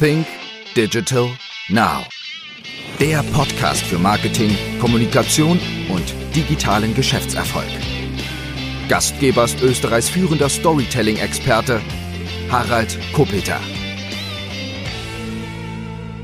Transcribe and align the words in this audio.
Think 0.00 0.26
Digital 0.74 1.28
Now. 1.68 2.04
Der 2.98 3.22
Podcast 3.32 3.82
für 3.82 3.96
Marketing, 3.96 4.50
Kommunikation 4.80 5.60
und 5.88 6.14
digitalen 6.34 6.94
Geschäftserfolg. 6.94 7.68
Gastgeber 8.88 9.44
ist 9.44 9.62
Österreichs 9.62 10.08
führender 10.08 10.48
Storytelling-Experte 10.48 11.80
Harald 12.50 12.98
Kopeter. 13.12 13.60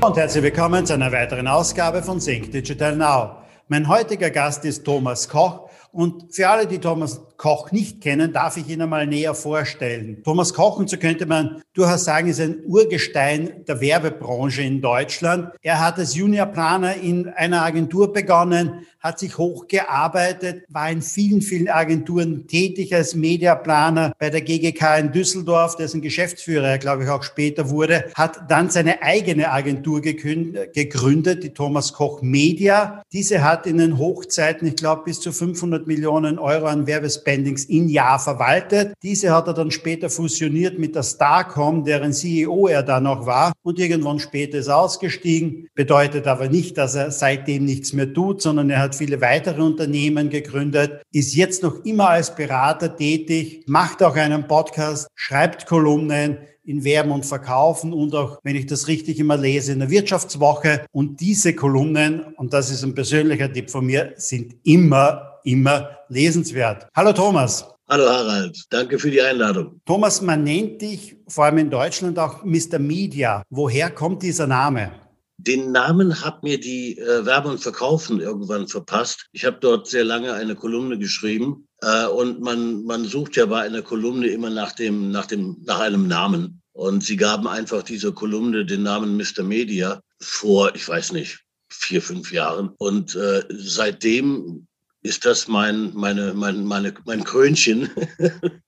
Und 0.01 0.17
herzlich 0.17 0.43
willkommen 0.43 0.85
zu 0.85 0.93
einer 0.93 1.11
weiteren 1.13 1.47
Ausgabe 1.47 2.03
von 2.03 2.19
Think 2.19 2.51
Digital 2.51 2.97
Now. 2.97 3.37
Mein 3.69 3.87
heutiger 3.87 4.31
Gast 4.31 4.65
ist 4.65 4.83
Thomas 4.83 5.29
Koch 5.29 5.69
und 5.93 6.35
für 6.35 6.49
alle, 6.49 6.67
die 6.67 6.79
Thomas 6.79 7.21
Koch 7.41 7.71
nicht 7.71 8.01
kennen, 8.01 8.33
darf 8.33 8.55
ich 8.55 8.69
ihn 8.69 8.83
einmal 8.83 9.07
näher 9.07 9.33
vorstellen. 9.33 10.21
Thomas 10.23 10.53
Koch, 10.53 10.77
und 10.77 10.91
so 10.91 10.97
könnte 10.97 11.25
man 11.25 11.63
durchaus 11.73 12.03
sagen, 12.03 12.27
ist 12.27 12.39
ein 12.39 12.59
Urgestein 12.67 13.65
der 13.67 13.81
Werbebranche 13.81 14.61
in 14.61 14.79
Deutschland. 14.79 15.49
Er 15.63 15.83
hat 15.83 15.97
als 15.97 16.13
Juniorplaner 16.13 16.97
in 16.97 17.29
einer 17.29 17.63
Agentur 17.63 18.13
begonnen, 18.13 18.85
hat 18.99 19.17
sich 19.17 19.39
hochgearbeitet, 19.39 20.65
war 20.69 20.91
in 20.91 21.01
vielen, 21.01 21.41
vielen 21.41 21.67
Agenturen 21.67 22.45
tätig 22.45 22.93
als 22.93 23.15
Mediaplaner 23.15 24.13
bei 24.19 24.29
der 24.29 24.41
GGK 24.41 24.99
in 24.99 25.11
Düsseldorf, 25.11 25.75
dessen 25.75 26.01
Geschäftsführer 26.01 26.67
er, 26.67 26.77
glaube 26.77 27.05
ich, 27.05 27.09
auch 27.09 27.23
später 27.23 27.71
wurde, 27.71 28.11
hat 28.13 28.51
dann 28.51 28.69
seine 28.69 29.01
eigene 29.01 29.51
Agentur 29.51 30.01
gegründet, 30.01 31.43
die 31.43 31.53
Thomas 31.55 31.93
Koch 31.93 32.21
Media. 32.21 33.01
Diese 33.11 33.43
hat 33.43 33.65
in 33.65 33.79
den 33.79 33.97
Hochzeiten, 33.97 34.67
ich 34.67 34.75
glaube, 34.75 35.05
bis 35.05 35.19
zu 35.19 35.31
500 35.31 35.87
Millionen 35.87 36.37
Euro 36.37 36.67
an 36.67 36.85
Werbespenden 36.85 37.30
Spendings 37.31 37.65
im 37.65 37.87
Jahr 37.87 38.19
verwaltet. 38.19 38.93
Diese 39.01 39.31
hat 39.31 39.47
er 39.47 39.53
dann 39.53 39.71
später 39.71 40.09
fusioniert 40.09 40.77
mit 40.77 40.95
der 40.95 41.03
Starcom, 41.03 41.85
deren 41.85 42.11
CEO 42.11 42.67
er 42.67 42.83
da 42.83 42.99
noch 42.99 43.25
war. 43.25 43.53
Und 43.63 43.79
irgendwann 43.79 44.19
später 44.19 44.57
ist 44.57 44.67
ausgestiegen. 44.67 45.69
Bedeutet 45.73 46.27
aber 46.27 46.49
nicht, 46.49 46.77
dass 46.77 46.95
er 46.95 47.11
seitdem 47.11 47.63
nichts 47.63 47.93
mehr 47.93 48.13
tut, 48.13 48.41
sondern 48.41 48.69
er 48.69 48.79
hat 48.79 48.95
viele 48.95 49.21
weitere 49.21 49.61
Unternehmen 49.61 50.29
gegründet, 50.29 51.01
ist 51.13 51.33
jetzt 51.33 51.63
noch 51.63 51.85
immer 51.85 52.09
als 52.09 52.35
Berater 52.35 52.95
tätig, 52.95 53.63
macht 53.67 54.03
auch 54.03 54.15
einen 54.15 54.47
Podcast, 54.47 55.07
schreibt 55.15 55.65
Kolumnen, 55.65 56.37
in 56.63 56.83
Werben 56.83 57.11
und 57.11 57.25
Verkaufen 57.25 57.91
und 57.91 58.13
auch, 58.13 58.39
wenn 58.43 58.55
ich 58.55 58.67
das 58.67 58.87
richtig 58.87 59.19
immer 59.19 59.35
lese, 59.35 59.71
in 59.71 59.79
der 59.79 59.89
Wirtschaftswoche. 59.89 60.85
Und 60.91 61.19
diese 61.19 61.55
Kolumnen, 61.55 62.21
und 62.35 62.53
das 62.53 62.69
ist 62.69 62.83
ein 62.83 62.93
persönlicher 62.93 63.51
Tipp 63.51 63.71
von 63.71 63.85
mir, 63.85 64.13
sind 64.17 64.55
immer 64.63 65.30
immer 65.43 65.89
lesenswert. 66.09 66.87
Hallo 66.95 67.13
Thomas. 67.13 67.65
Hallo 67.89 68.07
Harald, 68.07 68.57
danke 68.69 68.97
für 68.97 69.11
die 69.11 69.21
Einladung. 69.21 69.81
Thomas, 69.85 70.21
man 70.21 70.43
nennt 70.43 70.81
dich 70.81 71.17
vor 71.27 71.45
allem 71.45 71.57
in 71.57 71.69
Deutschland 71.69 72.17
auch 72.19 72.43
Mr. 72.45 72.79
Media. 72.79 73.43
Woher 73.49 73.89
kommt 73.89 74.23
dieser 74.23 74.47
Name? 74.47 74.93
Den 75.37 75.71
Namen 75.71 76.23
hat 76.23 76.43
mir 76.43 76.59
die 76.59 76.97
äh, 76.99 77.25
Werbe 77.25 77.49
und 77.49 77.59
Verkaufen 77.59 78.21
irgendwann 78.21 78.67
verpasst. 78.67 79.27
Ich 79.33 79.43
habe 79.43 79.57
dort 79.59 79.87
sehr 79.87 80.05
lange 80.05 80.31
eine 80.33 80.55
Kolumne 80.55 80.99
geschrieben 80.99 81.67
äh, 81.81 82.05
und 82.05 82.39
man, 82.41 82.83
man 82.83 83.05
sucht 83.05 83.35
ja 83.35 83.47
bei 83.47 83.61
einer 83.61 83.81
Kolumne 83.81 84.27
immer 84.27 84.49
nach, 84.51 84.71
dem, 84.71 85.11
nach, 85.11 85.25
dem, 85.25 85.57
nach 85.65 85.79
einem 85.79 86.07
Namen. 86.07 86.61
Und 86.73 87.03
sie 87.03 87.17
gaben 87.17 87.47
einfach 87.47 87.83
dieser 87.83 88.11
Kolumne 88.11 88.65
den 88.65 88.83
Namen 88.83 89.17
Mr. 89.17 89.43
Media 89.43 89.99
vor, 90.21 90.73
ich 90.75 90.87
weiß 90.87 91.11
nicht, 91.11 91.43
vier, 91.69 92.01
fünf 92.01 92.31
Jahren. 92.31 92.69
Und 92.77 93.15
äh, 93.15 93.43
seitdem 93.49 94.67
ist 95.03 95.25
das 95.25 95.47
mein, 95.47 95.91
meine, 95.93 96.33
mein, 96.33 96.65
meine, 96.65 96.93
mein 97.05 97.23
Krönchen. 97.23 97.89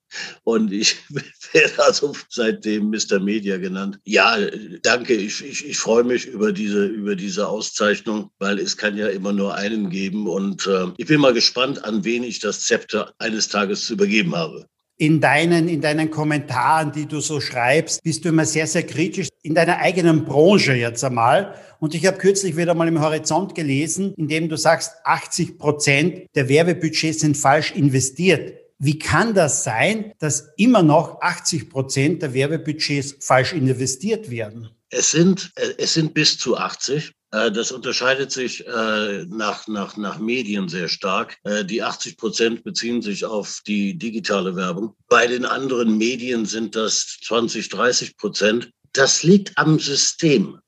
Und 0.44 0.72
ich 0.72 0.98
werde 1.54 1.84
also 1.84 2.14
seitdem 2.30 2.90
Mr. 2.90 3.20
Media 3.20 3.58
genannt. 3.58 4.00
Ja, 4.06 4.38
danke. 4.84 5.14
Ich, 5.14 5.44
ich, 5.44 5.66
ich 5.68 5.78
freue 5.78 6.04
mich 6.04 6.28
über 6.28 6.52
diese, 6.52 6.86
über 6.86 7.16
diese 7.16 7.48
Auszeichnung, 7.48 8.32
weil 8.40 8.60
es 8.60 8.78
kann 8.78 8.98
ja 8.98 9.08
immer 9.08 9.34
nur 9.34 9.56
einen 9.56 9.90
geben. 9.90 10.28
Und 10.28 10.68
äh, 10.68 10.88
ich 10.98 11.08
bin 11.08 11.22
mal 11.22 11.34
gespannt, 11.34 11.84
an 11.84 12.04
wen 12.04 12.24
ich 12.24 12.40
das 12.40 12.62
Zepter 12.62 13.14
eines 13.18 13.48
Tages 13.48 13.86
zu 13.86 13.94
übergeben 13.94 14.36
habe 14.36 14.68
in 14.98 15.20
deinen, 15.20 15.68
in 15.68 15.82
deinen 15.82 16.12
Kommentaren, 16.12 16.92
die 16.92 17.06
du 17.06 17.20
so 17.20 17.42
schreibst, 17.42 18.04
bist 18.04 18.24
du 18.24 18.30
immer 18.30 18.46
sehr, 18.46 18.68
sehr 18.68 18.84
kritisch 18.84 19.30
in 19.42 19.56
deiner 19.56 19.80
eigenen 19.80 20.26
Branche 20.26 20.74
jetzt 20.74 21.04
einmal. 21.04 21.56
Und 21.80 21.96
ich 21.96 22.06
habe 22.06 22.18
kürzlich 22.18 22.56
wieder 22.56 22.74
mal 22.76 22.88
im 22.88 23.02
Horizont 23.02 23.56
gelesen, 23.56 24.14
in 24.16 24.28
dem 24.28 24.50
du 24.50 24.56
sagst, 24.56 24.94
80 25.04 25.58
Prozent 25.58 26.28
der 26.36 26.48
Werbebudgets 26.48 27.20
sind 27.20 27.36
falsch 27.36 27.72
investiert. 27.72 28.54
Wie 28.80 29.00
kann 29.00 29.34
das 29.34 29.64
sein, 29.64 30.14
dass 30.20 30.50
immer 30.58 30.84
noch 30.84 31.22
80 31.22 31.70
Prozent 31.70 32.22
der 32.22 32.34
Werbebudgets 32.34 33.16
falsch 33.20 33.54
investiert 33.54 34.30
werden? 34.30 34.70
Es 34.90 35.12
sind, 35.12 35.52
es 35.78 35.96
sind 35.96 36.14
bis 36.14 36.38
zu 36.38 36.58
80. 36.58 37.12
Äh, 37.34 37.52
das 37.52 37.72
unterscheidet 37.72 38.32
sich 38.32 38.66
äh, 38.66 39.26
nach, 39.26 39.68
nach, 39.68 39.98
nach 39.98 40.20
Medien 40.20 40.70
sehr 40.70 40.88
stark. 40.88 41.38
Die 41.66 41.82
80 41.82 42.18
Prozent 42.18 42.64
beziehen 42.64 43.02
sich 43.02 43.26
auf 43.26 43.62
die 43.68 43.98
digitale 43.98 44.56
Werbung. 44.56 44.96
Bei 45.10 45.28
den 45.28 45.46
anderen 45.46 45.98
Medien 45.98 46.46
sind 46.46 46.76
das 46.76 47.20
20, 47.24 47.70
30 47.70 48.18
Prozent. 48.18 48.72
Das 48.94 49.24
liegt 49.24 49.58
am 49.58 49.80
System. 49.80 50.60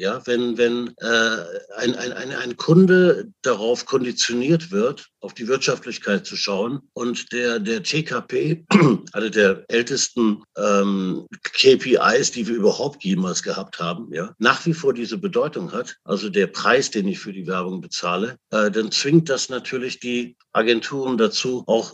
Ja, 0.00 0.26
wenn, 0.26 0.56
wenn 0.56 0.94
äh, 0.96 1.44
ein, 1.76 1.94
ein, 1.94 2.12
ein, 2.14 2.32
ein 2.32 2.56
Kunde 2.56 3.30
darauf 3.42 3.84
konditioniert 3.84 4.70
wird, 4.70 5.10
auf 5.20 5.34
die 5.34 5.46
Wirtschaftlichkeit 5.46 6.24
zu 6.24 6.36
schauen 6.36 6.80
und 6.94 7.30
der, 7.34 7.58
der 7.58 7.82
TKP, 7.82 8.64
eine 9.12 9.30
der 9.30 9.66
ältesten 9.68 10.42
ähm, 10.56 11.26
KPIs, 11.42 12.30
die 12.30 12.48
wir 12.48 12.54
überhaupt 12.54 13.04
jemals 13.04 13.42
gehabt 13.42 13.78
haben, 13.78 14.10
ja, 14.10 14.34
nach 14.38 14.64
wie 14.64 14.72
vor 14.72 14.94
diese 14.94 15.18
Bedeutung 15.18 15.70
hat, 15.70 15.98
also 16.04 16.30
der 16.30 16.46
Preis, 16.46 16.90
den 16.90 17.06
ich 17.06 17.18
für 17.18 17.34
die 17.34 17.46
Werbung 17.46 17.82
bezahle, 17.82 18.38
äh, 18.52 18.70
dann 18.70 18.90
zwingt 18.92 19.28
das 19.28 19.50
natürlich 19.50 20.00
die 20.00 20.34
Agenturen 20.54 21.18
dazu, 21.18 21.62
auch 21.66 21.92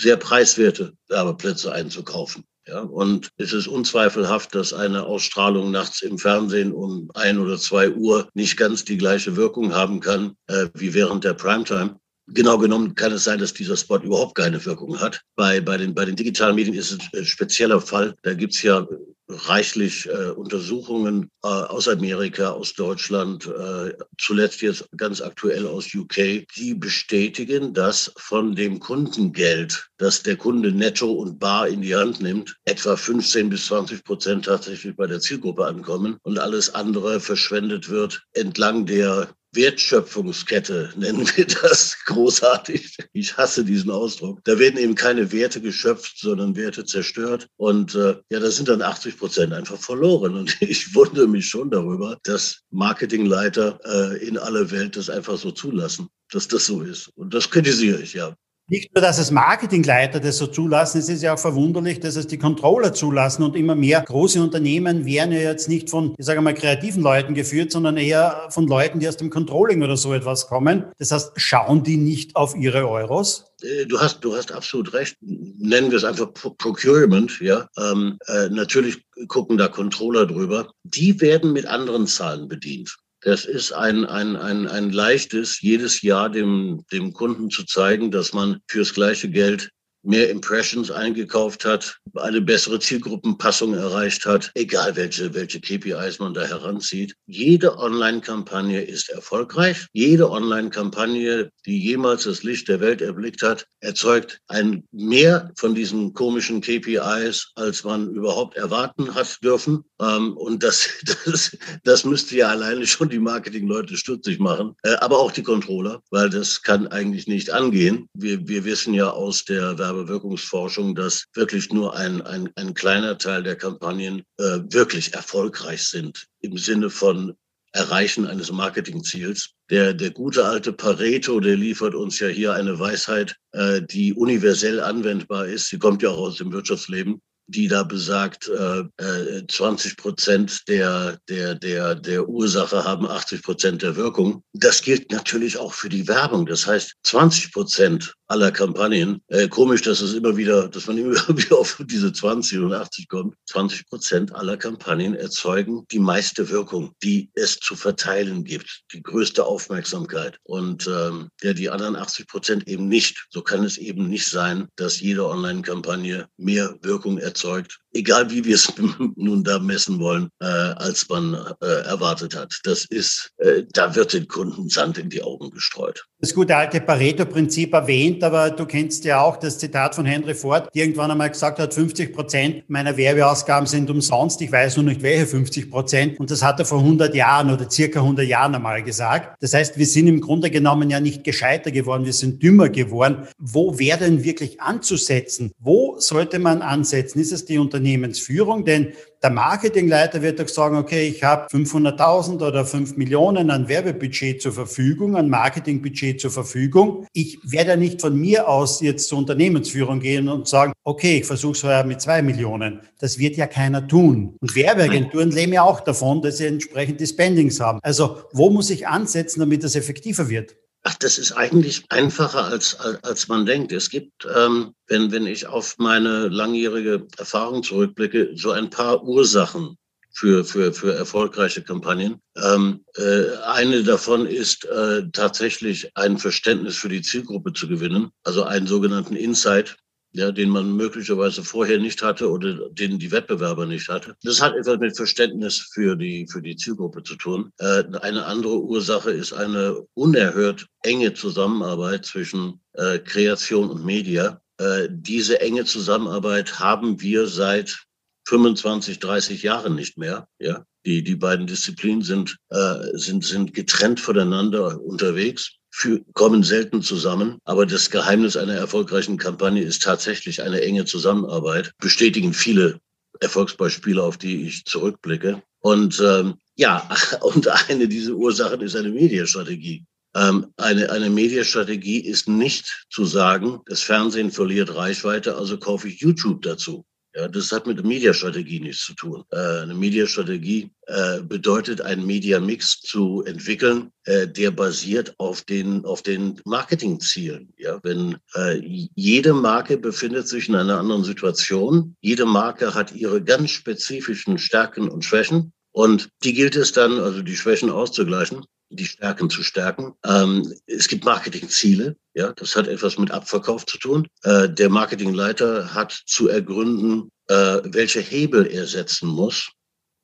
sehr 0.00 0.16
preiswerte 0.16 0.92
Werbeplätze 1.08 1.72
einzukaufen. 1.72 2.44
Ja, 2.68 2.80
und 2.80 3.30
es 3.38 3.54
ist 3.54 3.66
unzweifelhaft, 3.66 4.54
dass 4.54 4.74
eine 4.74 5.06
Ausstrahlung 5.06 5.70
nachts 5.70 6.02
im 6.02 6.18
Fernsehen 6.18 6.72
um 6.72 7.10
ein 7.14 7.38
oder 7.38 7.56
zwei 7.56 7.90
Uhr 7.90 8.28
nicht 8.34 8.58
ganz 8.58 8.84
die 8.84 8.98
gleiche 8.98 9.36
Wirkung 9.36 9.74
haben 9.74 10.00
kann 10.00 10.36
äh, 10.48 10.66
wie 10.74 10.92
während 10.92 11.24
der 11.24 11.32
Primetime. 11.32 11.98
Genau 12.34 12.58
genommen 12.58 12.94
kann 12.94 13.12
es 13.12 13.24
sein, 13.24 13.38
dass 13.38 13.54
dieser 13.54 13.76
Spot 13.76 13.98
überhaupt 13.98 14.34
keine 14.34 14.62
Wirkung 14.64 15.00
hat. 15.00 15.22
Bei, 15.34 15.60
bei, 15.60 15.78
den, 15.78 15.94
bei 15.94 16.04
den 16.04 16.16
digitalen 16.16 16.56
Medien 16.56 16.74
ist 16.74 16.92
es 16.92 16.98
ein 17.18 17.24
spezieller 17.24 17.80
Fall. 17.80 18.14
Da 18.22 18.34
gibt's 18.34 18.62
ja 18.62 18.86
reichlich 19.28 20.08
äh, 20.08 20.30
Untersuchungen 20.30 21.30
äh, 21.44 21.48
aus 21.48 21.86
Amerika, 21.86 22.50
aus 22.50 22.74
Deutschland, 22.74 23.46
äh, 23.46 23.92
zuletzt 24.18 24.62
jetzt 24.62 24.88
ganz 24.96 25.20
aktuell 25.20 25.66
aus 25.66 25.94
UK, 25.94 26.46
die 26.56 26.74
bestätigen, 26.74 27.74
dass 27.74 28.12
von 28.16 28.54
dem 28.54 28.80
Kundengeld, 28.80 29.88
das 29.98 30.22
der 30.22 30.36
Kunde 30.36 30.72
netto 30.72 31.12
und 31.12 31.38
bar 31.38 31.68
in 31.68 31.82
die 31.82 31.94
Hand 31.94 32.20
nimmt, 32.20 32.56
etwa 32.64 32.96
15 32.96 33.50
bis 33.50 33.66
20 33.66 34.04
Prozent 34.04 34.44
tatsächlich 34.46 34.96
bei 34.96 35.06
der 35.06 35.20
Zielgruppe 35.20 35.66
ankommen 35.66 36.16
und 36.22 36.38
alles 36.38 36.74
andere 36.74 37.20
verschwendet 37.20 37.90
wird 37.90 38.22
entlang 38.32 38.86
der 38.86 39.28
Wertschöpfungskette, 39.52 40.92
nennen 40.96 41.28
wir 41.34 41.46
das 41.46 41.96
großartig. 42.06 42.96
Ich 43.12 43.36
hasse 43.36 43.64
diesen 43.64 43.90
Ausdruck. 43.90 44.40
Da 44.44 44.58
werden 44.58 44.78
eben 44.78 44.94
keine 44.94 45.32
Werte 45.32 45.60
geschöpft, 45.60 46.18
sondern 46.18 46.56
Werte 46.56 46.84
zerstört. 46.84 47.48
Und 47.56 47.94
äh, 47.94 48.16
ja, 48.30 48.40
da 48.40 48.50
sind 48.50 48.68
dann 48.68 48.82
80 48.82 49.16
Prozent 49.16 49.52
einfach 49.52 49.78
verloren. 49.78 50.34
Und 50.34 50.56
ich 50.60 50.94
wundere 50.94 51.28
mich 51.28 51.48
schon 51.48 51.70
darüber, 51.70 52.18
dass 52.24 52.62
Marketingleiter 52.70 53.80
äh, 53.84 54.26
in 54.26 54.38
aller 54.38 54.70
Welt 54.70 54.96
das 54.96 55.10
einfach 55.10 55.38
so 55.38 55.50
zulassen, 55.50 56.08
dass 56.30 56.48
das 56.48 56.66
so 56.66 56.82
ist. 56.82 57.08
Und 57.16 57.34
das 57.34 57.50
kritisiere 57.50 58.02
ich, 58.02 58.14
ja. 58.14 58.34
Nicht 58.70 58.94
nur, 58.94 59.00
dass 59.00 59.18
es 59.18 59.30
Marketingleiter 59.30 60.20
das 60.20 60.36
so 60.36 60.46
zulassen, 60.46 60.98
es 60.98 61.08
ist 61.08 61.22
ja 61.22 61.32
auch 61.32 61.38
verwunderlich, 61.38 62.00
dass 62.00 62.16
es 62.16 62.26
die 62.26 62.36
Controller 62.36 62.92
zulassen 62.92 63.42
und 63.42 63.56
immer 63.56 63.74
mehr 63.74 64.02
große 64.02 64.42
Unternehmen 64.42 65.06
werden 65.06 65.32
ja 65.32 65.40
jetzt 65.40 65.70
nicht 65.70 65.88
von, 65.88 66.14
ich 66.18 66.26
sage 66.26 66.42
mal, 66.42 66.52
kreativen 66.52 67.02
Leuten 67.02 67.32
geführt, 67.32 67.72
sondern 67.72 67.96
eher 67.96 68.48
von 68.50 68.66
Leuten, 68.66 69.00
die 69.00 69.08
aus 69.08 69.16
dem 69.16 69.30
Controlling 69.30 69.82
oder 69.82 69.96
so 69.96 70.12
etwas 70.12 70.48
kommen. 70.48 70.84
Das 70.98 71.12
heißt, 71.12 71.32
schauen 71.36 71.82
die 71.82 71.96
nicht 71.96 72.36
auf 72.36 72.54
ihre 72.54 72.86
Euros? 72.86 73.46
Äh, 73.62 73.86
du 73.86 73.98
hast, 73.98 74.20
du 74.20 74.36
hast 74.36 74.52
absolut 74.52 74.92
recht. 74.92 75.16
Nennen 75.22 75.90
wir 75.90 75.96
es 75.96 76.04
einfach 76.04 76.30
Procurement, 76.34 77.40
ja. 77.40 77.66
Ähm, 77.78 78.18
äh, 78.26 78.50
natürlich 78.50 79.02
gucken 79.28 79.56
da 79.56 79.68
Controller 79.68 80.26
drüber. 80.26 80.70
Die 80.84 81.18
werden 81.22 81.54
mit 81.54 81.64
anderen 81.64 82.06
Zahlen 82.06 82.48
bedient. 82.48 82.98
Das 83.28 83.44
ist 83.44 83.72
ein, 83.72 84.06
ein, 84.06 84.36
ein, 84.36 84.66
ein 84.66 84.90
leichtes, 84.90 85.60
jedes 85.60 86.00
Jahr 86.00 86.30
dem, 86.30 86.86
dem 86.90 87.12
Kunden 87.12 87.50
zu 87.50 87.66
zeigen, 87.66 88.10
dass 88.10 88.32
man 88.32 88.62
fürs 88.68 88.94
gleiche 88.94 89.28
Geld 89.28 89.68
mehr 90.02 90.30
Impressions 90.30 90.90
eingekauft 90.90 91.66
hat, 91.66 91.98
eine 92.14 92.40
bessere 92.40 92.80
Zielgruppenpassung 92.80 93.74
erreicht 93.74 94.24
hat, 94.24 94.50
egal 94.54 94.96
welche, 94.96 95.34
welche 95.34 95.60
KPIs 95.60 96.20
man 96.20 96.32
da 96.32 96.40
heranzieht. 96.46 97.16
Jede 97.26 97.76
Online-Kampagne 97.76 98.80
ist 98.80 99.10
erfolgreich. 99.10 99.86
Jede 99.92 100.30
Online-Kampagne, 100.30 101.50
die 101.66 101.78
jemals 101.78 102.24
das 102.24 102.44
Licht 102.44 102.68
der 102.68 102.80
Welt 102.80 103.02
erblickt 103.02 103.42
hat, 103.42 103.66
erzeugt 103.80 104.40
ein 104.48 104.84
mehr 104.90 105.52
von 105.56 105.74
diesen 105.74 106.14
komischen 106.14 106.62
KPIs, 106.62 107.52
als 107.56 107.84
man 107.84 108.08
überhaupt 108.14 108.56
erwarten 108.56 109.14
hat 109.14 109.36
dürfen. 109.44 109.84
Ähm, 110.00 110.36
und 110.36 110.62
das, 110.62 110.88
das, 111.24 111.56
das 111.84 112.04
müsste 112.04 112.36
ja 112.36 112.48
alleine 112.48 112.86
schon 112.86 113.08
die 113.08 113.18
Marketingleute 113.18 113.96
stutzig 113.96 114.38
machen, 114.38 114.74
äh, 114.82 114.94
aber 114.96 115.18
auch 115.18 115.32
die 115.32 115.42
Controller, 115.42 116.02
weil 116.10 116.30
das 116.30 116.62
kann 116.62 116.86
eigentlich 116.88 117.26
nicht 117.26 117.50
angehen. 117.50 118.08
Wir, 118.14 118.46
wir 118.46 118.64
wissen 118.64 118.94
ja 118.94 119.10
aus 119.10 119.44
der 119.44 119.78
Werbewirkungsforschung, 119.78 120.94
dass 120.94 121.24
wirklich 121.34 121.72
nur 121.72 121.96
ein, 121.96 122.22
ein, 122.22 122.50
ein 122.56 122.74
kleiner 122.74 123.18
Teil 123.18 123.42
der 123.42 123.56
Kampagnen 123.56 124.22
äh, 124.38 124.60
wirklich 124.70 125.14
erfolgreich 125.14 125.82
sind 125.82 126.26
im 126.40 126.56
Sinne 126.56 126.90
von 126.90 127.34
Erreichen 127.72 128.26
eines 128.26 128.50
Marketingziels. 128.50 129.50
Der, 129.70 129.92
der 129.92 130.10
gute 130.10 130.46
alte 130.46 130.72
Pareto, 130.72 131.38
der 131.38 131.56
liefert 131.56 131.94
uns 131.94 132.18
ja 132.18 132.28
hier 132.28 132.54
eine 132.54 132.78
Weisheit, 132.78 133.36
äh, 133.52 133.82
die 133.82 134.14
universell 134.14 134.80
anwendbar 134.80 135.46
ist. 135.46 135.68
Sie 135.68 135.78
kommt 135.78 136.02
ja 136.02 136.08
auch 136.08 136.18
aus 136.18 136.36
dem 136.36 136.50
Wirtschaftsleben 136.50 137.20
die 137.48 137.66
da 137.66 137.82
besagt, 137.82 138.48
äh, 138.48 139.46
20 139.48 139.92
äh, 139.92 139.94
Prozent 139.96 140.68
der, 140.68 141.18
der, 141.28 141.54
der, 141.54 141.94
der 141.94 142.28
Ursache 142.28 142.84
haben 142.84 143.06
80 143.06 143.42
Prozent 143.42 143.82
der 143.82 143.96
Wirkung. 143.96 144.44
Das 144.52 144.82
gilt 144.82 145.10
natürlich 145.10 145.56
auch 145.56 145.72
für 145.72 145.88
die 145.88 146.06
Werbung. 146.06 146.46
Das 146.46 146.66
heißt, 146.66 146.92
20 147.04 147.52
Prozent 147.52 148.14
aller 148.28 148.52
Kampagnen, 148.52 149.22
äh, 149.28 149.48
komisch, 149.48 149.82
dass 149.82 150.00
es 150.00 150.14
immer 150.14 150.36
wieder, 150.36 150.68
dass 150.68 150.86
man 150.86 150.98
immer 150.98 151.14
wieder 151.36 151.58
auf 151.58 151.82
diese 151.86 152.12
20 152.12 152.58
und 152.58 152.72
80 152.72 153.08
kommt. 153.08 153.34
20 153.46 153.88
Prozent 153.88 154.34
aller 154.34 154.56
Kampagnen 154.56 155.14
erzeugen 155.14 155.84
die 155.90 155.98
meiste 155.98 156.48
Wirkung, 156.50 156.92
die 157.02 157.30
es 157.34 157.58
zu 157.58 157.74
verteilen 157.74 158.44
gibt, 158.44 158.82
die 158.92 159.02
größte 159.02 159.44
Aufmerksamkeit. 159.44 160.38
Und 160.44 160.86
ähm, 160.86 161.28
ja, 161.42 161.54
die 161.54 161.70
anderen 161.70 161.96
80 161.96 162.26
Prozent 162.28 162.68
eben 162.68 162.88
nicht. 162.88 163.26
So 163.30 163.42
kann 163.42 163.64
es 163.64 163.78
eben 163.78 164.08
nicht 164.08 164.26
sein, 164.26 164.68
dass 164.76 165.00
jede 165.00 165.26
Online-Kampagne 165.26 166.28
mehr 166.36 166.76
Wirkung 166.82 167.18
erzeugt 167.18 167.80
egal 167.92 168.30
wie 168.30 168.44
wir 168.44 168.54
es 168.54 168.72
nun 169.16 169.44
da 169.44 169.58
messen 169.58 169.98
wollen, 169.98 170.28
äh, 170.40 170.46
als 170.46 171.08
man 171.08 171.34
äh, 171.60 171.66
erwartet 171.86 172.36
hat. 172.36 172.60
Das 172.64 172.84
ist, 172.84 173.30
äh, 173.38 173.64
da 173.72 173.94
wird 173.94 174.12
den 174.12 174.28
Kunden 174.28 174.68
Sand 174.68 174.98
in 174.98 175.10
die 175.10 175.22
Augen 175.22 175.50
gestreut. 175.50 176.04
Das 176.20 176.34
gute 176.34 176.56
alte 176.56 176.80
Pareto-Prinzip 176.80 177.72
erwähnt, 177.72 178.17
aber 178.24 178.50
du 178.50 178.66
kennst 178.66 179.04
ja 179.04 179.20
auch 179.20 179.36
das 179.36 179.58
Zitat 179.58 179.94
von 179.94 180.06
Henry 180.06 180.34
Ford, 180.34 180.68
die 180.74 180.80
irgendwann 180.80 181.10
einmal 181.10 181.30
gesagt 181.30 181.58
hat, 181.58 181.74
50 181.74 182.12
Prozent 182.12 182.68
meiner 182.68 182.96
Werbeausgaben 182.96 183.66
sind 183.66 183.90
umsonst. 183.90 184.40
Ich 184.40 184.52
weiß 184.52 184.76
nur 184.76 184.86
nicht, 184.86 185.02
welche 185.02 185.26
50 185.26 185.70
Prozent. 185.70 186.20
Und 186.20 186.30
das 186.30 186.42
hat 186.42 186.58
er 186.58 186.66
vor 186.66 186.78
100 186.78 187.14
Jahren 187.14 187.50
oder 187.50 187.70
circa 187.70 188.00
100 188.00 188.26
Jahren 188.26 188.54
einmal 188.54 188.82
gesagt. 188.82 189.36
Das 189.40 189.54
heißt, 189.54 189.78
wir 189.78 189.86
sind 189.86 190.06
im 190.08 190.20
Grunde 190.20 190.50
genommen 190.50 190.90
ja 190.90 191.00
nicht 191.00 191.24
gescheiter 191.24 191.70
geworden, 191.70 192.04
wir 192.04 192.12
sind 192.12 192.42
dümmer 192.42 192.68
geworden. 192.68 193.28
Wo 193.38 193.78
wäre 193.78 193.98
denn 193.98 194.24
wirklich 194.24 194.60
anzusetzen? 194.60 195.52
Wo 195.58 195.96
sollte 195.98 196.38
man 196.38 196.62
ansetzen? 196.62 197.20
Ist 197.20 197.32
es 197.32 197.44
die 197.44 197.58
Unternehmensführung? 197.58 198.64
Denn 198.64 198.92
der 199.22 199.30
Marketingleiter 199.30 200.22
wird 200.22 200.38
doch 200.38 200.48
sagen, 200.48 200.76
okay, 200.76 201.08
ich 201.08 201.24
habe 201.24 201.46
500.000 201.48 202.46
oder 202.46 202.64
5 202.64 202.96
Millionen 202.96 203.50
an 203.50 203.68
Werbebudget 203.68 204.40
zur 204.40 204.52
Verfügung, 204.52 205.16
an 205.16 205.28
Marketingbudget 205.28 206.20
zur 206.20 206.30
Verfügung. 206.30 207.06
Ich 207.12 207.38
werde 207.42 207.70
ja 207.70 207.76
nicht 207.76 208.00
von 208.00 208.18
mir 208.18 208.48
aus 208.48 208.80
jetzt 208.80 209.08
zur 209.08 209.18
Unternehmensführung 209.18 210.00
gehen 210.00 210.28
und 210.28 210.46
sagen, 210.46 210.72
okay, 210.84 211.18
ich 211.18 211.26
versuche 211.26 211.52
es 211.52 211.64
heuer 211.64 211.84
mit 211.84 212.00
2 212.00 212.22
Millionen. 212.22 212.80
Das 213.00 213.18
wird 213.18 213.36
ja 213.36 213.46
keiner 213.46 213.86
tun. 213.86 214.36
Und 214.40 214.54
Werbeagenturen 214.54 215.30
leben 215.30 215.52
ja 215.52 215.62
auch 215.62 215.80
davon, 215.80 216.22
dass 216.22 216.38
sie 216.38 216.46
entsprechend 216.46 217.00
die 217.00 217.06
Spendings 217.06 217.60
haben. 217.60 217.80
Also 217.82 218.22
wo 218.32 218.50
muss 218.50 218.70
ich 218.70 218.86
ansetzen, 218.86 219.40
damit 219.40 219.64
das 219.64 219.74
effektiver 219.74 220.28
wird? 220.28 220.56
Ach, 220.90 220.94
das 220.94 221.18
ist 221.18 221.32
eigentlich 221.32 221.84
einfacher, 221.90 222.44
als, 222.44 222.80
als 222.80 223.28
man 223.28 223.44
denkt. 223.44 223.72
Es 223.72 223.90
gibt, 223.90 224.26
ähm, 224.34 224.72
wenn, 224.86 225.12
wenn 225.12 225.26
ich 225.26 225.46
auf 225.46 225.76
meine 225.76 226.28
langjährige 226.28 227.06
Erfahrung 227.18 227.62
zurückblicke, 227.62 228.30
so 228.36 228.52
ein 228.52 228.70
paar 228.70 229.04
Ursachen 229.04 229.76
für, 230.14 230.46
für, 230.46 230.72
für 230.72 230.94
erfolgreiche 230.94 231.62
Kampagnen. 231.62 232.22
Ähm, 232.42 232.86
äh, 232.96 233.36
eine 233.44 233.84
davon 233.84 234.24
ist 234.24 234.64
äh, 234.64 235.02
tatsächlich 235.12 235.90
ein 235.94 236.16
Verständnis 236.16 236.78
für 236.78 236.88
die 236.88 237.02
Zielgruppe 237.02 237.52
zu 237.52 237.68
gewinnen, 237.68 238.10
also 238.24 238.44
einen 238.44 238.66
sogenannten 238.66 239.14
Insight 239.14 239.76
ja, 240.18 240.32
den 240.32 240.50
man 240.50 240.72
möglicherweise 240.72 241.44
vorher 241.44 241.78
nicht 241.78 242.02
hatte 242.02 242.28
oder 242.28 242.68
den 242.70 242.98
die 242.98 243.12
Wettbewerber 243.12 243.66
nicht 243.66 243.88
hatte. 243.88 244.16
Das 244.22 244.42
hat 244.42 244.56
etwas 244.56 244.78
mit 244.78 244.96
Verständnis 244.96 245.70
für 245.72 245.94
die, 245.94 246.26
für 246.26 246.42
die 246.42 246.56
Zielgruppe 246.56 247.04
zu 247.04 247.14
tun. 247.14 247.52
Äh, 247.58 247.84
eine 248.02 248.26
andere 248.26 248.60
Ursache 248.60 249.12
ist 249.12 249.32
eine 249.32 249.86
unerhört 249.94 250.66
enge 250.82 251.14
Zusammenarbeit 251.14 252.04
zwischen 252.04 252.60
äh, 252.72 252.98
Kreation 252.98 253.70
und 253.70 253.84
Media. 253.84 254.40
Äh, 254.58 254.88
diese 254.90 255.40
enge 255.40 255.64
Zusammenarbeit 255.64 256.58
haben 256.58 257.00
wir 257.00 257.28
seit 257.28 257.84
25, 258.26 258.98
30 258.98 259.42
Jahren 259.44 259.76
nicht 259.76 259.98
mehr. 259.98 260.26
Ja, 260.40 260.64
die, 260.88 261.02
die 261.02 261.16
beiden 261.16 261.46
Disziplinen 261.46 262.02
sind, 262.02 262.38
äh, 262.48 262.76
sind, 262.94 263.22
sind 263.24 263.52
getrennt 263.52 264.00
voneinander 264.00 264.80
unterwegs 264.80 265.52
für, 265.70 266.00
kommen 266.14 266.42
selten 266.42 266.82
zusammen. 266.82 267.38
Aber 267.44 267.66
das 267.66 267.90
Geheimnis 267.90 268.38
einer 268.38 268.54
erfolgreichen 268.54 269.18
Kampagne 269.18 269.62
ist 269.62 269.82
tatsächlich 269.82 270.40
eine 270.42 270.62
enge 270.62 270.86
Zusammenarbeit. 270.86 271.72
Bestätigen 271.78 272.32
viele 272.32 272.80
Erfolgsbeispiele, 273.20 274.02
auf 274.02 274.16
die 274.16 274.46
ich 274.46 274.64
zurückblicke. 274.64 275.42
Und 275.60 276.00
ähm, 276.00 276.36
ja, 276.56 276.88
und 277.20 277.46
eine 277.68 277.86
dieser 277.86 278.14
Ursachen 278.14 278.62
ist 278.62 278.74
eine 278.74 278.88
Mediastrategie. 278.88 279.84
Ähm, 280.14 280.46
eine, 280.56 280.90
eine 280.90 281.10
Mediastrategie 281.10 282.00
ist 282.00 282.28
nicht 282.28 282.86
zu 282.88 283.04
sagen, 283.04 283.60
das 283.66 283.82
Fernsehen 283.82 284.30
verliert 284.30 284.74
Reichweite, 284.74 285.36
also 285.36 285.58
kaufe 285.58 285.88
ich 285.88 286.00
YouTube 286.00 286.40
dazu. 286.40 286.86
Ja, 287.18 287.26
das 287.26 287.50
hat 287.50 287.66
mit 287.66 287.84
Mediastrategie 287.84 288.60
nichts 288.60 288.84
zu 288.84 288.94
tun. 288.94 289.24
Äh, 289.32 289.62
eine 289.62 289.74
Mediastrategie 289.74 290.70
äh, 290.86 291.20
bedeutet, 291.20 291.80
einen 291.80 292.06
Media-Mix 292.06 292.80
zu 292.80 293.24
entwickeln, 293.24 293.90
äh, 294.04 294.28
der 294.28 294.52
basiert 294.52 295.16
auf 295.18 295.42
den, 295.42 295.84
auf 295.84 296.02
den 296.02 296.40
Marketingzielen. 296.44 297.52
Ja, 297.58 297.80
wenn 297.82 298.18
äh, 298.36 298.60
jede 298.94 299.32
Marke 299.32 299.78
befindet 299.78 300.28
sich 300.28 300.48
in 300.48 300.54
einer 300.54 300.78
anderen 300.78 301.02
Situation, 301.02 301.96
jede 302.00 302.24
Marke 302.24 302.74
hat 302.74 302.94
ihre 302.94 303.20
ganz 303.20 303.50
spezifischen 303.50 304.38
Stärken 304.38 304.88
und 304.88 305.04
Schwächen. 305.04 305.52
Und 305.72 306.10
die 306.22 306.34
gilt 306.34 306.54
es 306.54 306.70
dann, 306.70 307.00
also 307.00 307.22
die 307.22 307.36
Schwächen 307.36 307.70
auszugleichen 307.70 308.44
die 308.70 308.86
Stärken 308.86 309.30
zu 309.30 309.42
stärken. 309.42 309.94
Ähm, 310.04 310.52
es 310.66 310.88
gibt 310.88 311.04
Marketingziele, 311.04 311.96
ja, 312.14 312.32
das 312.32 312.56
hat 312.56 312.66
etwas 312.66 312.98
mit 312.98 313.10
Abverkauf 313.10 313.66
zu 313.66 313.78
tun. 313.78 314.08
Äh, 314.22 314.48
der 314.48 314.68
Marketingleiter 314.68 315.74
hat 315.74 315.92
zu 315.92 316.28
ergründen, 316.28 317.10
äh, 317.28 317.60
welche 317.64 318.00
Hebel 318.00 318.46
er 318.46 318.66
setzen 318.66 319.08
muss, 319.08 319.50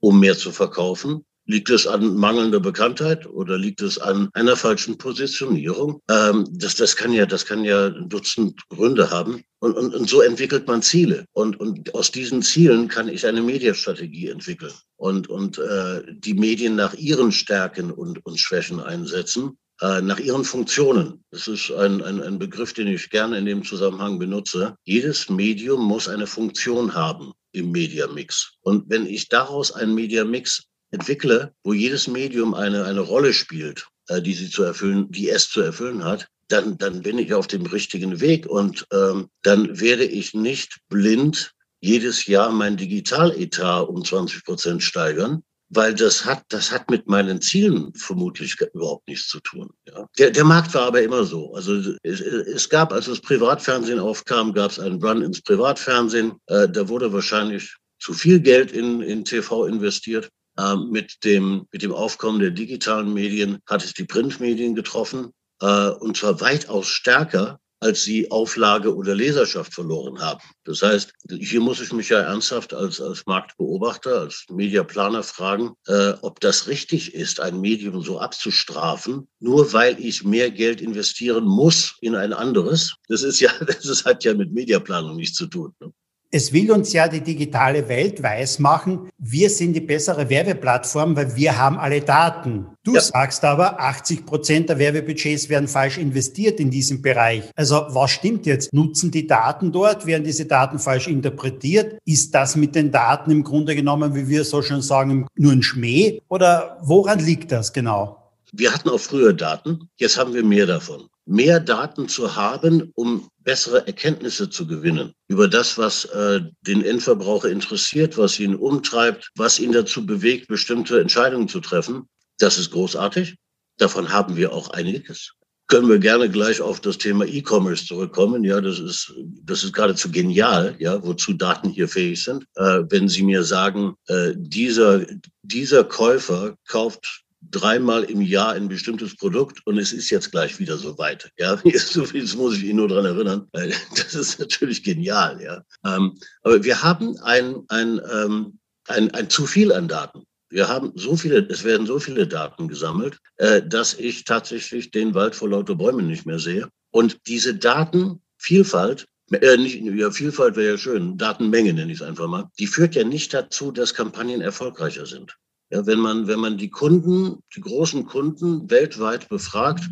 um 0.01 0.21
mehr 0.21 0.37
zu 0.37 0.53
verkaufen. 0.53 1.25
Liegt 1.47 1.69
es 1.69 1.87
an 1.87 2.17
mangelnder 2.17 2.61
Bekanntheit 2.61 3.27
oder 3.27 3.59
liegt 3.59 3.83
es 3.83 3.99
an 3.99 4.31
einer 4.33 4.57
falschen 4.57 4.97
Positionierung? 4.97 6.01
Ähm, 6.09 6.47
das, 6.51 6.77
das, 6.77 6.97
kann 6.97 7.13
ja, 7.13 7.27
das 7.27 7.45
kann 7.45 7.65
ja 7.65 7.89
ein 7.89 8.09
Dutzend 8.09 8.67
Gründe 8.71 9.11
haben. 9.11 9.43
Und, 9.59 9.77
und, 9.77 9.95
und 9.95 10.09
so 10.09 10.23
entwickelt 10.23 10.67
man 10.67 10.81
Ziele. 10.81 11.27
Und, 11.33 11.61
und 11.61 11.95
aus 11.95 12.11
diesen 12.11 12.43
Zielen 12.43 12.89
kann 12.89 13.09
ich 13.09 13.27
eine 13.27 13.43
Mediastrategie 13.43 14.29
entwickeln 14.29 14.73
und, 14.97 15.29
und 15.29 15.59
äh, 15.59 16.03
die 16.09 16.35
Medien 16.35 16.77
nach 16.77 16.95
ihren 16.95 17.31
Stärken 17.31 17.91
und, 17.91 18.25
und 18.25 18.41
Schwächen 18.41 18.81
einsetzen, 18.81 19.59
äh, 19.83 20.01
nach 20.01 20.21
ihren 20.21 20.45
Funktionen. 20.45 21.25
Das 21.31 21.49
ist 21.49 21.71
ein, 21.73 22.01
ein, 22.03 22.23
ein 22.23 22.39
Begriff, 22.39 22.73
den 22.73 22.89
ich 22.89 23.11
gerne 23.11 23.37
in 23.39 23.45
dem 23.45 23.65
Zusammenhang 23.65 24.19
benutze. 24.19 24.77
Jedes 24.85 25.29
Medium 25.29 25.85
muss 25.85 26.09
eine 26.09 26.27
Funktion 26.27 26.95
haben 26.95 27.33
im 27.53 27.71
Mediamix. 27.71 28.55
Und 28.63 28.89
wenn 28.89 29.07
ich 29.07 29.29
daraus 29.29 29.73
einen 29.73 29.95
Mediamix 29.95 30.69
entwickle, 30.95 31.53
wo 31.65 31.73
jedes 31.73 32.09
Medium 32.09 32.55
eine, 32.55 32.85
eine 32.85 33.01
Rolle 33.01 33.33
spielt, 33.35 33.87
äh, 34.09 34.23
die 34.23 34.35
sie 34.35 34.49
zu 34.49 34.63
erfüllen, 34.63 35.11
die 35.11 35.29
es 35.29 35.49
zu 35.51 35.61
erfüllen 35.61 36.05
hat, 36.05 36.29
dann, 36.49 36.79
dann 36.79 37.03
bin 37.03 37.19
ich 37.19 37.35
auf 37.35 37.47
dem 37.47 37.67
richtigen 37.67 38.21
Weg 38.21 38.47
und 38.47 38.87
ähm, 38.93 39.29
dann 39.43 39.81
werde 39.81 40.05
ich 40.05 40.35
nicht 40.35 40.79
blind 40.89 41.53
jedes 41.81 42.27
Jahr 42.27 42.51
mein 42.51 42.77
Digitaletat 42.77 43.89
um 43.89 44.05
20 44.05 44.45
Prozent 44.45 44.83
steigern, 44.83 45.43
weil 45.69 45.95
das 45.95 46.25
hat, 46.25 46.43
das 46.49 46.71
hat 46.71 46.91
mit 46.91 47.09
meinen 47.09 47.41
Zielen 47.41 47.93
vermutlich 47.95 48.57
überhaupt 48.73 49.07
nichts 49.09 49.29
zu 49.29 49.41
tun. 49.41 49.71
Ja. 49.89 50.07
Der, 50.19 50.31
der 50.31 50.45
Markt 50.45 50.73
war 50.75 50.87
aber 50.87 51.03
immer 51.03 51.25
so. 51.25 51.53
Also 51.55 51.95
es, 52.03 52.21
es 52.21 52.69
gab, 52.69 52.93
als 52.93 53.07
das 53.07 53.21
Privatfernsehen 53.21 53.99
aufkam, 53.99 54.53
gab 54.53 54.71
es 54.71 54.79
einen 54.79 55.03
Run 55.03 55.23
ins 55.23 55.43
Privatfernsehen. 55.43 56.35
Äh, 56.47 56.69
da 56.69 56.89
wurde 56.89 57.13
wahrscheinlich 57.13 57.75
zu 57.99 58.13
viel 58.13 58.41
Geld 58.41 58.73
in, 58.73 59.01
in 59.01 59.25
TV 59.25 59.67
investiert. 59.67 60.31
Ähm, 60.59 60.91
mit, 60.91 61.25
dem, 61.25 61.67
mit 61.73 61.83
dem 61.83 61.93
Aufkommen 61.93 62.39
der 62.39 62.53
digitalen 62.53 63.13
Medien 63.13 63.59
hat 63.67 63.85
es 63.85 63.93
die 63.93 64.05
Printmedien 64.05 64.75
getroffen, 64.75 65.33
äh, 65.61 65.89
und 65.89 66.17
zwar 66.17 66.41
weitaus 66.41 66.87
stärker, 66.87 67.59
als 67.81 68.03
sie 68.03 68.31
Auflage 68.31 68.95
oder 68.95 69.15
Leserschaft 69.15 69.75
verloren 69.75 70.19
haben. 70.21 70.41
Das 70.65 70.81
heißt, 70.81 71.13
hier 71.39 71.61
muss 71.61 71.81
ich 71.81 71.93
mich 71.93 72.09
ja 72.09 72.21
ernsthaft 72.21 72.73
als, 72.73 72.99
als 72.99 73.27
Marktbeobachter, 73.27 74.21
als 74.21 74.47
Mediaplaner 74.49 75.23
fragen, 75.23 75.73
äh, 75.87 76.15
ob 76.23 76.41
das 76.41 76.67
richtig 76.67 77.15
ist, 77.15 77.41
ein 77.41 77.61
Medium 77.61 78.01
so 78.01 78.19
abzustrafen, 78.19 79.29
nur 79.39 79.73
weil 79.75 80.01
ich 80.01 80.25
mehr 80.25 80.51
Geld 80.51 80.81
investieren 80.81 81.45
muss 81.45 81.97
in 82.01 82.15
ein 82.15 82.33
anderes. 82.33 82.95
Das 83.09 83.23
ist 83.23 83.41
ja, 83.41 83.51
das 83.67 84.05
hat 84.07 84.25
ja 84.25 84.33
mit 84.35 84.53
Mediaplanung 84.53 85.17
nichts 85.17 85.37
zu 85.37 85.47
tun. 85.47 85.75
Ne? 85.81 85.93
Es 86.37 86.53
will 86.53 86.73
uns 86.73 86.93
ja 86.93 87.07
die 87.07 87.21
digitale 87.21 87.89
Welt 87.89 88.21
weismachen, 88.21 89.09
wir 89.19 89.49
sind 89.49 89.73
die 89.75 89.81
bessere 89.81 90.29
Werbeplattform, 90.29 91.15
weil 91.15 91.37
wir 91.37 91.57
haben 91.57 91.79
alle 91.79 92.01
Daten. 92.01 92.67
Du 92.83 92.95
ja. 92.95 93.01
sagst 93.01 93.45
aber, 93.45 93.79
80 93.79 94.27
Prozent 94.27 94.69
der 94.69 94.81
Werbebudgets 94.81 95.49
werden 95.49 95.69
falsch 95.69 95.97
investiert 95.97 96.59
in 96.59 96.73
diesem 96.73 97.03
Bereich. 97.03 97.45
Also 97.55 97.87
was 97.91 98.11
stimmt 98.11 98.47
jetzt? 98.47 98.73
Nutzen 98.75 99.13
die 99.13 99.29
Daten 99.29 99.71
dort? 99.71 100.07
Werden 100.07 100.25
diese 100.25 100.47
Daten 100.47 100.81
falsch 100.81 101.07
interpretiert? 101.07 102.01
Ist 102.05 102.35
das 102.35 102.57
mit 102.57 102.75
den 102.75 102.91
Daten 102.91 103.31
im 103.31 103.45
Grunde 103.45 103.77
genommen, 103.77 104.17
wie 104.17 104.27
wir 104.27 104.43
so 104.43 104.61
schon 104.61 104.83
sagen, 104.83 105.29
nur 105.37 105.53
ein 105.53 105.63
Schmäh? 105.63 106.21
Oder 106.29 106.79
woran 106.83 107.21
liegt 107.21 107.53
das 107.53 107.73
genau? 107.73 108.33
Wir 108.51 108.75
hatten 108.75 108.89
auch 108.89 108.99
früher 108.99 109.35
Daten, 109.35 109.89
jetzt 109.99 110.19
haben 110.19 110.35
wir 110.35 110.43
mehr 110.43 110.67
davon 110.67 111.05
mehr 111.27 111.61
Daten 111.61 112.09
zu 112.09 112.37
haben, 112.37 112.91
um 112.95 113.29
bessere 113.39 113.87
Erkenntnisse 113.87 114.51
zu 114.51 114.67
gewinnen 114.67 115.13
über 115.29 115.49
das, 115.49 115.79
was 115.79 116.07
äh, 116.07 116.41
den 116.63 116.85
Endverbraucher 116.85 117.51
interessiert, 117.51 118.17
was 118.19 118.39
ihn 118.39 118.55
umtreibt, 118.55 119.31
was 119.37 119.59
ihn 119.59 119.73
dazu 119.73 120.05
bewegt, 120.05 120.49
bestimmte 120.49 121.01
Entscheidungen 121.01 121.49
zu 121.49 121.61
treffen. 121.61 122.09
Das 122.39 122.59
ist 122.59 122.71
großartig. 122.71 123.37
Davon 123.79 124.13
haben 124.13 124.37
wir 124.37 124.53
auch 124.53 124.71
einiges. 124.71 125.33
Können 125.67 125.89
wir 125.89 125.99
gerne 125.99 126.29
gleich 126.29 126.61
auf 126.61 126.81
das 126.81 126.99
Thema 126.99 127.25
E-Commerce 127.25 127.87
zurückkommen. 127.87 128.45
Ja, 128.45 128.61
das 128.61 128.79
ist, 128.79 129.15
das 129.43 129.65
ist 129.65 129.73
geradezu 129.73 130.11
genial, 130.11 130.77
ja, 130.79 131.03
wozu 131.03 131.33
Daten 131.33 131.71
hier 131.71 131.89
fähig 131.89 132.23
sind. 132.23 132.45
Äh, 132.57 132.83
wenn 132.91 133.09
Sie 133.09 133.23
mir 133.23 133.43
sagen, 133.43 133.95
äh, 134.09 134.33
dieser, 134.37 135.07
dieser 135.43 135.85
Käufer 135.85 136.57
kauft 136.67 137.24
dreimal 137.51 138.05
im 138.05 138.21
Jahr 138.21 138.53
ein 138.53 138.69
bestimmtes 138.69 139.17
Produkt 139.17 139.61
und 139.67 139.79
es 139.79 139.93
ist 139.93 140.11
jetzt 140.11 140.31
gleich 140.31 140.59
wieder 140.59 140.77
so 140.77 140.99
weit. 140.99 141.31
Ja, 141.39 141.61
jetzt, 141.65 141.97
muss 141.97 142.57
ich 142.57 142.65
Ihnen 142.65 142.77
nur 142.77 142.89
daran 142.89 143.07
erinnern. 143.07 143.49
Das 143.97 144.15
ist 144.15 144.39
natürlich 144.39 144.83
genial. 144.83 145.41
Ja, 145.43 145.63
ähm, 145.85 146.19
aber 146.43 146.63
wir 146.65 146.83
haben 146.83 147.19
ein, 147.21 147.63
ein, 147.69 148.01
ähm, 148.13 148.59
ein, 148.89 149.11
ein 149.13 149.31
zu 149.31 149.47
viel 149.47 149.73
an 149.73 149.89
Daten. 149.89 150.25
Wir 150.51 150.69
haben 150.69 150.93
so 150.95 151.17
viele, 151.17 151.47
es 151.49 151.65
werden 151.65 151.87
so 151.87 151.99
viele 151.99 152.27
Daten 152.27 152.69
gesammelt, 152.69 153.19
äh, 153.37 153.63
dass 153.63 153.95
ich 153.95 154.25
tatsächlich 154.25 154.91
den 154.91 155.15
Wald 155.15 155.35
vor 155.35 155.49
lauter 155.49 155.75
Bäumen 155.75 156.07
nicht 156.07 156.27
mehr 156.27 156.39
sehe. 156.39 156.69
Und 156.91 157.19
diese 157.27 157.55
Datenvielfalt 157.55 159.07
äh, 159.33 159.57
nicht, 159.57 159.81
ja, 159.83 160.11
Vielfalt 160.11 160.57
wäre 160.57 160.73
ja 160.73 160.79
schön, 160.79 161.17
Datenmenge 161.17 161.73
nenne 161.73 161.93
ich 161.93 162.01
es 162.01 162.07
einfach 162.07 162.29
mal, 162.29 162.51
die 162.59 162.67
führt 162.67 162.95
ja 162.95 163.05
nicht 163.05 163.33
dazu, 163.33 163.73
dass 163.73 163.95
Kampagnen 163.95 164.43
erfolgreicher 164.43 165.07
sind. 165.07 165.37
Ja, 165.75 165.85
wenn 165.87 165.99
man, 165.99 166.29
wenn 166.29 166.39
man 166.39 166.57
die 166.57 166.71
Kunden, 166.71 167.43
die 167.57 167.61
großen 167.61 168.07
Kunden 168.07 168.71
weltweit 168.71 169.29
befragt, 169.29 169.83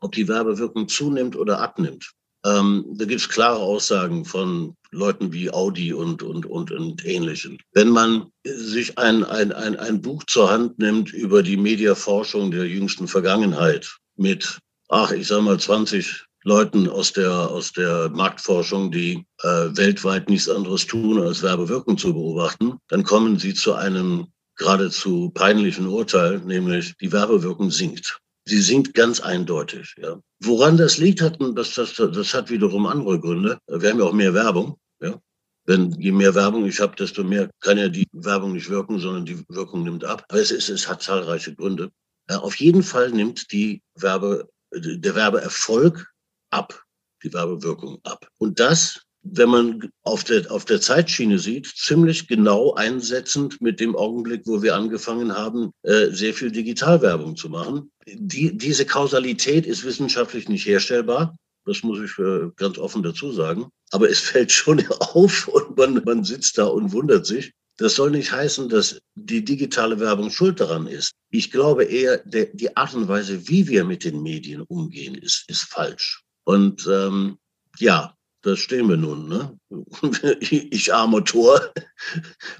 ob 0.00 0.10
die 0.10 0.26
Werbewirkung 0.26 0.88
zunimmt 0.88 1.36
oder 1.36 1.60
abnimmt, 1.60 2.10
ähm, 2.44 2.84
da 2.96 3.04
gibt 3.04 3.20
es 3.20 3.28
klare 3.28 3.60
Aussagen 3.60 4.24
von 4.24 4.74
Leuten 4.90 5.32
wie 5.32 5.48
Audi 5.48 5.92
und, 5.92 6.24
und, 6.24 6.44
und, 6.44 6.72
und 6.72 7.04
Ähnlichen. 7.04 7.56
Wenn 7.72 7.90
man 7.90 8.32
sich 8.44 8.98
ein, 8.98 9.22
ein, 9.22 9.52
ein, 9.52 9.76
ein 9.76 10.02
Buch 10.02 10.24
zur 10.24 10.50
Hand 10.50 10.80
nimmt 10.80 11.12
über 11.12 11.44
die 11.44 11.56
Mediaforschung 11.56 12.50
der 12.50 12.66
jüngsten 12.66 13.06
Vergangenheit 13.06 13.96
mit, 14.16 14.58
ach, 14.88 15.12
ich 15.12 15.28
sag 15.28 15.42
mal 15.42 15.60
20 15.60 16.26
Leuten 16.42 16.88
aus 16.88 17.12
der, 17.12 17.30
aus 17.30 17.72
der 17.72 18.08
Marktforschung, 18.08 18.90
die 18.90 19.24
äh, 19.44 19.68
weltweit 19.76 20.28
nichts 20.28 20.48
anderes 20.48 20.84
tun, 20.84 21.20
als 21.20 21.44
Werbewirkung 21.44 21.96
zu 21.96 22.12
beobachten, 22.12 22.78
dann 22.88 23.04
kommen 23.04 23.38
sie 23.38 23.54
zu 23.54 23.74
einem 23.74 24.26
geradezu 24.58 25.30
peinlichen 25.30 25.86
Urteil, 25.86 26.40
nämlich 26.40 26.94
die 27.00 27.12
Werbewirkung 27.12 27.70
sinkt. 27.70 28.20
Sie 28.44 28.60
sinkt 28.60 28.94
ganz 28.94 29.20
eindeutig. 29.20 29.94
Ja. 29.98 30.20
Woran 30.40 30.76
das 30.76 30.98
liegt, 30.98 31.20
hat, 31.20 31.38
das, 31.54 31.74
das, 31.74 31.94
das 31.94 32.34
hat 32.34 32.50
wiederum 32.50 32.86
andere 32.86 33.20
Gründe. 33.20 33.58
Wir 33.66 33.90
haben 33.90 33.98
ja 33.98 34.04
auch 34.04 34.12
mehr 34.12 34.34
Werbung. 34.34 34.78
Ja. 35.00 35.20
Wenn 35.64 35.92
je 36.00 36.12
mehr 36.12 36.34
Werbung 36.34 36.64
ich 36.64 36.80
habe, 36.80 36.96
desto 36.96 37.22
mehr 37.22 37.50
kann 37.60 37.76
ja 37.76 37.88
die 37.88 38.06
Werbung 38.12 38.52
nicht 38.52 38.70
wirken, 38.70 38.98
sondern 38.98 39.26
die 39.26 39.44
Wirkung 39.48 39.82
nimmt 39.84 40.04
ab. 40.04 40.24
Aber 40.28 40.40
es, 40.40 40.50
ist, 40.50 40.70
es 40.70 40.88
hat 40.88 41.02
zahlreiche 41.02 41.54
Gründe. 41.54 41.90
Ja, 42.30 42.38
auf 42.38 42.56
jeden 42.56 42.82
Fall 42.82 43.10
nimmt 43.10 43.52
die 43.52 43.82
Werbe, 43.94 44.48
der 44.74 45.14
Werbeerfolg 45.14 46.10
ab, 46.50 46.82
die 47.22 47.32
Werbewirkung 47.32 47.98
ab. 48.04 48.28
Und 48.38 48.60
das 48.60 49.02
wenn 49.22 49.48
man 49.48 49.90
auf 50.02 50.24
der, 50.24 50.50
auf 50.50 50.64
der 50.64 50.80
Zeitschiene 50.80 51.38
sieht, 51.38 51.66
ziemlich 51.66 52.28
genau 52.28 52.74
einsetzend 52.74 53.60
mit 53.60 53.80
dem 53.80 53.96
Augenblick, 53.96 54.42
wo 54.46 54.62
wir 54.62 54.74
angefangen 54.74 55.36
haben, 55.36 55.70
äh, 55.82 56.10
sehr 56.10 56.34
viel 56.34 56.50
Digitalwerbung 56.50 57.36
zu 57.36 57.48
machen. 57.48 57.90
Die, 58.06 58.56
diese 58.56 58.86
Kausalität 58.86 59.66
ist 59.66 59.84
wissenschaftlich 59.84 60.48
nicht 60.48 60.66
herstellbar. 60.66 61.36
Das 61.64 61.82
muss 61.82 62.00
ich 62.00 62.18
äh, 62.18 62.50
ganz 62.56 62.78
offen 62.78 63.02
dazu 63.02 63.32
sagen. 63.32 63.68
Aber 63.90 64.08
es 64.08 64.18
fällt 64.30 64.52
schon 64.52 64.84
auf 64.88 65.48
und 65.48 65.76
man, 65.76 66.02
man 66.04 66.24
sitzt 66.24 66.58
da 66.58 66.64
und 66.66 66.92
wundert 66.92 67.26
sich. 67.26 67.52
Das 67.76 67.94
soll 67.94 68.10
nicht 68.10 68.32
heißen, 68.32 68.68
dass 68.68 69.00
die 69.14 69.44
digitale 69.44 70.00
Werbung 70.00 70.30
schuld 70.30 70.58
daran 70.58 70.88
ist. 70.88 71.12
Ich 71.30 71.52
glaube 71.52 71.84
eher, 71.84 72.18
der, 72.18 72.46
die 72.46 72.76
Art 72.76 72.94
und 72.94 73.06
Weise, 73.06 73.46
wie 73.48 73.68
wir 73.68 73.84
mit 73.84 74.02
den 74.02 74.20
Medien 74.20 74.62
umgehen, 74.62 75.14
ist, 75.14 75.44
ist 75.48 75.62
falsch. 75.62 76.24
Und 76.44 76.88
ähm, 76.90 77.38
ja, 77.78 78.14
das 78.48 78.58
stehen 78.60 78.88
wir 78.88 78.96
nun. 78.96 79.28
Ne? 79.28 79.58
Ich 80.70 80.92
armer 80.92 81.24
Tor 81.24 81.60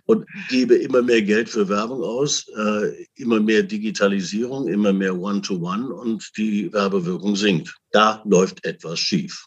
und 0.07 0.27
gebe 0.49 0.75
immer 0.77 1.03
mehr 1.03 1.23
Geld 1.23 1.49
für 1.49 1.69
Werbung 1.69 2.03
aus, 2.03 2.47
äh, 2.57 3.07
immer 3.17 3.41
mehr 3.41 3.63
Digitalisierung, 3.63 4.69
immer 4.69 4.93
mehr 4.93 5.17
One-to-One 5.19 5.85
-One 5.85 5.93
und 5.93 6.31
die 6.37 6.73
Werbewirkung 6.73 7.37
sinkt. 7.37 7.75
Da 7.93 8.23
läuft 8.25 8.65
etwas 8.65 8.99
schief. 8.99 9.47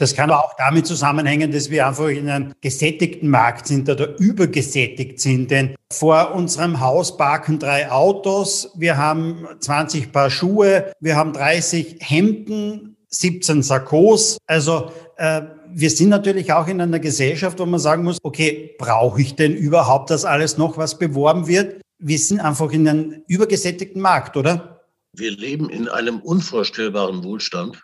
Das 0.00 0.14
kann 0.14 0.30
auch 0.30 0.54
damit 0.56 0.86
zusammenhängen, 0.86 1.52
dass 1.52 1.68
wir 1.68 1.86
einfach 1.86 2.08
in 2.08 2.26
einem 2.30 2.54
gesättigten 2.62 3.28
Markt 3.28 3.66
sind 3.66 3.86
oder 3.90 4.18
übergesättigt 4.18 5.20
sind. 5.20 5.50
Denn 5.50 5.74
vor 5.92 6.34
unserem 6.34 6.80
Haus 6.80 7.18
parken 7.18 7.58
drei 7.58 7.90
Autos, 7.90 8.70
wir 8.78 8.96
haben 8.96 9.46
20 9.58 10.10
Paar 10.10 10.30
Schuhe, 10.30 10.92
wir 11.00 11.16
haben 11.16 11.34
30 11.34 11.96
Hemden, 12.00 12.96
17 13.08 13.62
Sakkos. 13.62 14.38
Also 14.46 14.90
äh, 15.16 15.42
wir 15.72 15.90
sind 15.90 16.08
natürlich 16.08 16.52
auch 16.52 16.68
in 16.68 16.80
einer 16.80 16.98
Gesellschaft, 16.98 17.58
wo 17.58 17.66
man 17.66 17.80
sagen 17.80 18.04
muss, 18.04 18.18
okay, 18.22 18.74
brauche 18.78 19.20
ich 19.20 19.34
denn 19.34 19.54
überhaupt 19.54 20.10
das 20.10 20.24
alles 20.24 20.58
noch, 20.58 20.76
was 20.76 20.98
beworben 20.98 21.46
wird? 21.46 21.80
Wir 21.98 22.18
sind 22.18 22.40
einfach 22.40 22.72
in 22.72 22.88
einem 22.88 23.22
übergesättigten 23.26 24.00
Markt, 24.00 24.36
oder? 24.36 24.80
Wir 25.16 25.32
leben 25.32 25.68
in 25.68 25.88
einem 25.88 26.20
unvorstellbaren 26.20 27.24
Wohlstand 27.24 27.82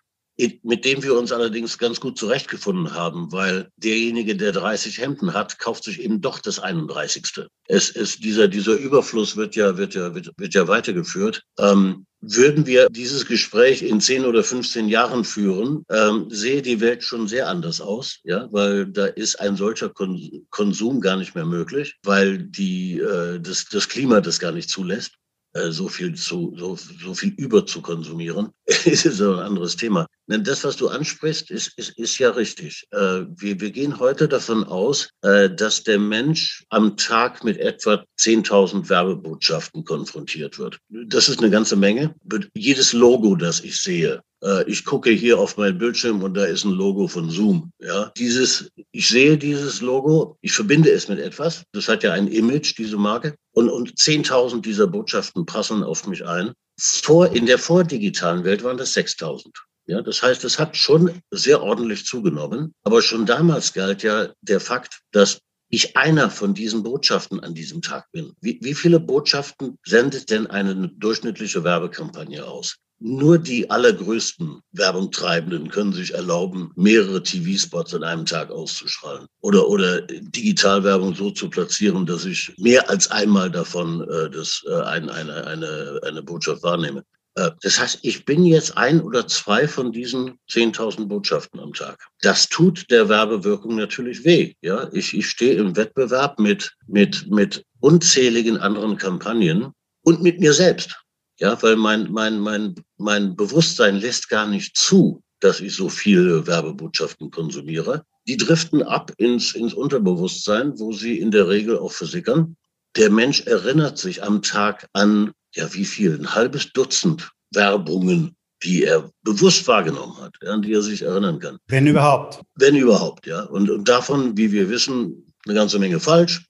mit 0.62 0.84
dem 0.84 1.02
wir 1.02 1.14
uns 1.18 1.32
allerdings 1.32 1.78
ganz 1.78 2.00
gut 2.00 2.18
zurechtgefunden 2.18 2.94
haben, 2.94 3.32
weil 3.32 3.70
derjenige, 3.76 4.36
der 4.36 4.52
30 4.52 4.98
Hemden 4.98 5.32
hat, 5.32 5.58
kauft 5.58 5.84
sich 5.84 6.00
eben 6.00 6.20
doch 6.20 6.38
das 6.38 6.58
31. 6.58 7.48
Es 7.68 7.90
ist 7.90 8.22
dieser, 8.22 8.48
dieser 8.48 8.74
Überfluss 8.74 9.36
wird 9.36 9.56
ja, 9.56 9.76
wird 9.78 9.94
ja, 9.94 10.14
wird, 10.14 10.32
wird 10.36 10.54
ja 10.54 10.68
weitergeführt. 10.68 11.42
Ähm, 11.58 12.06
würden 12.20 12.66
wir 12.66 12.88
dieses 12.90 13.26
Gespräch 13.26 13.82
in 13.82 14.00
10 14.00 14.24
oder 14.24 14.42
15 14.42 14.88
Jahren 14.88 15.24
führen, 15.24 15.84
ähm, 15.90 16.26
sehe 16.28 16.62
die 16.62 16.80
Welt 16.80 17.04
schon 17.04 17.28
sehr 17.28 17.48
anders 17.48 17.80
aus, 17.80 18.20
ja, 18.24 18.48
weil 18.50 18.86
da 18.86 19.06
ist 19.06 19.38
ein 19.40 19.56
solcher 19.56 19.90
Kon 19.90 20.44
Konsum 20.50 21.00
gar 21.00 21.16
nicht 21.16 21.34
mehr 21.34 21.46
möglich, 21.46 21.96
weil 22.02 22.38
die, 22.38 22.98
äh, 22.98 23.38
das, 23.40 23.66
das 23.66 23.88
Klima 23.88 24.20
das 24.20 24.40
gar 24.40 24.52
nicht 24.52 24.70
zulässt. 24.70 25.12
Äh, 25.56 25.72
so 25.72 25.88
viel 25.88 26.14
zu, 26.14 26.54
so, 26.56 26.76
so 26.76 27.14
viel 27.14 27.32
über 27.36 27.64
zu 27.66 27.80
konsumieren, 27.80 28.50
ist 28.66 29.20
ein 29.20 29.38
anderes 29.38 29.76
Thema. 29.76 30.06
Denn 30.28 30.44
das, 30.44 30.64
was 30.64 30.76
du 30.76 30.88
ansprichst, 30.88 31.50
ist, 31.50 31.72
ist, 31.78 31.96
ist 31.98 32.18
ja 32.18 32.30
richtig. 32.30 32.86
Äh, 32.90 33.24
wir, 33.36 33.60
wir 33.60 33.70
gehen 33.70 33.98
heute 33.98 34.28
davon 34.28 34.64
aus, 34.64 35.10
äh, 35.22 35.48
dass 35.48 35.82
der 35.84 35.98
Mensch 35.98 36.64
am 36.68 36.96
Tag 36.96 37.44
mit 37.44 37.58
etwa 37.58 38.04
10.000 38.18 38.88
Werbebotschaften 38.88 39.84
konfrontiert 39.84 40.58
wird. 40.58 40.78
Das 40.88 41.28
ist 41.28 41.38
eine 41.38 41.50
ganze 41.50 41.76
Menge. 41.76 42.14
Jedes 42.56 42.92
Logo, 42.92 43.36
das 43.36 43.60
ich 43.60 43.80
sehe, 43.80 44.22
ich 44.66 44.84
gucke 44.84 45.10
hier 45.10 45.38
auf 45.38 45.56
meinen 45.56 45.78
Bildschirm 45.78 46.22
und 46.22 46.34
da 46.34 46.44
ist 46.44 46.64
ein 46.64 46.70
Logo 46.70 47.08
von 47.08 47.30
Zoom. 47.30 47.72
Ja, 47.80 48.12
dieses, 48.16 48.70
ich 48.92 49.08
sehe 49.08 49.36
dieses 49.36 49.80
Logo, 49.80 50.38
ich 50.40 50.52
verbinde 50.52 50.90
es 50.90 51.08
mit 51.08 51.18
etwas. 51.18 51.64
Das 51.72 51.88
hat 51.88 52.02
ja 52.02 52.12
ein 52.12 52.28
Image, 52.28 52.78
diese 52.78 52.96
Marke. 52.96 53.34
Und, 53.52 53.68
und 53.70 53.94
10.000 53.96 54.60
dieser 54.60 54.86
Botschaften 54.86 55.46
prasseln 55.46 55.82
auf 55.82 56.06
mich 56.06 56.24
ein. 56.24 56.52
Vor, 56.78 57.32
in 57.32 57.46
der 57.46 57.58
vordigitalen 57.58 58.44
Welt 58.44 58.62
waren 58.62 58.76
das 58.76 58.94
6.000. 58.96 59.46
Ja, 59.86 60.02
das 60.02 60.22
heißt, 60.22 60.44
es 60.44 60.58
hat 60.58 60.76
schon 60.76 61.22
sehr 61.30 61.62
ordentlich 61.62 62.04
zugenommen. 62.04 62.74
Aber 62.82 63.02
schon 63.02 63.24
damals 63.24 63.72
galt 63.72 64.02
ja 64.02 64.32
der 64.40 64.60
Fakt, 64.60 65.00
dass 65.12 65.40
ich 65.68 65.96
einer 65.96 66.30
von 66.30 66.54
diesen 66.54 66.82
Botschaften 66.82 67.40
an 67.40 67.54
diesem 67.54 67.82
Tag 67.82 68.10
bin. 68.12 68.32
Wie, 68.40 68.58
wie 68.62 68.74
viele 68.74 69.00
Botschaften 69.00 69.78
sendet 69.84 70.30
denn 70.30 70.46
eine 70.46 70.88
durchschnittliche 70.88 71.64
Werbekampagne 71.64 72.44
aus? 72.44 72.76
Nur 72.98 73.38
die 73.38 73.68
allergrößten 73.68 74.60
Werbungtreibenden 74.72 75.68
können 75.68 75.92
sich 75.92 76.14
erlauben, 76.14 76.72
mehrere 76.76 77.22
TV-Spots 77.22 77.94
an 77.94 78.02
einem 78.02 78.24
Tag 78.24 78.50
auszustrahlen 78.50 79.26
oder, 79.42 79.68
oder 79.68 80.00
Digitalwerbung 80.02 81.14
so 81.14 81.30
zu 81.30 81.50
platzieren, 81.50 82.06
dass 82.06 82.24
ich 82.24 82.54
mehr 82.56 82.88
als 82.88 83.10
einmal 83.10 83.50
davon 83.50 84.00
äh, 84.08 84.30
das, 84.30 84.64
äh, 84.66 84.82
ein, 84.82 85.10
eine, 85.10 85.46
eine, 85.46 86.00
eine 86.04 86.22
Botschaft 86.22 86.62
wahrnehme. 86.62 87.04
Äh, 87.34 87.50
das 87.60 87.78
heißt, 87.78 87.98
ich 88.02 88.24
bin 88.24 88.46
jetzt 88.46 88.76
ein 88.78 89.00
oder 89.02 89.26
zwei 89.26 89.68
von 89.68 89.92
diesen 89.92 90.38
10.000 90.50 91.06
Botschaften 91.06 91.60
am 91.60 91.74
Tag. 91.74 92.02
Das 92.22 92.48
tut 92.48 92.90
der 92.90 93.08
Werbewirkung 93.08 93.76
natürlich 93.76 94.24
weh. 94.24 94.54
Ja, 94.62 94.88
ich, 94.92 95.14
ich 95.14 95.28
stehe 95.28 95.56
im 95.56 95.76
Wettbewerb 95.76 96.38
mit, 96.38 96.74
mit, 96.86 97.30
mit 97.30 97.62
unzähligen 97.80 98.56
anderen 98.56 98.96
Kampagnen 98.96 99.72
und 100.02 100.22
mit 100.22 100.40
mir 100.40 100.54
selbst. 100.54 100.96
Ja, 101.38 101.60
weil 101.62 101.76
mein, 101.76 102.10
mein, 102.10 102.38
mein, 102.40 102.74
mein 102.96 103.36
Bewusstsein 103.36 103.96
lässt 103.96 104.28
gar 104.28 104.46
nicht 104.46 104.76
zu, 104.76 105.22
dass 105.40 105.60
ich 105.60 105.74
so 105.74 105.88
viele 105.88 106.46
Werbebotschaften 106.46 107.30
konsumiere. 107.30 108.04
Die 108.26 108.36
driften 108.36 108.82
ab 108.82 109.12
ins, 109.18 109.54
ins 109.54 109.74
Unterbewusstsein, 109.74 110.78
wo 110.78 110.92
sie 110.92 111.18
in 111.18 111.30
der 111.30 111.48
Regel 111.48 111.78
auch 111.78 111.92
versickern. 111.92 112.56
Der 112.96 113.10
Mensch 113.10 113.42
erinnert 113.42 113.98
sich 113.98 114.22
am 114.22 114.40
Tag 114.40 114.88
an, 114.94 115.32
ja, 115.54 115.72
wie 115.74 115.84
viel? 115.84 116.18
Ein 116.18 116.34
halbes 116.34 116.72
Dutzend 116.72 117.30
Werbungen, 117.52 118.34
die 118.62 118.84
er 118.84 119.10
bewusst 119.22 119.66
wahrgenommen 119.68 120.16
hat, 120.18 120.34
an 120.46 120.62
die 120.62 120.72
er 120.72 120.82
sich 120.82 121.02
erinnern 121.02 121.38
kann. 121.38 121.58
Wenn 121.68 121.86
überhaupt. 121.86 122.40
Wenn 122.54 122.76
überhaupt, 122.76 123.26
ja. 123.26 123.42
Und, 123.44 123.70
und 123.70 123.88
davon, 123.88 124.36
wie 124.36 124.50
wir 124.52 124.68
wissen, 124.70 125.32
eine 125.44 125.54
ganze 125.54 125.78
Menge 125.78 126.00
falsch. 126.00 126.46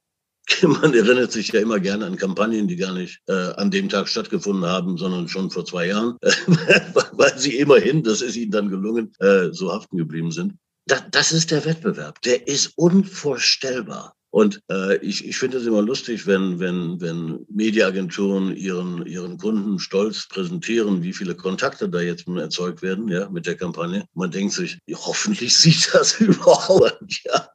Man 0.62 0.95
erinnert 0.95 1.33
sich 1.33 1.49
ja 1.49 1.61
immer 1.61 1.81
gerne 1.81 2.07
an 2.07 2.17
Kampagnen, 2.17 2.69
die 2.69 2.76
gar 2.76 2.95
nicht 2.95 3.21
äh, 3.29 3.33
an 3.33 3.71
dem 3.71 3.88
Tag 3.88 4.09
stattgefunden 4.09 4.65
haben, 4.65 4.97
sondern 4.97 5.29
schon 5.29 5.50
vor 5.50 5.65
zwei 5.65 5.88
Jahren, 5.88 6.17
weil 7.12 7.38
sie 7.38 7.59
immerhin, 7.59 8.03
das 8.03 8.23
ist 8.23 8.37
ihnen 8.37 8.53
dann 8.53 8.69
gelungen, 8.69 9.12
äh, 9.19 9.49
so 9.50 9.73
haften 9.73 9.97
geblieben 9.97 10.31
sind. 10.31 10.55
Das, 10.87 11.03
das 11.11 11.33
ist 11.33 11.50
der 11.50 11.65
Wettbewerb. 11.65 12.23
Der 12.23 12.47
ist 12.47 12.73
unvorstellbar. 12.76 14.16
Und 14.37 14.62
äh, 14.71 14.99
ich, 14.99 15.26
ich 15.26 15.38
finde 15.38 15.57
es 15.57 15.64
immer 15.64 15.81
lustig, 15.81 16.26
wenn, 16.26 16.61
wenn, 16.61 17.00
wenn 17.00 17.47
Mediaagenturen 17.49 18.55
ihren, 18.55 19.07
ihren 19.07 19.38
Kunden 19.38 19.78
stolz 19.78 20.28
präsentieren, 20.28 21.02
wie 21.02 21.14
viele 21.14 21.35
Kontakte 21.35 21.88
da 21.88 22.02
jetzt 22.02 22.28
nun 22.28 22.37
erzeugt 22.37 22.83
werden, 22.83 23.09
ja, 23.09 23.31
mit 23.31 23.47
der 23.47 23.55
Kampagne. 23.55 24.07
Man 24.12 24.31
denkt 24.31 24.52
sich, 24.52 24.76
hoffentlich 24.93 25.57
sieht 25.57 25.88
das 25.95 26.21
überhaupt, 26.21 27.23
ja. 27.25 27.49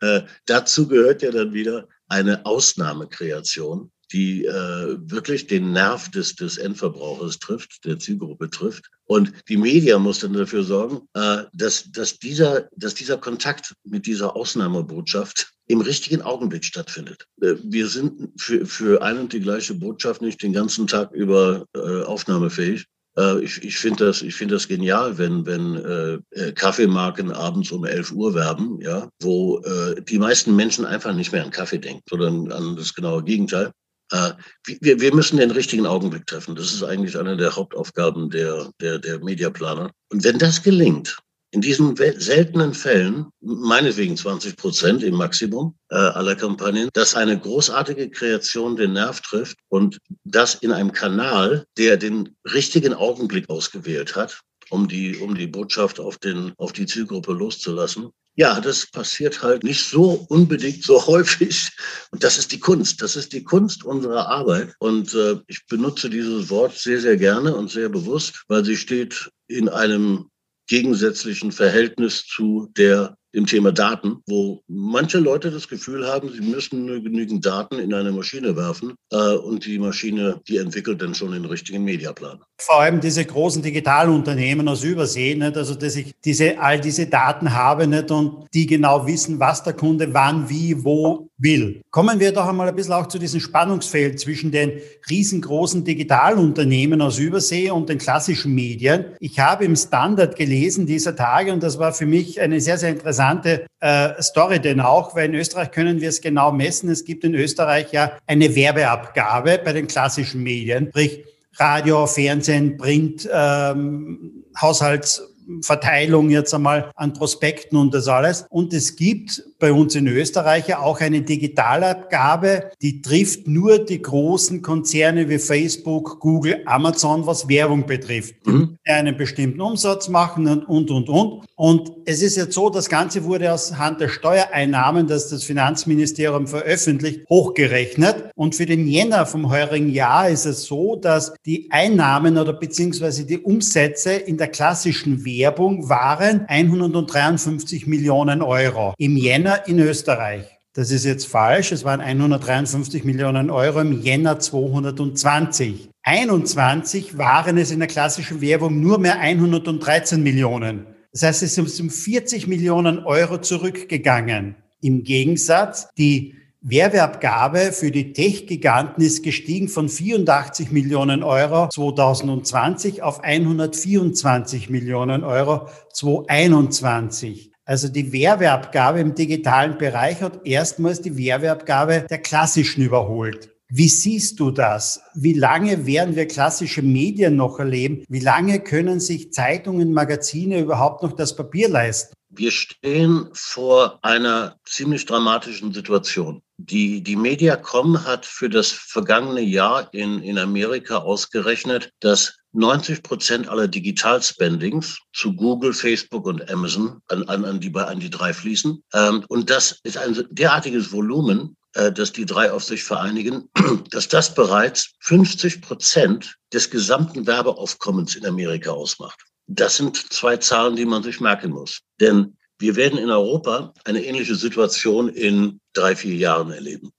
äh, 0.00 0.22
dazu 0.46 0.88
gehört 0.88 1.22
ja 1.22 1.30
dann 1.30 1.52
wieder 1.54 1.86
eine 2.08 2.44
Ausnahmekreation 2.44 3.92
die 4.12 4.44
äh, 4.44 4.96
wirklich 5.00 5.46
den 5.46 5.72
Nerv 5.72 6.10
des, 6.10 6.34
des 6.34 6.58
Endverbrauchers 6.58 7.38
trifft, 7.38 7.84
der 7.84 7.98
Zielgruppe 7.98 8.50
trifft. 8.50 8.90
Und 9.04 9.32
die 9.48 9.56
Media 9.56 9.98
muss 9.98 10.20
dann 10.20 10.32
dafür 10.32 10.62
sorgen, 10.62 11.02
äh, 11.14 11.44
dass, 11.52 11.90
dass, 11.90 12.18
dieser, 12.18 12.68
dass 12.76 12.94
dieser 12.94 13.18
Kontakt 13.18 13.74
mit 13.84 14.06
dieser 14.06 14.36
Ausnahmebotschaft 14.36 15.52
im 15.66 15.80
richtigen 15.80 16.22
Augenblick 16.22 16.64
stattfindet. 16.64 17.26
Äh, 17.40 17.54
wir 17.62 17.88
sind 17.88 18.40
für, 18.40 18.66
für 18.66 19.02
ein 19.02 19.18
und 19.18 19.32
die 19.32 19.40
gleiche 19.40 19.74
Botschaft 19.74 20.22
nicht 20.22 20.42
den 20.42 20.52
ganzen 20.52 20.86
Tag 20.86 21.12
über 21.12 21.66
äh, 21.74 22.02
aufnahmefähig. 22.02 22.86
Äh, 23.16 23.40
ich, 23.40 23.62
ich 23.62 23.76
finde 23.78 24.06
das, 24.06 24.22
ich 24.22 24.34
finde 24.34 24.54
das 24.54 24.68
genial, 24.68 25.18
wenn, 25.18 25.46
wenn 25.46 25.76
äh, 25.76 26.18
äh, 26.30 26.52
Kaffeemarken 26.52 27.32
abends 27.32 27.72
um 27.72 27.84
11 27.84 28.12
Uhr 28.12 28.34
werben, 28.34 28.80
ja, 28.80 29.08
wo 29.20 29.58
äh, 29.60 30.02
die 30.02 30.18
meisten 30.18 30.56
Menschen 30.56 30.84
einfach 30.84 31.14
nicht 31.14 31.32
mehr 31.32 31.44
an 31.44 31.50
Kaffee 31.50 31.78
denken, 31.78 32.02
sondern 32.08 32.52
an 32.52 32.76
das 32.76 32.94
genaue 32.94 33.24
Gegenteil. 33.24 33.72
Äh, 34.10 34.32
wir, 34.80 35.00
wir 35.00 35.14
müssen 35.14 35.38
den 35.38 35.50
richtigen 35.50 35.86
Augenblick 35.86 36.26
treffen. 36.26 36.54
Das 36.54 36.72
ist 36.72 36.82
eigentlich 36.82 37.18
eine 37.18 37.36
der 37.36 37.54
Hauptaufgaben 37.54 38.30
der, 38.30 38.70
der, 38.80 38.98
der 38.98 39.20
Mediaplaner. 39.20 39.90
Und 40.10 40.24
wenn 40.24 40.38
das 40.38 40.62
gelingt, 40.62 41.16
in 41.52 41.60
diesen 41.60 41.96
seltenen 41.96 42.74
Fällen, 42.74 43.26
meinetwegen 43.40 44.16
20 44.16 44.56
Prozent 44.56 45.02
im 45.02 45.16
Maximum 45.16 45.74
äh, 45.90 45.96
aller 45.96 46.36
Kampagnen, 46.36 46.88
dass 46.92 47.16
eine 47.16 47.38
großartige 47.38 48.08
Kreation 48.10 48.76
den 48.76 48.92
Nerv 48.92 49.20
trifft 49.20 49.58
und 49.68 49.98
das 50.24 50.54
in 50.56 50.70
einem 50.70 50.92
Kanal, 50.92 51.64
der 51.76 51.96
den 51.96 52.36
richtigen 52.54 52.94
Augenblick 52.94 53.50
ausgewählt 53.50 54.14
hat, 54.14 54.40
um 54.70 54.88
die, 54.88 55.16
um 55.16 55.34
die 55.34 55.46
Botschaft 55.46 56.00
auf, 56.00 56.18
den, 56.18 56.52
auf 56.56 56.72
die 56.72 56.86
Zielgruppe 56.86 57.32
loszulassen. 57.32 58.10
Ja, 58.36 58.60
das 58.60 58.86
passiert 58.86 59.42
halt 59.42 59.64
nicht 59.64 59.84
so 59.84 60.24
unbedingt 60.28 60.82
so 60.82 61.06
häufig. 61.06 61.70
Und 62.10 62.24
das 62.24 62.38
ist 62.38 62.52
die 62.52 62.60
Kunst. 62.60 63.02
Das 63.02 63.16
ist 63.16 63.32
die 63.32 63.44
Kunst 63.44 63.84
unserer 63.84 64.28
Arbeit. 64.28 64.74
Und 64.78 65.14
äh, 65.14 65.36
ich 65.46 65.66
benutze 65.66 66.08
dieses 66.08 66.48
Wort 66.50 66.76
sehr, 66.76 67.00
sehr 67.00 67.16
gerne 67.16 67.54
und 67.54 67.70
sehr 67.70 67.88
bewusst, 67.88 68.44
weil 68.48 68.64
sie 68.64 68.76
steht 68.76 69.30
in 69.48 69.68
einem 69.68 70.30
gegensätzlichen 70.68 71.50
Verhältnis 71.50 72.24
zu 72.24 72.70
der 72.76 73.16
dem 73.34 73.46
Thema 73.46 73.72
Daten, 73.72 74.22
wo 74.26 74.60
manche 74.66 75.18
Leute 75.18 75.50
das 75.50 75.68
Gefühl 75.68 76.06
haben, 76.06 76.30
sie 76.32 76.40
müssen 76.40 76.86
nur 76.86 77.00
genügend 77.00 77.46
Daten 77.46 77.78
in 77.78 77.94
eine 77.94 78.12
Maschine 78.12 78.56
werfen 78.56 78.94
äh, 79.12 79.34
und 79.34 79.64
die 79.66 79.78
Maschine, 79.78 80.40
die 80.48 80.56
entwickelt 80.56 81.00
dann 81.00 81.14
schon 81.14 81.32
den 81.32 81.44
richtigen 81.44 81.84
Mediaplan. 81.84 82.40
Vor 82.60 82.80
allem 82.80 83.00
diese 83.00 83.24
großen 83.24 83.62
Digitalunternehmen 83.62 84.66
aus 84.68 84.82
Übersee, 84.82 85.34
nicht? 85.34 85.56
also 85.56 85.74
dass 85.74 85.96
ich 85.96 86.14
diese, 86.24 86.58
all 86.58 86.80
diese 86.80 87.06
Daten 87.06 87.52
habe 87.54 87.86
nicht? 87.86 88.10
und 88.10 88.46
die 88.52 88.66
genau 88.66 89.06
wissen, 89.06 89.38
was 89.38 89.62
der 89.62 89.74
Kunde 89.74 90.12
wann, 90.12 90.48
wie, 90.48 90.84
wo 90.84 91.29
will. 91.40 91.80
Kommen 91.90 92.20
wir 92.20 92.32
doch 92.32 92.46
einmal 92.46 92.68
ein 92.68 92.76
bisschen 92.76 92.92
auch 92.92 93.08
zu 93.08 93.18
diesem 93.18 93.40
Spannungsfeld 93.40 94.20
zwischen 94.20 94.52
den 94.52 94.72
riesengroßen 95.08 95.84
Digitalunternehmen 95.84 97.00
aus 97.00 97.18
Übersee 97.18 97.70
und 97.70 97.88
den 97.88 97.98
klassischen 97.98 98.54
Medien. 98.54 99.06
Ich 99.18 99.38
habe 99.38 99.64
im 99.64 99.74
Standard 99.74 100.36
gelesen 100.36 100.86
dieser 100.86 101.16
Tage 101.16 101.52
und 101.52 101.62
das 101.62 101.78
war 101.78 101.92
für 101.92 102.06
mich 102.06 102.40
eine 102.40 102.60
sehr, 102.60 102.78
sehr 102.78 102.90
interessante 102.90 103.66
äh, 103.80 104.22
Story 104.22 104.60
denn 104.60 104.80
auch, 104.80 105.14
weil 105.14 105.30
in 105.30 105.34
Österreich 105.34 105.70
können 105.70 106.00
wir 106.00 106.10
es 106.10 106.20
genau 106.20 106.52
messen. 106.52 106.90
Es 106.90 107.04
gibt 107.04 107.24
in 107.24 107.34
Österreich 107.34 107.92
ja 107.92 108.12
eine 108.26 108.54
Werbeabgabe 108.54 109.60
bei 109.64 109.72
den 109.72 109.86
klassischen 109.86 110.42
Medien, 110.42 110.88
sprich 110.90 111.24
Radio, 111.56 112.06
Fernsehen, 112.06 112.76
Print, 112.76 113.28
ähm, 113.32 114.44
Haushalts 114.60 115.29
Verteilung 115.62 116.30
jetzt 116.30 116.54
einmal 116.54 116.90
an 116.94 117.12
Prospekten 117.12 117.78
und 117.78 117.94
das 117.94 118.08
alles. 118.08 118.46
Und 118.50 118.72
es 118.72 118.96
gibt 118.96 119.42
bei 119.58 119.72
uns 119.72 119.94
in 119.94 120.06
Österreich 120.06 120.68
ja 120.68 120.80
auch 120.80 121.00
eine 121.00 121.22
Digitalabgabe, 121.22 122.70
die 122.82 123.02
trifft 123.02 123.46
nur 123.46 123.78
die 123.78 124.00
großen 124.00 124.62
Konzerne 124.62 125.28
wie 125.28 125.38
Facebook, 125.38 126.20
Google, 126.20 126.62
Amazon, 126.66 127.26
was 127.26 127.48
Werbung 127.48 127.86
betrifft. 127.86 128.34
Mhm. 128.46 128.78
Die 128.86 128.90
einen 128.90 129.16
bestimmten 129.16 129.60
Umsatz 129.60 130.08
machen 130.08 130.46
und, 130.46 130.64
und, 130.68 130.90
und, 130.90 131.08
und. 131.08 131.44
Und 131.56 131.92
es 132.06 132.22
ist 132.22 132.36
jetzt 132.36 132.54
so, 132.54 132.70
das 132.70 132.88
Ganze 132.88 133.24
wurde 133.24 133.52
aus 133.52 133.76
Hand 133.76 134.00
der 134.00 134.08
Steuereinnahmen, 134.08 135.06
das 135.06 135.28
das 135.28 135.44
Finanzministerium 135.44 136.46
veröffentlicht, 136.46 137.28
hochgerechnet. 137.28 138.30
Und 138.34 138.54
für 138.54 138.66
den 138.66 138.86
Jänner 138.86 139.26
vom 139.26 139.50
heurigen 139.50 139.90
Jahr 139.90 140.30
ist 140.30 140.46
es 140.46 140.64
so, 140.64 140.96
dass 140.96 141.34
die 141.44 141.70
Einnahmen 141.70 142.38
oder 142.38 142.52
beziehungsweise 142.52 143.26
die 143.26 143.38
Umsätze 143.38 144.12
in 144.12 144.38
der 144.38 144.48
klassischen 144.48 145.24
Werbung 145.40 145.88
waren 145.88 146.44
153 146.48 147.86
Millionen 147.86 148.42
Euro 148.42 148.92
im 148.98 149.16
Jänner 149.16 149.66
in 149.66 149.78
Österreich. 149.78 150.44
Das 150.74 150.90
ist 150.90 151.06
jetzt 151.06 151.26
falsch. 151.26 151.72
Es 151.72 151.82
waren 151.82 152.02
153 152.02 153.04
Millionen 153.04 153.48
Euro 153.48 153.80
im 153.80 154.02
Jänner 154.02 154.38
220. 154.38 155.88
21 156.02 157.16
waren 157.16 157.56
es 157.56 157.70
in 157.70 157.78
der 157.78 157.88
klassischen 157.88 158.42
Werbung 158.42 158.80
nur 158.80 158.98
mehr 158.98 159.18
113 159.18 160.22
Millionen. 160.22 160.84
Das 161.10 161.22
heißt, 161.22 161.42
es 161.42 161.56
ist 161.56 161.80
um 161.80 161.88
40 161.88 162.46
Millionen 162.46 162.98
Euro 162.98 163.38
zurückgegangen. 163.38 164.56
Im 164.82 165.04
Gegensatz, 165.04 165.88
die 165.96 166.34
Werbeabgabe 166.62 167.72
für 167.72 167.90
die 167.90 168.12
Tech-Giganten 168.12 169.02
ist 169.02 169.22
gestiegen 169.22 169.66
von 169.68 169.88
84 169.88 170.70
Millionen 170.70 171.22
Euro 171.22 171.70
2020 171.70 173.02
auf 173.02 173.24
124 173.24 174.68
Millionen 174.68 175.24
Euro 175.24 175.70
2021. 175.94 177.52
Also 177.64 177.88
die 177.88 178.12
Werbeabgabe 178.12 179.00
im 179.00 179.14
digitalen 179.14 179.78
Bereich 179.78 180.20
hat 180.20 180.46
erstmals 180.46 181.00
die 181.00 181.16
Werbeabgabe 181.16 182.06
der 182.10 182.18
klassischen 182.18 182.82
überholt. 182.82 183.48
Wie 183.70 183.88
siehst 183.88 184.38
du 184.38 184.50
das? 184.50 185.00
Wie 185.14 185.32
lange 185.32 185.86
werden 185.86 186.14
wir 186.14 186.28
klassische 186.28 186.82
Medien 186.82 187.36
noch 187.36 187.58
erleben? 187.58 188.04
Wie 188.10 188.20
lange 188.20 188.60
können 188.60 189.00
sich 189.00 189.32
Zeitungen, 189.32 189.94
Magazine 189.94 190.60
überhaupt 190.60 191.02
noch 191.04 191.12
das 191.12 191.34
Papier 191.34 191.70
leisten? 191.70 192.12
Wir 192.28 192.50
stehen 192.50 193.28
vor 193.32 193.98
einer 194.02 194.56
ziemlich 194.64 195.06
dramatischen 195.06 195.72
Situation. 195.72 196.42
Die, 196.62 197.02
die 197.02 197.16
Mediacom 197.16 198.04
hat 198.04 198.26
für 198.26 198.50
das 198.50 198.70
vergangene 198.70 199.40
Jahr 199.40 199.92
in, 199.94 200.22
in 200.22 200.38
Amerika 200.38 200.98
ausgerechnet, 200.98 201.90
dass 202.00 202.36
90 202.52 203.02
Prozent 203.02 203.48
aller 203.48 203.66
Digitalspendings 203.66 204.98
zu 205.14 205.34
Google, 205.34 205.72
Facebook 205.72 206.26
und 206.26 206.50
Amazon 206.50 207.00
an, 207.08 207.22
an, 207.28 207.44
an, 207.46 207.60
die, 207.60 207.74
an 207.74 208.00
die 208.00 208.10
drei 208.10 208.34
fließen. 208.34 208.82
Ähm, 208.92 209.24
und 209.28 209.48
das 209.48 209.80
ist 209.84 209.96
ein 209.96 210.22
derartiges 210.30 210.92
Volumen, 210.92 211.56
äh, 211.74 211.92
dass 211.92 212.12
die 212.12 212.26
drei 212.26 212.52
auf 212.52 212.64
sich 212.64 212.84
vereinigen, 212.84 213.48
dass 213.90 214.08
das 214.08 214.34
bereits 214.34 214.92
50 215.00 215.62
Prozent 215.62 216.36
des 216.52 216.68
gesamten 216.68 217.26
Werbeaufkommens 217.26 218.16
in 218.16 218.26
Amerika 218.26 218.70
ausmacht. 218.70 219.18
Das 219.46 219.76
sind 219.76 219.96
zwei 220.12 220.36
Zahlen, 220.36 220.76
die 220.76 220.84
man 220.84 221.02
sich 221.02 221.20
merken 221.20 221.52
muss. 221.52 221.80
Denn 222.00 222.36
wir 222.60 222.76
werden 222.76 222.98
in 222.98 223.10
Europa 223.10 223.72
eine 223.84 224.04
ähnliche 224.04 224.34
Situation 224.34 225.08
in 225.08 225.60
drei, 225.72 225.96
vier 225.96 226.14
Jahren 226.14 226.52
erleben. 226.52 226.92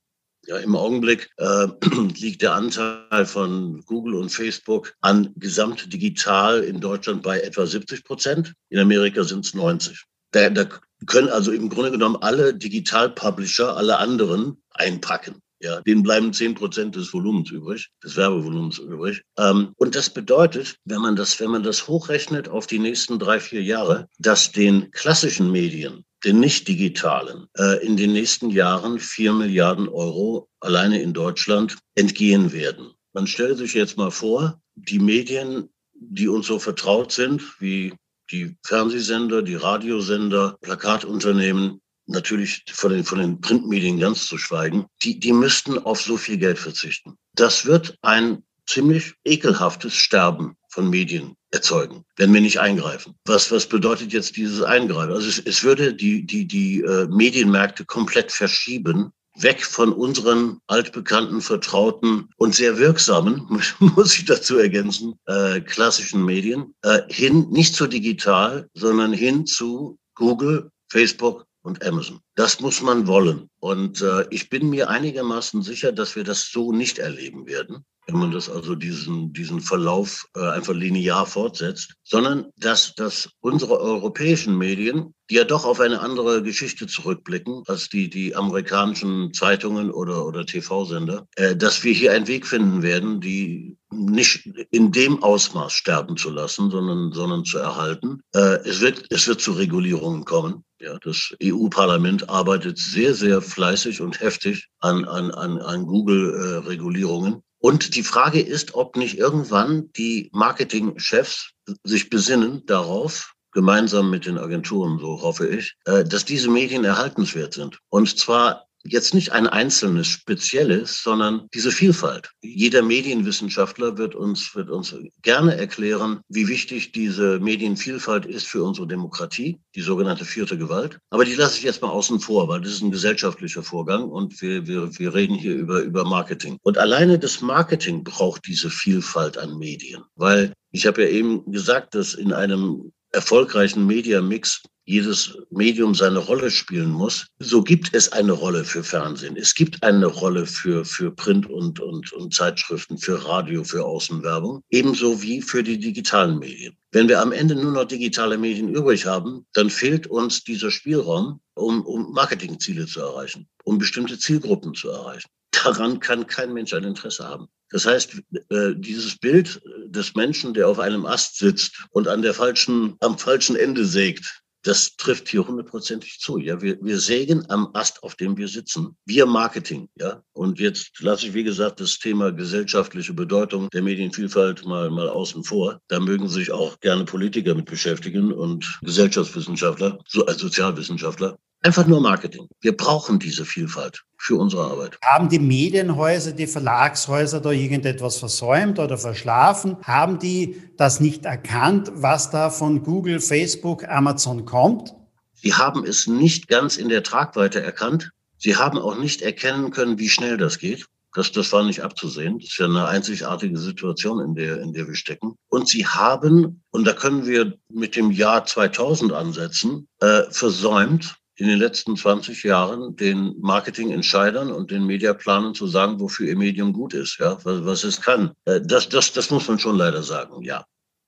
Ja, 0.48 0.58
Im 0.58 0.76
Augenblick 0.76 1.30
äh, 1.38 1.68
liegt 2.16 2.42
der 2.42 2.56
Anteil 2.56 3.26
von 3.26 3.82
Google 3.86 4.16
und 4.16 4.30
Facebook 4.30 4.96
an 5.02 5.32
gesamtdigital 5.36 6.64
in 6.64 6.82
Deutschland 6.82 7.22
bei 7.22 7.40
etwa 7.40 7.68
70 7.68 8.04
Prozent. 8.04 8.54
In 8.70 8.80
Amerika 8.80 9.24
sind 9.24 9.46
es 9.46 9.54
90. 9.54 10.04
Da, 10.32 10.50
da 10.50 10.68
können 11.06 11.30
also 11.30 11.52
im 11.52 11.70
Grunde 11.70 11.92
genommen 11.92 12.18
alle 12.22 12.56
Digital-Publisher, 12.56 13.78
alle 13.78 13.98
anderen 14.00 14.62
einpacken. 14.72 15.42
Ja, 15.64 15.80
denen 15.82 16.02
bleiben 16.02 16.34
zehn 16.34 16.56
Prozent 16.56 16.96
des 16.96 17.14
Volumens 17.14 17.52
übrig, 17.52 17.90
des 18.04 18.16
Werbevolumens 18.16 18.80
übrig. 18.80 19.22
Ähm, 19.38 19.74
und 19.78 19.96
das 19.96 20.10
bedeutet, 20.10 20.76
wenn 20.86 21.02
man 21.02 21.16
das, 21.16 21.40
wenn 21.40 21.52
man 21.52 21.62
das 21.62 21.88
hochrechnet 21.88 22.50
auf 22.50 22.66
die 22.66 22.80
nächsten 22.80 23.20
drei, 23.20 23.40
vier 23.40 23.62
Jahre, 23.62 24.08
dass 24.18 24.52
den 24.52 24.90
klassischen 24.90 25.52
Medien, 25.52 26.04
den 26.26 26.40
nicht 26.40 26.68
digitalen, 26.68 27.46
äh, 27.58 27.86
in 27.86 27.96
den 27.96 28.14
nächsten 28.14 28.50
Jahren 28.50 29.00
vier 29.00 29.34
Milliarden 29.34 29.88
Euro 29.88 30.50
alleine 30.62 31.00
in 31.00 31.14
Deutschland 31.14 31.78
entgehen 31.94 32.52
werden. 32.54 32.92
Man 33.14 33.28
stellt 33.28 33.60
sich 33.60 33.76
jetzt 33.76 33.98
mal 33.98 34.12
vor, 34.12 34.60
die 34.76 35.00
Medien, 35.00 35.70
die 35.94 36.28
uns 36.28 36.48
so 36.48 36.58
vertraut 36.58 37.12
sind, 37.12 37.44
wie 37.60 37.94
die 38.32 38.58
Fernsehsender, 38.66 39.44
die 39.44 39.56
Radiosender, 39.56 40.58
Plakatunternehmen, 40.62 41.82
natürlich 42.12 42.64
von 42.72 42.92
den, 42.92 43.04
von 43.04 43.20
den 43.20 43.42
Printmedien 43.42 44.00
ganz 44.00 44.28
zu 44.28 44.38
schweigen, 44.38 44.86
die, 45.04 45.20
die 45.20 45.34
müssten 45.34 45.78
auf 45.80 46.02
so 46.02 46.18
viel 46.18 46.38
Geld 46.38 46.60
verzichten. 46.60 47.16
Das 47.34 47.66
wird 47.66 47.96
ein 48.02 48.44
ziemlich 48.68 49.14
ekelhaftes 49.26 49.96
Sterben 49.96 50.56
von 50.70 50.90
Medien 50.90 51.36
erzeugen, 51.52 52.06
wenn 52.16 52.34
wir 52.34 52.42
nicht 52.42 52.60
eingreifen. 52.60 53.16
Was, 53.26 53.52
was 53.52 53.68
bedeutet 53.68 54.14
jetzt 54.14 54.38
dieses 54.38 54.62
Eingreifen? 54.62 55.14
Also 55.14 55.28
es, 55.28 55.40
es 55.40 55.64
würde 55.64 55.94
die, 55.94 56.26
die, 56.26 56.48
die 56.48 56.82
äh, 56.82 57.08
Medienmärkte 57.08 57.86
komplett 57.86 58.32
verschieben, 58.32 59.12
weg 59.38 59.66
von 59.66 59.94
unseren 59.94 60.60
altbekannten, 60.68 61.42
vertrauten 61.42 62.30
und 62.38 62.56
sehr 62.56 62.78
wirksamen, 62.78 63.46
muss 63.80 64.18
ich 64.18 64.26
dazu 64.26 64.58
ergänzen, 64.58 65.16
äh, 65.26 65.62
klassischen 65.62 66.24
Medien, 66.24 66.74
äh, 66.84 67.02
hin 67.10 67.50
nicht 67.50 67.76
zu 67.76 67.88
digital, 67.88 68.70
sondern 68.74 69.14
hin 69.14 69.46
zu 69.46 69.98
Google, 70.16 70.70
Facebook, 70.90 71.46
und 71.64 71.86
Amazon. 71.86 72.20
Das 72.36 72.60
muss 72.60 72.82
man 72.82 73.08
wollen. 73.08 73.50
Und 73.60 74.02
äh, 74.02 74.26
ich 74.30 74.50
bin 74.50 74.70
mir 74.70 74.90
einigermaßen 74.90 75.62
sicher, 75.62 75.92
dass 75.92 76.16
wir 76.16 76.24
das 76.24 76.50
so 76.50 76.72
nicht 76.72 77.00
erleben 77.00 77.46
werden, 77.46 77.86
wenn 78.08 78.20
man 78.20 78.32
das 78.32 78.50
also 78.50 78.76
diesen, 78.76 79.32
diesen 79.34 79.62
Verlauf 79.62 80.26
äh, 80.36 80.42
einfach 80.50 80.74
linear 80.74 81.26
fortsetzt, 81.26 81.94
sondern 82.04 82.48
dass, 82.58 82.96
dass 82.96 83.30
unsere 83.42 83.80
europäischen 83.80 84.58
Medien, 84.58 85.14
die 85.30 85.36
ja 85.36 85.44
doch 85.44 85.66
auf 85.66 85.80
eine 85.80 86.02
andere 86.02 86.42
Geschichte 86.42 86.88
zurückblicken 86.88 87.64
als 87.68 87.90
die, 87.90 88.10
die 88.10 88.36
amerikanischen 88.36 89.34
Zeitungen 89.34 89.92
oder, 89.92 90.26
oder 90.26 90.46
TV-Sender, 90.46 91.28
äh, 91.36 91.56
dass 91.56 91.84
wir 91.84 91.94
hier 91.94 92.12
einen 92.12 92.28
Weg 92.28 92.48
finden 92.48 92.82
werden, 92.82 93.22
die 93.22 93.78
nicht 93.92 94.50
in 94.72 94.92
dem 94.92 95.22
Ausmaß 95.22 95.72
sterben 95.72 96.18
zu 96.18 96.32
lassen, 96.32 96.72
sondern, 96.72 97.12
sondern 97.12 97.46
zu 97.46 97.60
erhalten. 97.60 98.22
Äh, 98.34 98.60
es, 98.68 98.82
wird, 98.82 99.06
es 99.10 99.28
wird 99.28 99.42
zu 99.42 99.52
Regulierungen 99.52 100.26
kommen. 100.26 100.64
Ja, 100.82 100.98
das 100.98 101.36
EU-Parlament 101.44 102.28
arbeitet 102.28 102.80
sehr, 102.80 103.14
sehr 103.14 103.40
fleißig 103.44 104.02
und 104.02 104.20
heftig 104.20 104.68
an, 104.80 105.06
an, 105.06 105.30
an, 105.30 105.60
an 105.60 105.86
Google-Regulierungen. 105.86 107.44
Und 107.60 107.96
die 107.96 108.02
Frage 108.02 108.42
ist, 108.42 108.74
ob 108.74 108.98
nicht 108.98 109.20
irgendwann 109.20 109.92
die 109.96 110.32
Marketingchefs 110.34 111.52
sich 111.84 112.10
besinnen 112.10 112.66
darauf, 112.66 113.36
gemeinsam 113.52 114.10
mit 114.10 114.26
den 114.26 114.40
Agenturen, 114.40 114.98
so 114.98 115.22
hoffe 115.22 115.48
ich, 115.48 115.76
äh, 115.86 116.04
dass 116.04 116.26
diese 116.26 116.50
Medien 116.50 116.84
erhaltenswert 116.84 117.54
sind. 117.54 117.78
Und 117.90 118.18
zwar 118.18 118.66
jetzt 118.84 119.14
nicht 119.14 119.32
ein 119.32 119.48
einzelnes 119.48 120.08
Spezielles, 120.08 121.02
sondern 121.04 121.48
diese 121.54 121.72
Vielfalt. 121.72 122.32
Jeder 122.42 122.82
Medienwissenschaftler 122.82 123.98
wird 123.98 124.16
uns, 124.16 124.56
wird 124.56 124.70
uns 124.70 124.96
gerne 125.22 125.56
erklären, 125.56 126.22
wie 126.30 126.48
wichtig 126.48 126.92
diese 126.92 127.40
Medienvielfalt 127.40 128.26
ist 128.26 128.48
für 128.48 128.64
unsere 128.64 128.88
Demokratie, 128.88 129.60
die 129.76 129.82
sogenannte 129.82 130.26
vierte 130.26 130.58
Gewalt. 130.58 131.00
Aber 131.10 131.26
die 131.26 131.36
lasse 131.36 131.58
ich 131.58 131.64
jetzt 131.64 131.82
mal 131.82 131.90
außen 131.90 132.20
vor, 132.20 132.48
weil 132.48 132.62
das 132.62 132.74
ist 132.74 132.82
ein 132.82 132.92
gesellschaftlicher 132.92 133.64
Vorgang 133.64 134.04
und 134.04 134.42
wir, 134.42 134.68
wir, 134.68 134.98
wir 134.98 135.14
reden 135.14 135.36
hier 135.36 135.56
über, 135.56 135.82
über 135.82 136.04
Marketing. 136.04 136.58
Und 136.64 136.78
alleine 136.78 137.20
das 137.20 137.42
Marketing 137.42 138.04
braucht 138.04 138.48
diese 138.48 138.70
Vielfalt 138.70 139.38
an 139.38 139.58
Medien, 139.58 140.04
weil 140.16 140.54
ich 140.72 140.86
habe 140.86 141.04
ja 141.04 141.10
eben 141.10 141.52
gesagt, 141.52 141.96
dass 141.96 142.14
in 142.14 142.34
einem 142.34 142.92
erfolgreichen 143.12 143.86
Media-Mix 143.86 144.64
jedes 144.86 145.38
Medium 145.50 145.94
seine 145.96 146.20
Rolle 146.20 146.50
spielen 146.50 146.90
muss, 146.90 147.28
so 147.40 147.64
gibt 147.64 147.94
es 147.94 148.12
eine 148.12 148.32
Rolle 148.32 148.64
für 148.64 148.84
Fernsehen. 148.84 149.38
Es 149.38 149.54
gibt 149.54 149.82
eine 149.84 150.08
Rolle 150.08 150.46
für, 150.46 150.86
für 150.86 151.12
Print 151.12 151.50
und, 151.50 151.80
und, 151.80 152.12
und 152.14 152.34
Zeitschriften, 152.34 152.98
für 152.98 153.26
Radio, 153.26 153.64
für 153.64 153.86
Außenwerbung, 153.86 154.62
ebenso 154.70 155.22
wie 155.22 155.42
für 155.42 155.64
die 155.64 155.80
digitalen 155.80 156.40
Medien. 156.40 156.76
Wenn 156.92 157.08
wir 157.08 157.22
am 157.22 157.32
Ende 157.32 157.56
nur 157.56 157.72
noch 157.72 157.86
digitale 157.86 158.38
Medien 158.38 158.74
übrig 158.74 159.06
haben, 159.06 159.46
dann 159.54 159.70
fehlt 159.70 160.08
uns 160.08 160.44
dieser 160.44 160.72
Spielraum, 160.72 161.40
um, 161.54 161.86
um 161.86 162.12
Marketingziele 162.12 162.86
zu 162.86 163.00
erreichen, 163.00 163.48
um 163.64 163.78
bestimmte 163.78 164.18
Zielgruppen 164.18 164.74
zu 164.74 164.90
erreichen. 164.90 165.30
Daran 165.52 166.00
kann 166.00 166.28
kein 166.28 166.54
Mensch 166.54 166.74
ein 166.74 166.84
Interesse 166.84 167.28
haben. 167.28 167.48
Das 167.70 167.86
heißt, 167.86 168.22
äh, 168.50 168.74
dieses 168.76 169.18
Bild 169.18 169.62
des 169.86 170.14
Menschen, 170.16 170.54
der 170.54 170.68
auf 170.68 170.80
einem 170.80 171.06
Ast 171.06 171.38
sitzt 171.38 171.86
und 171.92 172.08
an 172.08 172.22
der 172.22 172.34
falschen, 172.34 172.98
am 173.00 173.18
falschen 173.18 173.56
Ende 173.56 173.86
sägt, 173.86 174.41
das 174.64 174.96
trifft 174.96 175.30
hier 175.30 175.48
hundertprozentig 175.48 176.20
zu. 176.20 176.38
Ja, 176.38 176.62
wir, 176.62 176.78
wir 176.82 177.00
sägen 177.00 177.50
am 177.50 177.70
Ast, 177.74 178.04
auf 178.04 178.16
dem 178.16 178.38
wir 178.38 178.48
sitzen. 178.48 178.96
Wir 179.06 179.26
Marketing, 179.26 179.90
ja. 179.96 180.24
Und 180.34 180.60
jetzt 180.60 181.00
lasse 181.00 181.28
ich, 181.28 181.34
wie 181.34 181.44
gesagt, 181.44 181.80
das 181.80 181.98
Thema 182.00 182.32
gesellschaftliche 182.32 183.14
Bedeutung 183.14 183.70
der 183.70 183.82
Medienvielfalt 183.82 184.66
mal, 184.66 184.90
mal 184.90 185.10
außen 185.10 185.44
vor. 185.44 185.82
Da 185.88 186.00
mögen 186.00 186.28
sich 186.28 186.52
auch 186.52 186.80
gerne 186.80 187.06
Politiker 187.06 187.56
mit 187.56 187.66
beschäftigen 187.66 188.32
und 188.32 188.80
Gesellschaftswissenschaftler, 188.84 190.00
so 190.08 190.26
als 190.26 190.40
Sozialwissenschaftler. 190.40 191.38
Einfach 191.64 191.86
nur 191.86 192.02
Marketing. 192.02 192.48
Wir 192.60 192.76
brauchen 192.76 193.20
diese 193.20 193.46
Vielfalt 193.46 194.04
für 194.18 194.36
unsere 194.36 194.64
Arbeit. 194.64 194.98
Haben 195.04 195.30
die 195.30 195.38
Medienhäuser, 195.38 196.32
die 196.32 196.48
Verlagshäuser 196.48 197.40
da 197.40 197.52
irgendetwas 197.52 198.18
versäumt 198.18 198.80
oder 198.80 198.98
verschlafen? 198.98 199.78
Haben 199.84 200.18
die 200.18 200.60
das 200.78 201.00
nicht 201.00 201.26
erkannt, 201.26 201.92
was 201.94 202.32
da 202.32 202.50
von 202.50 202.82
Google, 202.82 203.20
Facebook, 203.20 203.88
Amazon 203.88 204.46
kommt? 204.46 204.96
Sie 205.36 205.54
haben 205.54 205.86
es 205.86 206.08
nicht 206.08 206.48
ganz 206.48 206.78
in 206.78 206.90
der 206.90 207.04
Tragweite 207.04 207.62
erkannt. 207.62 208.10
Sie 208.38 208.56
haben 208.56 208.80
auch 208.80 208.98
nicht 208.98 209.22
erkennen 209.22 209.70
können, 209.70 210.00
wie 210.00 210.10
schnell 210.10 210.38
das 210.38 210.58
geht. 210.58 210.88
Das, 211.14 211.32
das 211.32 211.52
war 211.52 211.64
nicht 211.64 211.84
abzusehen. 211.84 212.40
Das 212.40 212.50
ist 212.50 212.58
ja 212.58 212.66
eine 212.66 212.88
einzigartige 212.88 213.58
Situation, 213.60 214.20
in 214.20 214.34
der, 214.34 214.62
in 214.62 214.74
der 214.74 214.88
wir 214.88 214.96
stecken. 214.96 215.36
Und 215.50 215.68
sie 215.68 215.86
haben, 215.86 216.64
und 216.72 216.88
da 216.88 216.94
können 216.94 217.28
wir 217.28 217.54
mit 217.70 217.96
dem 217.96 218.10
Jahr 218.10 218.46
2000 218.46 219.12
ansetzen, 219.12 219.88
äh, 220.00 220.24
versäumt, 220.32 221.21
in 221.42 221.48
den 221.48 221.58
letzten 221.58 221.98
20 221.98 222.44
Jahren 222.44 222.96
den 222.96 223.34
Marketingentscheidern 223.40 224.52
und 224.52 224.70
den 224.70 224.86
Mediaplanern 224.86 225.56
zu 225.56 225.66
sagen, 225.66 226.00
wofür 226.00 226.28
ihr 226.28 226.38
Medium 226.38 226.72
gut 226.72 226.94
ist, 226.94 227.18
ja, 227.20 227.36
was, 227.44 227.66
was 227.66 227.84
es 227.84 228.00
kann. 228.00 228.32
Äh, 228.46 228.62
das, 228.64 228.90
das, 228.90 229.12
das 229.12 229.32
muss 229.32 229.48
man 229.48 229.58
schon 229.58 229.76
leider 229.76 230.04
sagen, 230.04 230.44
ja. 230.44 230.64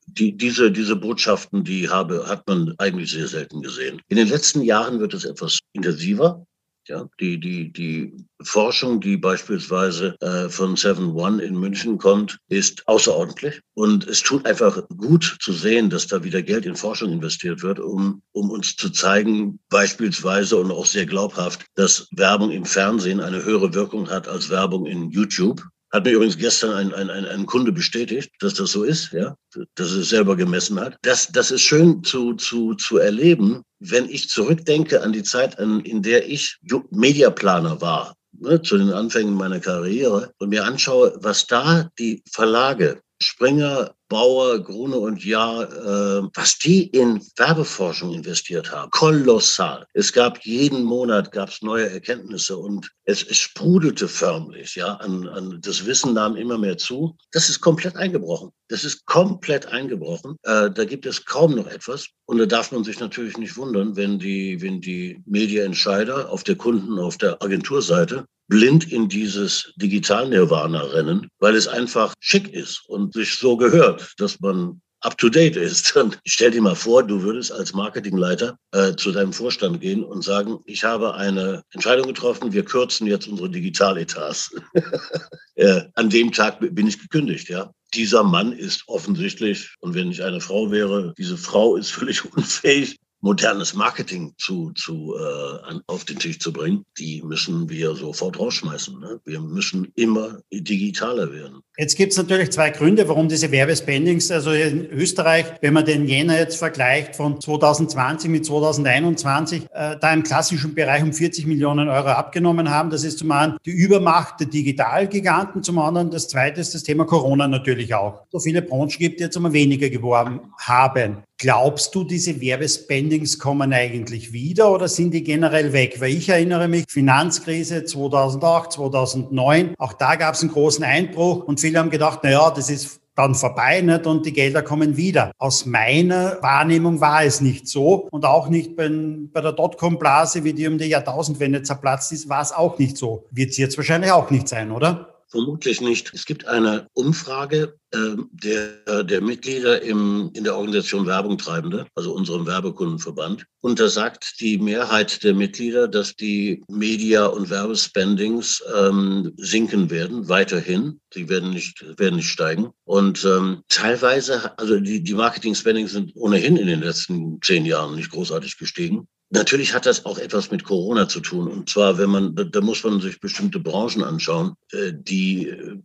Die, 0.08 0.36
diese, 0.36 0.72
diese 0.72 0.96
Botschaften, 0.96 1.64
die 1.64 1.88
habe, 1.88 2.28
hat 2.28 2.48
man 2.48 2.74
eigentlich 2.80 3.12
sehr 3.12 3.28
selten 3.28 3.62
gesehen. 3.62 4.02
In 4.08 4.18
den 4.18 4.28
letzten 4.28 4.64
Jahren 4.64 5.00
wird 5.00 5.14
es 5.14 5.24
etwas 5.24 5.60
intensiver. 5.72 6.44
Ja, 6.90 7.08
die, 7.18 7.40
die, 7.40 7.72
die 7.72 8.14
Forschung, 8.42 9.00
die 9.00 9.16
beispielsweise 9.16 10.18
äh, 10.20 10.50
von 10.50 10.76
Seven 10.76 11.14
One 11.14 11.42
in 11.42 11.56
München 11.58 11.98
kommt, 11.98 12.40
ist 12.50 12.86
außerordentlich. 12.90 13.62
Und 13.74 14.06
es 14.06 14.22
tut 14.22 14.46
einfach 14.46 14.86
gut 14.90 15.38
zu 15.40 15.54
sehen, 15.54 15.90
dass 15.90 16.08
da 16.08 16.26
wieder 16.26 16.42
Geld 16.42 16.66
in 16.66 16.76
Forschung 16.76 17.14
investiert 17.14 17.64
wird, 17.64 17.80
um, 17.80 18.22
um 18.34 18.50
uns 18.50 18.76
zu 18.76 18.90
zeigen, 18.90 19.60
beispielsweise 19.70 20.58
und 20.58 20.72
auch 20.72 20.86
sehr 20.86 21.06
glaubhaft, 21.06 21.66
dass 21.76 22.10
Werbung 22.12 22.52
im 22.52 22.66
Fernsehen 22.66 23.22
eine 23.22 23.46
höhere 23.46 23.74
Wirkung 23.74 24.10
hat 24.10 24.28
als 24.28 24.50
Werbung 24.50 24.86
in 24.86 25.10
YouTube. 25.10 25.64
Hat 25.94 26.06
mir 26.06 26.14
übrigens 26.14 26.40
gestern 26.40 26.74
ein, 26.74 26.94
ein, 26.94 27.12
ein, 27.12 27.26
ein 27.26 27.46
Kunde 27.46 27.72
bestätigt, 27.72 28.32
dass 28.40 28.56
das 28.56 28.72
so 28.72 28.84
ist, 28.84 29.12
ja, 29.12 29.36
dass 29.76 29.92
es 29.92 30.10
selber 30.10 30.36
gemessen 30.36 30.80
hat. 30.80 30.98
Das, 31.04 31.28
das 31.32 31.52
ist 31.52 31.62
schön 31.62 32.04
zu, 32.04 32.34
zu, 32.34 32.74
zu 32.74 32.98
erleben, 32.98 33.62
wenn 33.80 34.10
ich 34.10 34.28
zurückdenke 34.28 35.04
an 35.04 35.14
die 35.14 35.22
Zeit, 35.22 35.60
an, 35.60 35.82
in 35.82 36.02
der 36.02 36.28
ich 36.28 36.58
Mediaplaner 36.90 37.80
war, 37.80 38.16
ne, 38.32 38.60
zu 38.64 38.80
den 38.80 38.90
Anfängen 38.90 39.36
meiner 39.36 39.60
Karriere 39.60 40.32
und 40.40 40.50
mir 40.50 40.66
anschaue, 40.66 41.16
was 41.22 41.46
da 41.46 41.88
die 42.00 42.24
Verlage 42.32 43.00
Springer, 43.22 43.94
Bauer, 44.14 44.60
Grune 44.60 44.98
und 44.98 45.26
Jahr, 45.26 45.64
äh, 45.64 46.30
was 46.36 46.60
die 46.60 46.84
in 46.90 47.20
Werbeforschung 47.36 48.14
investiert 48.14 48.72
haben, 48.72 48.92
kolossal. 48.92 49.88
Es 49.94 50.14
gab 50.14 50.46
jeden 50.46 50.84
Monat 50.84 51.32
gab's 51.32 51.64
neue 51.64 51.90
Erkenntnisse 51.90 52.56
und 52.56 52.92
es, 53.06 53.24
es 53.24 53.38
sprudelte 53.38 54.08
förmlich, 54.08 54.76
ja, 54.76 54.94
an, 54.98 55.28
an 55.30 55.60
das 55.62 55.88
Wissen 55.88 56.14
nahm 56.14 56.36
immer 56.36 56.60
mehr 56.60 56.78
zu. 56.78 57.18
Das 57.32 57.50
ist 57.50 57.60
komplett 57.62 57.96
eingebrochen. 57.96 58.52
Das 58.68 58.84
ist 58.84 59.04
komplett 59.08 59.66
eingebrochen. 59.66 60.36
Äh, 60.44 60.70
da 60.70 60.86
gibt 60.86 61.08
es 61.08 61.26
kaum 61.26 61.56
noch 61.56 61.68
etwas. 61.68 62.08
Und 62.26 62.38
da 62.38 62.46
darf 62.46 62.72
man 62.72 62.84
sich 62.84 63.00
natürlich 63.00 63.40
nicht 63.40 63.58
wundern, 63.58 63.96
wenn 63.96 64.20
die, 64.20 64.62
wenn 64.62 64.80
die 64.80 65.24
Medienentscheider 65.26 66.32
auf 66.32 66.44
der 66.44 66.56
Kunden, 66.56 67.00
auf 67.00 67.18
der 67.18 67.42
Agenturseite 67.42 68.26
blind 68.48 68.92
in 68.92 69.08
dieses 69.08 69.74
Digital-Nirvana 69.78 70.82
rennen, 70.82 71.30
weil 71.40 71.56
es 71.56 71.68
einfach 71.68 72.14
schick 72.20 72.54
ist 72.54 72.84
und 72.88 73.14
sich 73.14 73.36
so 73.36 73.58
gehört, 73.58 74.02
dass 74.18 74.40
man 74.40 74.82
up 75.04 75.18
to 75.18 75.30
date 75.30 75.56
ist. 75.56 75.96
Und 75.96 76.20
stell 76.26 76.52
dir 76.52 76.62
mal 76.62 76.76
vor, 76.76 77.04
du 77.04 77.22
würdest 77.22 77.52
als 77.52 77.74
Marketingleiter 77.74 78.58
äh, 78.72 78.96
zu 78.96 79.12
deinem 79.12 79.34
Vorstand 79.34 79.82
gehen 79.82 80.04
und 80.04 80.24
sagen, 80.24 80.60
ich 80.66 80.84
habe 80.84 81.14
eine 81.16 81.64
Entscheidung 81.72 82.08
getroffen, 82.08 82.54
wir 82.54 82.66
kürzen 82.66 83.08
jetzt 83.08 83.28
unsere 83.28 83.50
Digitaletats. 83.50 84.56
äh, 85.56 85.82
an 85.96 86.10
dem 86.10 86.32
Tag 86.32 86.58
bin 86.60 86.88
ich 86.88 87.00
gekündigt, 87.00 87.50
ja. 87.50 87.72
Dieser 87.94 88.24
Mann 88.24 88.54
ist 88.54 88.84
offensichtlich, 88.88 89.76
und 89.80 89.94
wenn 89.94 90.10
ich 90.10 90.24
eine 90.24 90.42
Frau 90.42 90.72
wäre, 90.72 91.14
diese 91.18 91.38
Frau 91.38 91.76
ist 91.76 91.92
völlig 91.92 92.26
unfähig, 92.36 92.98
modernes 93.24 93.74
Marketing 93.74 94.34
zu, 94.38 94.72
zu 94.72 95.16
äh, 95.18 95.70
an, 95.70 95.82
auf 95.88 96.04
den 96.04 96.20
Tisch 96.20 96.40
zu 96.40 96.52
bringen, 96.52 96.84
die 97.00 97.22
müssen 97.24 97.70
wir 97.70 97.96
sofort 97.96 98.38
rausschmeißen. 98.38 99.00
Ne? 99.00 99.20
Wir 99.24 99.40
müssen 99.40 99.92
immer 99.96 100.40
digitaler 100.52 101.32
werden. 101.32 101.62
Jetzt 101.78 101.96
gibt 101.96 102.12
es 102.12 102.18
natürlich 102.18 102.52
zwei 102.52 102.70
Gründe, 102.70 103.08
warum 103.08 103.30
diese 103.30 103.50
Werbespendings, 103.50 104.30
also 104.30 104.52
in 104.52 104.86
Österreich, 104.92 105.46
wenn 105.62 105.74
man 105.74 105.86
den 105.86 106.06
Jänner 106.06 106.38
jetzt 106.38 106.58
vergleicht 106.58 107.16
von 107.16 107.40
2020 107.40 108.30
mit 108.30 108.46
2021, 108.46 109.64
äh, 109.72 109.96
da 110.00 110.14
im 110.14 110.24
klassischen 110.24 110.76
Bereich 110.76 111.02
um 111.02 111.14
40 111.14 111.48
Millionen 111.48 111.88
Euro 111.88 112.10
abgenommen 112.10 112.70
haben. 112.70 112.90
Das 112.90 113.06
ist 113.06 113.20
zum 113.20 113.32
einen 113.32 113.56
die 113.66 113.72
Übermacht 113.72 114.42
der 114.42 114.48
Digitalgiganten, 114.48 115.64
zum 115.64 115.80
anderen 115.80 116.12
das 116.12 116.28
zweite 116.28 116.60
ist 116.60 116.76
das 116.76 116.84
Thema 116.84 117.06
Corona 117.06 117.48
natürlich 117.48 117.94
auch. 117.96 118.26
So 118.30 118.40
viele 118.40 118.62
Branchen 118.62 119.00
gibt, 119.00 119.20
die 119.20 119.24
jetzt 119.24 119.38
immer 119.38 119.54
weniger 119.54 119.90
geworben 119.90 120.42
haben. 120.60 121.24
Glaubst 121.44 121.94
du, 121.94 122.06
diese 122.06 122.40
Werbespendings 122.40 123.38
kommen 123.38 123.74
eigentlich 123.74 124.32
wieder 124.32 124.72
oder 124.72 124.88
sind 124.88 125.14
die 125.14 125.26
generell 125.26 125.74
weg? 125.74 126.00
Weil 126.00 126.12
ich 126.14 126.30
erinnere 126.30 126.70
mich, 126.70 126.86
Finanzkrise 126.88 127.84
2008, 127.84 128.72
2009, 128.72 129.76
auch 129.78 129.92
da 129.92 130.16
gab 130.16 130.36
es 130.36 130.42
einen 130.42 130.54
großen 130.54 130.86
Einbruch 130.86 131.44
und 131.44 131.60
viele 131.60 131.80
haben 131.80 131.90
gedacht, 131.90 132.20
na 132.24 132.32
ja, 132.32 132.50
das 132.50 132.70
ist 132.70 133.02
dann 133.16 133.36
vorbei 133.36 133.82
nicht? 133.82 134.08
und 134.08 134.26
die 134.26 134.32
Gelder 134.32 134.62
kommen 134.62 134.96
wieder. 134.96 135.34
Aus 135.38 135.66
meiner 135.66 136.42
Wahrnehmung 136.42 137.02
war 137.02 137.26
es 137.26 137.42
nicht 137.42 137.68
so 137.68 138.08
und 138.10 138.24
auch 138.24 138.48
nicht 138.48 138.78
bei, 138.78 138.90
bei 139.34 139.42
der 139.42 139.52
Dotcom-Blase, 139.52 140.46
wie 140.46 140.54
die 140.54 140.66
um 140.70 140.78
die 140.78 140.86
Jahrtausendwende 140.86 141.62
zerplatzt 141.62 142.14
ist, 142.14 142.30
war 142.30 142.42
es 142.42 142.54
auch 142.54 142.80
nicht 142.80 142.96
so. 142.96 143.26
Wird 143.32 143.50
es 143.50 143.58
jetzt 143.58 143.76
wahrscheinlich 143.76 144.14
auch 144.14 144.32
nicht 144.32 144.48
sein, 144.48 144.72
oder? 144.72 145.13
Vermutlich 145.34 145.82
nicht. 145.82 146.14
Es 146.14 146.28
gibt 146.28 146.46
eine 146.46 146.86
Umfrage 146.94 147.80
äh, 147.90 148.16
der, 148.34 149.04
der 149.04 149.20
Mitglieder 149.20 149.82
im, 149.82 150.30
in 150.36 150.44
der 150.44 150.56
Organisation 150.56 151.08
Werbung 151.08 151.40
Treibende, 151.40 151.88
also 151.96 152.14
unserem 152.14 152.46
Werbekundenverband. 152.46 153.44
Und 153.60 153.80
da 153.80 153.90
sagt 153.90 154.40
die 154.42 154.60
Mehrheit 154.60 155.24
der 155.24 155.34
Mitglieder, 155.34 155.88
dass 155.88 156.16
die 156.16 156.62
Media- 156.68 157.26
und 157.26 157.50
Werbespendings 157.50 158.64
ähm, 158.78 159.34
sinken 159.38 159.90
werden, 159.90 160.30
weiterhin. 160.30 161.02
Die 161.16 161.28
werden 161.28 161.50
nicht, 161.50 161.84
werden 161.98 162.18
nicht 162.18 162.30
steigen. 162.30 162.70
Und 162.84 163.26
ähm, 163.26 163.64
teilweise, 163.70 164.56
also 164.60 164.80
die, 164.80 165.02
die 165.04 165.16
Marketing-Spendings 165.16 165.94
sind 165.94 166.12
ohnehin 166.14 166.58
in 166.58 166.68
den 166.68 166.82
letzten 166.82 167.42
zehn 167.42 167.66
Jahren 167.66 167.96
nicht 167.96 168.12
großartig 168.12 168.60
gestiegen. 168.60 169.08
Natürlich 169.34 169.74
hat 169.74 169.88
das 169.88 170.06
auch 170.06 170.20
etwas 170.20 170.52
mit 170.52 170.64
Corona 170.64 171.08
zu 171.08 171.20
tun. 171.20 171.48
Und 171.48 171.68
zwar, 171.68 171.98
wenn 171.98 172.12
man, 172.12 172.36
da 172.36 172.62
muss 172.62 172.84
man 172.84 173.02
sich 173.02 173.20
bestimmte 173.20 173.60
Branchen 173.60 174.04
anschauen, 174.04 174.54
äh, 174.72 174.94
die 174.94 175.50
äh, 175.50 175.78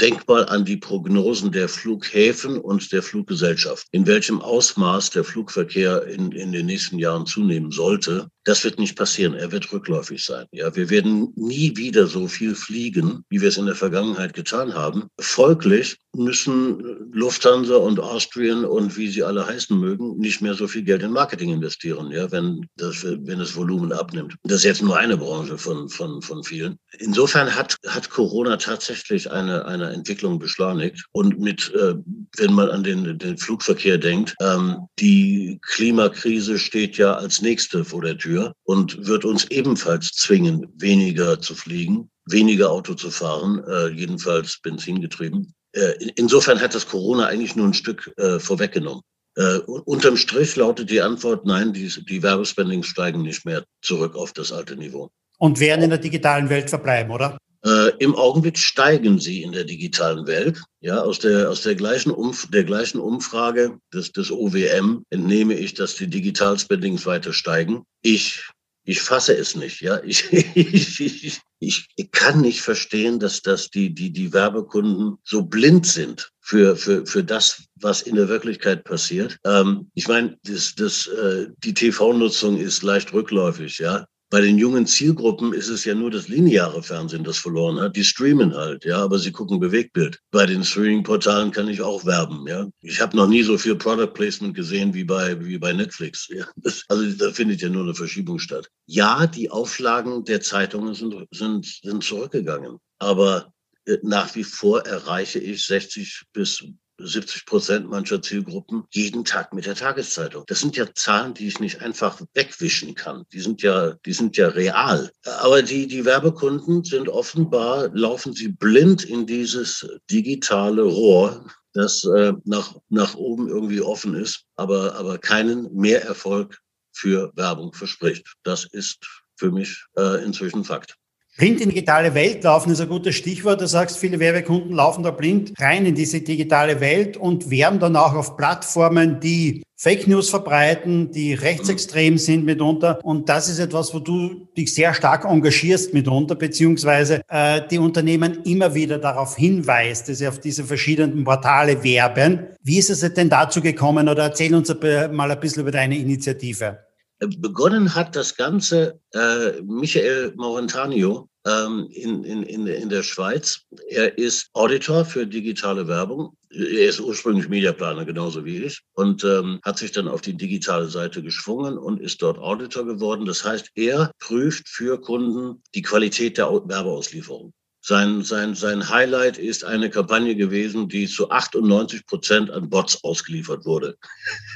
Denk 0.00 0.28
mal 0.28 0.44
an 0.46 0.66
die 0.66 0.76
Prognosen 0.76 1.52
der 1.52 1.70
Flughäfen 1.70 2.58
und 2.58 2.92
der 2.92 3.02
Fluggesellschaft. 3.02 3.86
In 3.92 4.06
welchem 4.06 4.42
Ausmaß 4.42 5.08
der 5.08 5.24
Flugverkehr 5.24 6.06
in, 6.06 6.32
in 6.32 6.52
den 6.52 6.66
nächsten 6.66 6.98
Jahren 6.98 7.24
zunehmen 7.24 7.70
sollte, 7.72 8.28
das 8.46 8.62
wird 8.62 8.78
nicht 8.78 8.96
passieren. 8.96 9.34
Er 9.34 9.50
wird 9.50 9.72
rückläufig 9.72 10.24
sein. 10.24 10.46
Ja, 10.52 10.74
wir 10.74 10.88
werden 10.88 11.32
nie 11.34 11.76
wieder 11.76 12.06
so 12.06 12.28
viel 12.28 12.54
fliegen, 12.54 13.24
wie 13.28 13.40
wir 13.40 13.48
es 13.48 13.56
in 13.56 13.66
der 13.66 13.74
Vergangenheit 13.74 14.34
getan 14.34 14.72
haben. 14.72 15.08
Folglich 15.18 15.96
müssen 16.14 17.12
Lufthansa 17.12 17.76
und 17.76 17.98
Austrian 17.98 18.64
und 18.64 18.96
wie 18.96 19.08
sie 19.08 19.24
alle 19.24 19.46
heißen 19.46 19.78
mögen, 19.78 20.16
nicht 20.18 20.40
mehr 20.40 20.54
so 20.54 20.68
viel 20.68 20.84
Geld 20.84 21.02
in 21.02 21.10
Marketing 21.10 21.50
investieren, 21.50 22.10
ja, 22.12 22.30
wenn 22.30 22.66
das, 22.76 23.04
wenn 23.04 23.40
das 23.40 23.56
Volumen 23.56 23.92
abnimmt. 23.92 24.36
Das 24.44 24.58
ist 24.58 24.64
jetzt 24.64 24.82
nur 24.82 24.96
eine 24.96 25.16
Branche 25.16 25.58
von, 25.58 25.88
von, 25.88 26.22
von 26.22 26.44
vielen. 26.44 26.78
Insofern 26.98 27.54
hat, 27.54 27.76
hat 27.88 28.10
Corona 28.10 28.56
tatsächlich 28.56 29.30
eine, 29.30 29.64
eine 29.66 29.90
Entwicklung 29.90 30.38
beschleunigt. 30.38 31.04
Und 31.12 31.40
mit, 31.40 31.74
äh, 31.74 31.94
wenn 32.38 32.52
man 32.52 32.70
an 32.70 32.84
den, 32.84 33.18
den 33.18 33.36
Flugverkehr 33.36 33.98
denkt, 33.98 34.36
ähm, 34.40 34.86
die 35.00 35.58
Klimakrise 35.62 36.58
steht 36.58 36.96
ja 36.96 37.14
als 37.14 37.42
nächste 37.42 37.84
vor 37.84 38.02
der 38.02 38.16
Tür 38.16 38.35
dafür 38.36 38.52
und 38.64 39.06
wird 39.06 39.24
uns 39.24 39.44
ebenfalls 39.50 40.12
zwingen, 40.12 40.66
weniger 40.76 41.40
zu 41.40 41.54
fliegen, 41.54 42.10
weniger 42.26 42.70
Auto 42.70 42.94
zu 42.94 43.10
fahren, 43.10 43.62
äh, 43.68 43.88
jedenfalls 43.88 44.60
benzingetrieben. 44.62 45.54
Äh, 45.72 46.10
insofern 46.16 46.60
hat 46.60 46.74
das 46.74 46.86
Corona 46.86 47.26
eigentlich 47.26 47.56
nur 47.56 47.66
ein 47.66 47.74
Stück 47.74 48.12
äh, 48.16 48.38
vorweggenommen. 48.38 49.02
Äh, 49.36 49.58
unterm 49.58 50.16
Strich 50.16 50.56
lautet 50.56 50.90
die 50.90 51.02
Antwort, 51.02 51.44
nein, 51.44 51.72
die, 51.72 51.88
die 51.88 52.22
Werbespendings 52.22 52.86
steigen 52.86 53.22
nicht 53.22 53.44
mehr 53.44 53.64
zurück 53.82 54.14
auf 54.16 54.32
das 54.32 54.50
alte 54.50 54.76
Niveau. 54.76 55.10
Und 55.38 55.60
werden 55.60 55.82
in 55.82 55.90
der 55.90 55.98
digitalen 55.98 56.48
Welt 56.48 56.70
verbleiben, 56.70 57.12
oder? 57.12 57.36
Äh, 57.66 57.96
Im 57.98 58.14
Augenblick 58.14 58.58
steigen 58.58 59.18
sie 59.18 59.42
in 59.42 59.50
der 59.50 59.64
digitalen 59.64 60.28
Welt. 60.28 60.62
Ja, 60.80 61.00
aus 61.00 61.18
der, 61.18 61.50
aus 61.50 61.62
der 61.62 61.74
gleichen, 61.74 62.12
Umf 62.12 62.48
der 62.50 62.62
gleichen 62.62 63.00
Umfrage 63.00 63.80
des, 63.92 64.12
des 64.12 64.30
OWM 64.30 65.04
entnehme 65.10 65.54
ich, 65.54 65.74
dass 65.74 65.96
die 65.96 66.06
Digitalspendings 66.06 67.06
weiter 67.06 67.32
steigen. 67.32 67.82
Ich, 68.02 68.44
ich 68.84 69.00
fasse 69.00 69.36
es 69.36 69.56
nicht. 69.56 69.80
Ja, 69.80 70.00
ich, 70.04 70.32
ich, 70.54 71.40
ich, 71.58 71.88
ich 71.96 72.10
kann 72.12 72.40
nicht 72.40 72.60
verstehen, 72.60 73.18
dass, 73.18 73.42
dass 73.42 73.68
die, 73.68 73.92
die, 73.92 74.12
die 74.12 74.32
Werbekunden 74.32 75.18
so 75.24 75.42
blind 75.42 75.86
sind 75.86 76.30
für, 76.40 76.76
für, 76.76 77.04
für 77.04 77.24
das, 77.24 77.64
was 77.74 78.02
in 78.02 78.14
der 78.14 78.28
Wirklichkeit 78.28 78.84
passiert. 78.84 79.38
Ähm, 79.44 79.90
ich 79.94 80.06
meine, 80.06 80.38
das, 80.44 80.76
das, 80.76 81.08
äh, 81.08 81.48
die 81.64 81.74
TV-Nutzung 81.74 82.58
ist 82.58 82.84
leicht 82.84 83.12
rückläufig, 83.12 83.78
ja. 83.78 84.06
Bei 84.28 84.40
den 84.40 84.58
jungen 84.58 84.86
Zielgruppen 84.86 85.52
ist 85.52 85.68
es 85.68 85.84
ja 85.84 85.94
nur 85.94 86.10
das 86.10 86.26
lineare 86.26 86.82
Fernsehen, 86.82 87.22
das 87.22 87.38
verloren 87.38 87.78
hat. 87.78 87.94
Die 87.94 88.02
streamen 88.02 88.54
halt, 88.54 88.84
ja, 88.84 88.98
aber 88.98 89.20
sie 89.20 89.30
gucken 89.30 89.60
Bewegtbild. 89.60 90.20
Bei 90.32 90.46
den 90.46 90.64
Streaming-Portalen 90.64 91.52
kann 91.52 91.68
ich 91.68 91.80
auch 91.80 92.04
werben, 92.04 92.44
ja. 92.48 92.68
Ich 92.82 93.00
habe 93.00 93.16
noch 93.16 93.28
nie 93.28 93.44
so 93.44 93.56
viel 93.56 93.76
Product 93.76 94.14
Placement 94.14 94.54
gesehen 94.54 94.92
wie 94.94 95.04
bei 95.04 95.38
wie 95.44 95.58
bei 95.58 95.72
Netflix. 95.72 96.28
Ja. 96.28 96.44
Das, 96.56 96.82
also 96.88 97.08
da 97.12 97.32
findet 97.32 97.62
ja 97.62 97.68
nur 97.68 97.84
eine 97.84 97.94
Verschiebung 97.94 98.40
statt. 98.40 98.68
Ja, 98.86 99.28
die 99.28 99.48
Auflagen 99.48 100.24
der 100.24 100.40
Zeitungen 100.40 100.94
sind 100.94 101.14
sind 101.30 101.64
sind 101.82 102.02
zurückgegangen, 102.02 102.78
aber 102.98 103.52
äh, 103.84 103.98
nach 104.02 104.34
wie 104.34 104.44
vor 104.44 104.84
erreiche 104.86 105.38
ich 105.38 105.64
60 105.66 106.24
bis 106.32 106.64
70 106.98 107.46
Prozent 107.46 107.88
mancher 107.88 108.22
Zielgruppen 108.22 108.84
jeden 108.90 109.24
Tag 109.24 109.52
mit 109.52 109.66
der 109.66 109.74
Tageszeitung. 109.74 110.44
Das 110.46 110.60
sind 110.60 110.76
ja 110.76 110.86
Zahlen, 110.94 111.34
die 111.34 111.48
ich 111.48 111.60
nicht 111.60 111.82
einfach 111.82 112.20
wegwischen 112.34 112.94
kann. 112.94 113.24
Die 113.32 113.40
sind 113.40 113.62
ja, 113.62 113.92
die 114.04 114.12
sind 114.12 114.36
ja 114.36 114.48
real. 114.48 115.10
Aber 115.24 115.62
die, 115.62 115.86
die 115.86 116.04
Werbekunden 116.04 116.84
sind 116.84 117.08
offenbar, 117.08 117.90
laufen 117.94 118.32
sie 118.32 118.48
blind 118.48 119.04
in 119.04 119.26
dieses 119.26 119.86
digitale 120.10 120.82
Rohr, 120.82 121.46
das 121.72 122.04
äh, 122.04 122.32
nach, 122.44 122.74
nach 122.88 123.14
oben 123.14 123.48
irgendwie 123.48 123.82
offen 123.82 124.14
ist, 124.14 124.44
aber, 124.56 124.94
aber 124.94 125.18
keinen 125.18 125.72
Mehrerfolg 125.74 126.58
für 126.92 127.30
Werbung 127.36 127.74
verspricht. 127.74 128.34
Das 128.42 128.64
ist 128.64 129.06
für 129.36 129.52
mich 129.52 129.84
äh, 129.98 130.24
inzwischen 130.24 130.64
Fakt. 130.64 130.96
Blind 131.36 131.60
in 131.60 131.68
digitale 131.68 132.14
Welt 132.14 132.44
laufen 132.44 132.72
ist 132.72 132.80
ein 132.80 132.88
gutes 132.88 133.14
Stichwort. 133.14 133.60
Du 133.60 133.66
sagst, 133.66 133.98
viele 133.98 134.18
Werbekunden 134.20 134.72
laufen 134.72 135.02
da 135.02 135.10
blind 135.10 135.52
rein 135.60 135.84
in 135.84 135.94
diese 135.94 136.22
digitale 136.22 136.80
Welt 136.80 137.18
und 137.18 137.50
werben 137.50 137.78
dann 137.78 137.94
auch 137.94 138.14
auf 138.14 138.38
Plattformen, 138.38 139.20
die 139.20 139.62
Fake 139.78 140.08
News 140.08 140.30
verbreiten, 140.30 141.10
die 141.12 141.34
rechtsextrem 141.34 142.16
sind 142.16 142.46
mitunter. 142.46 143.04
Und 143.04 143.28
das 143.28 143.50
ist 143.50 143.58
etwas, 143.58 143.92
wo 143.92 143.98
du 143.98 144.48
dich 144.56 144.72
sehr 144.72 144.94
stark 144.94 145.26
engagierst 145.26 145.92
mitunter, 145.92 146.36
beziehungsweise 146.36 147.20
äh, 147.28 147.60
die 147.70 147.78
Unternehmen 147.78 148.42
immer 148.44 148.74
wieder 148.74 148.96
darauf 148.96 149.36
hinweist, 149.36 150.08
dass 150.08 150.16
sie 150.18 150.28
auf 150.28 150.40
diese 150.40 150.64
verschiedenen 150.64 151.24
Portale 151.24 151.84
werben. 151.84 152.46
Wie 152.62 152.78
ist 152.78 152.88
es 152.88 153.00
denn 153.12 153.28
dazu 153.28 153.60
gekommen? 153.60 154.08
Oder 154.08 154.22
erzähl 154.22 154.54
uns 154.54 154.74
mal 155.12 155.30
ein 155.30 155.40
bisschen 155.40 155.60
über 155.60 155.70
deine 155.70 155.98
Initiative. 155.98 156.85
Begonnen 157.18 157.94
hat 157.94 158.14
das 158.14 158.36
Ganze 158.36 159.00
äh, 159.12 159.62
Michael 159.62 160.34
Maurentanio, 160.36 161.28
ähm, 161.46 161.86
in, 161.90 162.24
in, 162.24 162.42
in, 162.42 162.66
in 162.66 162.88
der 162.88 163.02
Schweiz. 163.02 163.60
Er 163.88 164.18
ist 164.18 164.50
Auditor 164.52 165.04
für 165.04 165.26
digitale 165.26 165.86
Werbung. 165.86 166.36
Er 166.50 166.88
ist 166.88 167.00
ursprünglich 167.00 167.48
Mediaplaner, 167.48 168.04
genauso 168.04 168.44
wie 168.44 168.64
ich, 168.64 168.82
und 168.94 169.22
ähm, 169.24 169.60
hat 169.62 169.78
sich 169.78 169.92
dann 169.92 170.08
auf 170.08 170.20
die 170.20 170.36
digitale 170.36 170.88
Seite 170.88 171.22
geschwungen 171.22 171.78
und 171.78 172.00
ist 172.00 172.20
dort 172.22 172.38
Auditor 172.38 172.84
geworden. 172.84 173.26
Das 173.26 173.44
heißt, 173.44 173.70
er 173.74 174.10
prüft 174.18 174.68
für 174.68 175.00
Kunden 175.00 175.62
die 175.74 175.82
Qualität 175.82 176.38
der 176.38 176.46
Werbeauslieferung. 176.46 177.52
Sein, 177.88 178.24
sein, 178.24 178.56
sein 178.56 178.88
Highlight 178.88 179.38
ist 179.38 179.62
eine 179.62 179.88
Kampagne 179.88 180.34
gewesen, 180.34 180.88
die 180.88 181.06
zu 181.06 181.30
98 181.30 182.04
Prozent 182.04 182.50
an 182.50 182.68
Bots 182.68 183.04
ausgeliefert 183.04 183.64
wurde. 183.64 183.96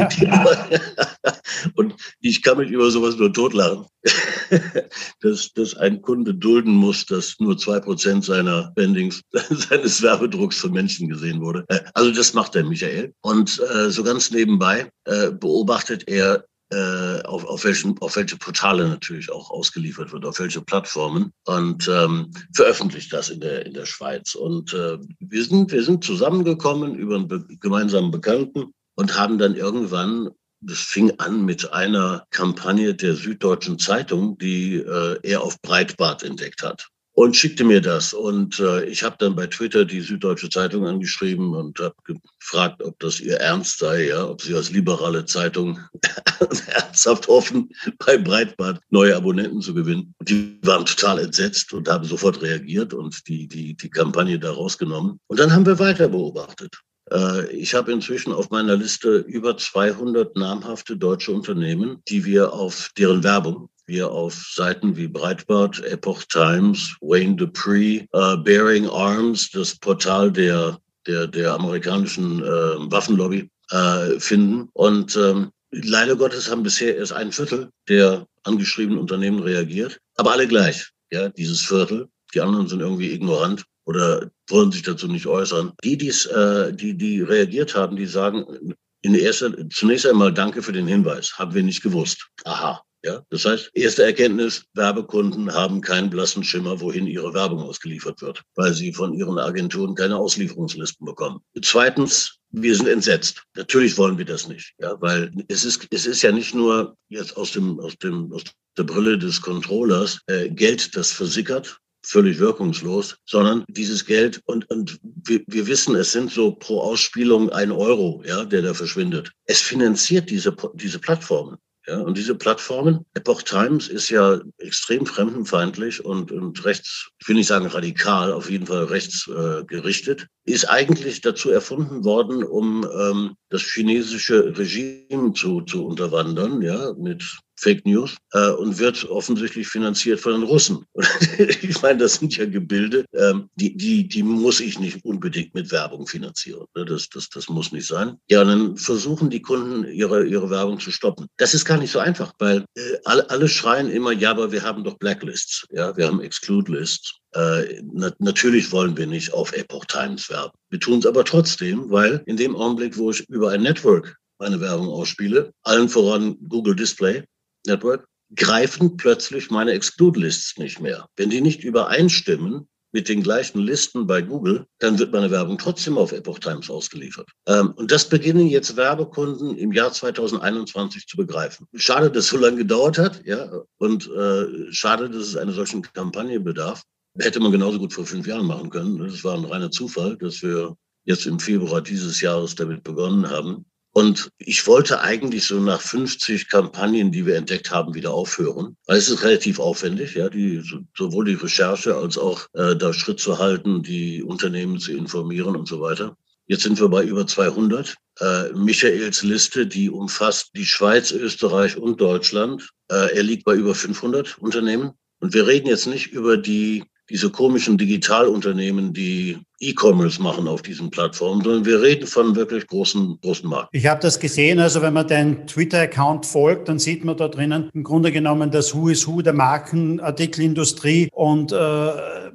und 1.77 1.95
ich 2.19 2.43
kann 2.43 2.59
mich 2.59 2.71
über 2.71 2.91
sowas 2.91 3.15
nur 3.17 3.33
totlachen, 3.33 3.87
dass, 5.21 5.53
dass 5.53 5.77
ein 5.77 6.03
Kunde 6.03 6.35
dulden 6.35 6.75
muss, 6.75 7.07
dass 7.07 7.37
nur 7.39 7.57
zwei 7.57 7.79
Prozent 7.79 8.25
seiner 8.25 8.73
Bendings, 8.75 9.23
seines 9.49 10.03
Werbedrucks 10.03 10.59
von 10.59 10.73
Menschen 10.73 11.09
gesehen 11.09 11.41
wurde. 11.41 11.65
Äh, 11.69 11.83
also 11.95 12.11
das 12.11 12.35
macht 12.35 12.57
der 12.57 12.65
Michael. 12.65 13.15
Und 13.21 13.63
äh, 13.73 13.91
so 13.91 14.03
ganz 14.03 14.33
nebenbei 14.33 14.91
äh, 15.05 15.31
beobachtet 15.31 16.09
er 16.09 16.45
auf, 16.73 17.45
auf, 17.45 17.65
welchen, 17.65 17.99
auf 18.01 18.17
welche 18.17 18.37
Portale 18.37 18.89
natürlich 18.89 19.31
auch 19.31 19.51
ausgeliefert 19.51 20.13
wird, 20.13 20.25
auf 20.25 20.39
welche 20.39 20.61
Plattformen 20.61 21.33
und 21.45 21.89
ähm, 21.89 22.31
veröffentlicht 22.55 23.13
das 23.13 23.31
in 23.31 23.41
der, 23.41 23.67
in 23.67 23.75
der 23.75 23.87
Schweiz. 23.87 24.35
Und 24.35 24.73
äh, 24.73 24.99
wir, 25.21 25.45
sind, 25.45 25.71
wir 25.73 25.83
sind 25.83 26.05
zusammengekommen 26.05 26.95
über 26.95 27.17
einen 27.17 27.29
be 27.29 27.45
gemeinsamen 27.61 28.11
Bekannten 28.11 28.73
und 28.97 29.19
haben 29.19 29.39
dann 29.39 29.55
irgendwann 29.55 30.31
das 30.61 30.79
fing 30.79 31.13
an 31.19 31.45
mit 31.45 31.73
einer 31.73 32.25
Kampagne 32.31 32.95
der 32.95 33.15
Süddeutschen 33.15 33.79
Zeitung, 33.79 34.39
die 34.39 34.77
äh, 34.77 35.19
er 35.23 35.43
auf 35.43 35.61
Breitbart 35.61 36.23
entdeckt 36.23 36.63
hat 36.63 36.89
und 37.15 37.37
schickte 37.37 37.65
mir 37.65 37.81
das. 37.81 38.13
Und 38.13 38.59
äh, 38.61 38.85
ich 38.85 39.03
habe 39.03 39.17
dann 39.19 39.37
bei 39.37 39.47
Twitter 39.47 39.85
die 39.85 40.01
Süddeutsche 40.01 40.51
Zeitung 40.51 40.87
angeschrieben 40.87 41.55
und 41.55 41.79
habe 41.79 41.95
gefragt, 42.05 42.83
ob 42.83 42.99
das 42.99 43.21
ihr 43.21 43.37
Ernst 43.37 43.79
sei, 43.79 44.09
ja, 44.09 44.27
ob 44.29 44.43
sie 44.43 44.55
als 44.55 44.71
liberale 44.71 45.25
Zeitung 45.25 45.79
ernsthaft 46.67 47.29
hoffen, 47.29 47.71
bei 48.05 48.19
Breitbart 48.19 48.81
neue 48.91 49.17
Abonnenten 49.17 49.61
zu 49.61 49.75
gewinnen. 49.75 50.15
Die 50.21 50.59
waren 50.63 50.85
total 50.85 51.21
entsetzt 51.21 51.73
und 51.73 51.89
haben 51.89 52.05
sofort 52.05 52.43
reagiert 52.43 52.93
und 52.93 53.27
die, 53.29 53.47
die, 53.47 53.75
die 53.75 53.91
Kampagne 53.91 54.39
da 54.39 54.51
rausgenommen. 54.53 55.21
Und 55.29 55.39
dann 55.39 55.53
haben 55.53 55.67
wir 55.67 55.79
weiter 55.79 56.09
beobachtet. 56.09 56.75
Äh, 57.13 57.47
ich 57.53 57.75
habe 57.75 57.93
inzwischen 57.93 58.33
auf 58.33 58.51
meiner 58.51 58.77
Liste 58.77 59.19
über 59.19 59.57
200 59.57 60.37
namhafte 60.37 60.97
deutsche 60.97 61.33
Unternehmen, 61.33 62.03
die 62.09 62.25
wir 62.25 62.53
auf 62.53 62.91
deren 62.99 63.23
Werbung 63.23 63.69
wir 63.87 64.11
auf 64.11 64.35
Seiten 64.35 64.97
wie 64.97 65.09
Breitbart, 65.09 65.83
Epoch 65.85 66.23
Times, 66.25 66.97
Wayne 67.01 67.37
Dupree, 67.37 68.07
äh, 68.13 68.37
Bearing 68.39 68.89
Arms, 68.89 69.51
das 69.51 69.77
Portal 69.77 70.33
der, 70.33 70.79
der, 71.07 71.27
der 71.27 71.55
amerikanischen 71.55 72.43
äh, 72.43 72.47
Waffenlobby, 72.47 73.49
äh, 73.71 74.19
finden. 74.21 74.69
Und 74.73 75.17
ähm, 75.17 75.51
leider 75.71 76.17
Gottes 76.17 76.51
haben 76.51 76.63
bisher 76.63 76.97
erst 76.97 77.13
ein 77.13 77.33
Viertel 77.33 77.71
der 77.89 78.27
angeschriebenen 78.45 79.01
Unternehmen 79.01 79.41
reagiert, 79.41 79.99
aber 80.17 80.33
alle 80.33 80.47
gleich, 80.47 80.91
ja, 81.11 81.29
dieses 81.31 81.63
Viertel. 81.63 82.09
Die 82.35 82.41
anderen 82.41 82.69
sind 82.69 82.81
irgendwie 82.81 83.13
ignorant 83.13 83.65
oder 83.87 84.31
wollen 84.49 84.73
sich 84.73 84.83
dazu 84.83 85.07
nicht 85.09 85.27
äußern. 85.27 85.73
Die, 85.85 85.97
die's, 85.97 86.27
äh, 86.27 86.73
die, 86.73 86.97
die 86.97 87.21
reagiert 87.23 87.75
haben, 87.75 87.97
die 87.97 88.07
sagen 88.07 88.75
in 89.03 89.15
erster, 89.15 89.53
zunächst 89.69 90.07
einmal 90.07 90.33
Danke 90.33 90.63
für 90.63 90.73
den 90.73 90.87
Hinweis, 90.87 91.39
haben 91.39 91.55
wir 91.55 91.63
nicht 91.63 91.83
gewusst. 91.83 92.27
Aha, 92.45 92.83
ja, 93.05 93.23
das 93.29 93.45
heißt, 93.45 93.71
erste 93.75 94.03
Erkenntnis, 94.03 94.65
Werbekunden 94.73 95.53
haben 95.53 95.83
keinen 95.83 96.09
blassen 96.09 96.43
Schimmer, 96.43 96.81
wohin 96.81 97.07
ihre 97.07 97.35
Werbung 97.35 97.61
ausgeliefert 97.61 98.23
wird, 98.23 98.43
weil 98.55 98.73
sie 98.73 98.95
von 98.95 99.13
ihren 99.13 99.39
Agenturen 99.39 99.95
keine 99.95 100.17
Auslieferungslisten 100.17 101.05
bekommen. 101.05 101.41
Zweitens, 101.63 102.39
wir 102.51 102.75
sind 102.75 102.89
entsetzt. 102.89 103.43
Natürlich 103.57 103.99
wollen 103.99 104.17
wir 104.17 104.25
das 104.25 104.49
nicht, 104.49 104.73
ja, 104.79 104.97
weil 105.03 105.31
es 105.49 105.67
ist, 105.67 105.87
es 105.91 106.07
ist 106.07 106.23
ja 106.23 106.33
nicht 106.33 106.55
nur 106.55 106.97
jetzt 107.09 107.37
aus 107.37 107.53
dem, 107.53 107.79
aus 107.79 107.99
dem, 107.99 108.33
aus 108.33 108.43
der 108.79 108.85
Brille 108.85 109.19
des 109.19 109.41
Controllers 109.43 110.21
äh, 110.27 110.49
Geld, 110.49 110.97
das 110.97 111.13
versickert, 111.13 111.79
völlig 112.07 112.39
wirkungslos, 112.39 113.17
sondern 113.27 113.65
dieses 113.69 114.07
Geld 114.07 114.41
und, 114.47 114.71
und 114.71 114.99
wir, 115.03 115.43
wir 115.47 115.67
wissen, 115.67 115.95
es 115.95 116.13
sind 116.13 116.31
so 116.31 116.53
pro 116.53 116.81
Ausspielung 116.81 117.51
ein 117.51 117.71
Euro, 117.71 118.23
ja, 118.27 118.45
der 118.45 118.63
da 118.63 118.73
verschwindet. 118.73 119.31
Es 119.45 119.61
finanziert 119.61 120.31
diese, 120.31 120.57
diese 120.75 120.99
Plattformen. 120.99 121.59
Ja, 121.87 121.99
und 121.99 122.17
diese 122.17 122.35
Plattformen, 122.35 123.05
Epoch 123.13 123.43
Times 123.43 123.89
ist 123.89 124.09
ja 124.09 124.41
extrem 124.57 125.05
fremdenfeindlich 125.05 126.03
und, 126.03 126.33
und 126.33 126.65
rechts, 126.65 127.11
ich 127.19 127.29
will 127.29 127.37
nicht 127.37 127.49
sagen 127.49 127.67
radikal, 127.67 128.33
auf 128.33 128.51
jeden 128.51 128.67
Fall 128.67 128.85
rechtsgerichtet, 128.85 130.23
äh, 130.47 130.51
ist 130.51 130.65
eigentlich 130.65 131.21
dazu 131.21 131.51
erfunden 131.51 132.03
worden, 132.03 132.43
um 132.43 132.89
ähm, 132.99 133.37
das 133.51 133.63
chinesische 133.63 134.57
Regime 134.57 135.35
zu, 135.35 135.61
zu 135.61 135.85
unterwandern, 135.85 136.63
ja, 136.63 136.95
mit 136.95 137.23
Fake 137.57 137.87
News 137.87 138.17
äh, 138.33 138.51
und 138.51 138.79
wird 138.79 139.05
offensichtlich 139.09 139.69
finanziert 139.69 140.21
von 140.21 140.33
den 140.33 140.43
Russen. 140.43 140.85
ich 141.39 141.81
meine, 141.83 141.99
das 141.99 142.15
sind 142.15 142.37
ja 142.37 142.47
Gebilde, 142.47 143.05
ähm, 143.15 143.49
die, 143.57 143.77
die, 143.77 144.09
die 144.09 144.23
muss 144.23 144.61
ich 144.61 144.79
nicht 144.79 145.05
unbedingt 145.05 145.55
mit 145.55 145.71
Werbung 145.71 146.07
finanzieren. 146.07 146.67
Ne? 146.75 146.85
Das, 146.85 147.09
das, 147.09 147.29
das 147.31 147.49
muss 147.49 147.73
nicht 147.73 147.87
sein. 147.87 148.17
Ja, 148.29 148.43
und 148.43 148.49
dann 148.49 148.77
versuchen 148.77 149.31
die 149.31 149.43
Kunden 149.43 149.85
ihre, 149.85 150.27
ihre 150.27 150.51
Werbung 150.51 150.81
zu 150.81 150.91
stoppen. 150.91 151.27
Das 151.37 151.55
ist 151.55 151.65
gar 151.65 151.79
nicht 151.79 151.91
so 151.91 151.99
einfach, 151.99 152.33
weil 152.39 152.65
äh, 152.77 152.81
alle, 153.05 153.29
alle 153.31 153.49
schreien 153.49 153.91
immer, 153.91 154.13
ja, 154.13 154.31
aber 154.31 154.53
wir 154.53 154.63
haben 154.63 154.85
doch 154.85 154.99
Blacklists, 154.99 155.67
ja, 155.71 155.97
wir 155.97 156.07
haben 156.07 156.21
Exclude 156.21 156.73
Lists. 156.73 157.15
Äh, 157.33 157.83
na, 157.93 158.13
natürlich 158.19 158.71
wollen 158.73 158.97
wir 158.97 159.07
nicht 159.07 159.33
auf 159.33 159.53
Epoch 159.53 159.85
Times 159.87 160.31
werben. 160.31 160.53
Wir 160.71 160.81
tun 160.81 161.01
es 161.01 161.07
aber 161.07 161.25
trotzdem, 161.25 161.91
weil 161.91 162.23
in 162.27 162.37
dem 162.37 162.55
Augenblick, 162.57 162.97
wo 162.97 163.11
ich 163.11 163.29
über 163.29 163.51
ein 163.51 163.63
Network 163.63 164.17
meine 164.39 164.61
Werbung 164.61 164.89
ausspiele, 164.89 165.53
allen 165.63 165.89
voran 165.89 166.37
Google 166.49 166.77
Display, 166.77 167.25
Network, 167.67 168.07
greifen 168.35 168.97
plötzlich 168.97 169.51
meine 169.51 169.73
Exclude-Lists 169.73 170.59
nicht 170.59 170.81
mehr. 170.81 171.09
Wenn 171.17 171.31
die 171.31 171.41
nicht 171.41 171.63
übereinstimmen 171.63 172.69
mit 172.93 173.09
den 173.09 173.23
gleichen 173.23 173.59
Listen 173.59 174.07
bei 174.07 174.23
Google, 174.23 174.67
dann 174.79 174.99
wird 174.99 175.13
meine 175.13 175.31
Werbung 175.31 175.59
trotzdem 175.59 175.99
auf 175.99 176.13
Epoch 176.13 176.39
Times 176.39 176.71
ausgeliefert. 176.71 177.29
Ähm, 177.47 177.73
und 177.73 177.91
das 177.91 178.09
beginnen 178.09 178.47
jetzt 178.47 178.77
Werbekunden 178.77 179.57
im 179.57 179.73
Jahr 179.73 179.93
2021 179.93 181.07
zu 181.09 181.17
begreifen. 181.17 181.67
Schade, 181.75 182.11
dass 182.11 182.25
es 182.25 182.31
so 182.31 182.39
lange 182.39 182.59
gedauert 182.59 182.99
hat, 182.99 183.21
ja, 183.25 183.51
und 183.79 184.09
äh, 184.09 184.73
schade, 184.73 185.11
dass 185.11 185.23
es 185.23 185.37
eine 185.37 185.53
solchen 185.53 185.83
Kampagne 185.83 186.39
bedarf. 186.39 186.83
Hätte 187.19 187.41
man 187.41 187.53
genauso 187.53 187.79
gut 187.79 187.93
vor 187.93 188.07
fünf 188.07 188.27
Jahren 188.27 188.47
machen 188.47 188.71
können. 188.71 188.99
Das 188.99 189.25
war 189.25 189.37
ein 189.37 189.45
reiner 189.45 189.71
Zufall, 189.71 190.17
dass 190.17 190.43
wir 190.43 190.77
jetzt 191.05 191.27
im 191.27 191.39
Februar 191.39 191.81
dieses 191.81 192.21
Jahres 192.21 192.55
damit 192.55 192.83
begonnen 192.85 193.29
haben. 193.29 193.65
Und 193.97 194.33
ich 194.39 194.67
wollte 194.67 195.03
eigentlich 195.03 195.45
so 195.45 195.61
nach 195.61 195.81
50 195.81 196.49
Kampagnen, 196.49 197.13
die 197.13 197.27
wir 197.27 197.37
entdeckt 197.37 197.71
haben, 197.71 197.95
wieder 197.95 198.13
aufhören. 198.13 198.77
Weil 198.87 198.99
es 198.99 199.09
ist 199.09 199.23
relativ 199.23 199.61
aufwendig, 199.61 200.17
ja, 200.17 200.29
die, 200.29 200.61
sowohl 200.99 201.27
die 201.27 201.35
Recherche 201.35 201.95
als 201.95 202.19
auch 202.19 202.49
äh, 202.55 202.75
da 202.75 202.93
Schritt 202.93 203.21
zu 203.21 203.39
halten, 203.39 203.85
die 203.85 204.25
Unternehmen 204.25 204.81
zu 204.81 204.91
informieren 204.91 205.55
und 205.55 205.69
so 205.69 205.81
weiter. 205.81 206.17
Jetzt 206.49 206.65
sind 206.65 206.81
wir 206.81 206.89
bei 206.89 207.05
über 207.05 207.25
200. 207.25 207.95
Äh, 208.19 208.53
Michaels 208.55 209.23
Liste, 209.23 209.65
die 209.65 209.89
umfasst 209.89 210.51
die 210.57 210.67
Schweiz, 210.67 211.13
Österreich 211.13 211.77
und 211.77 212.01
Deutschland. 212.01 212.69
Äh, 212.91 213.15
er 213.15 213.23
liegt 213.23 213.45
bei 213.45 213.55
über 213.55 213.77
500 213.77 214.39
Unternehmen. 214.39 214.91
Und 215.21 215.35
wir 215.35 215.47
reden 215.47 215.69
jetzt 215.69 215.87
nicht 215.87 216.09
über 216.09 216.37
die 216.37 216.83
diese 217.11 217.31
komischen 217.31 217.77
Digitalunternehmen, 217.77 218.93
die 218.93 219.39
E-Commerce 219.69 220.21
machen 220.23 220.49
auf 220.49 220.63
diesen 220.63 220.91
Plattformen, 220.91 221.43
sondern 221.43 221.65
wir 221.65 221.83
reden 221.83 222.07
von 222.07 222.35
wirklich 222.37 222.67
großen, 222.67 223.19
großen 223.23 223.49
Markt. 223.49 223.69
Ich 223.73 223.87
habe 223.87 224.01
das 224.01 224.19
gesehen, 224.19 224.61
also 224.61 224.83
wenn 224.83 224.93
man 224.93 225.07
deinen 225.07 225.47
Twitter-Account 225.47 226.27
folgt, 226.27 226.69
dann 226.69 226.79
sieht 226.79 227.05
man 227.05 227.17
da 227.17 227.29
drinnen 227.29 227.71
im 227.73 227.83
Grunde 227.83 228.13
genommen 228.13 228.51
das 228.51 228.75
Who 228.75 228.89
is 228.89 229.07
Who 229.07 229.23
der 229.23 229.33
Markenartikelindustrie 229.33 231.09
und 231.13 231.53
äh, 231.53 231.57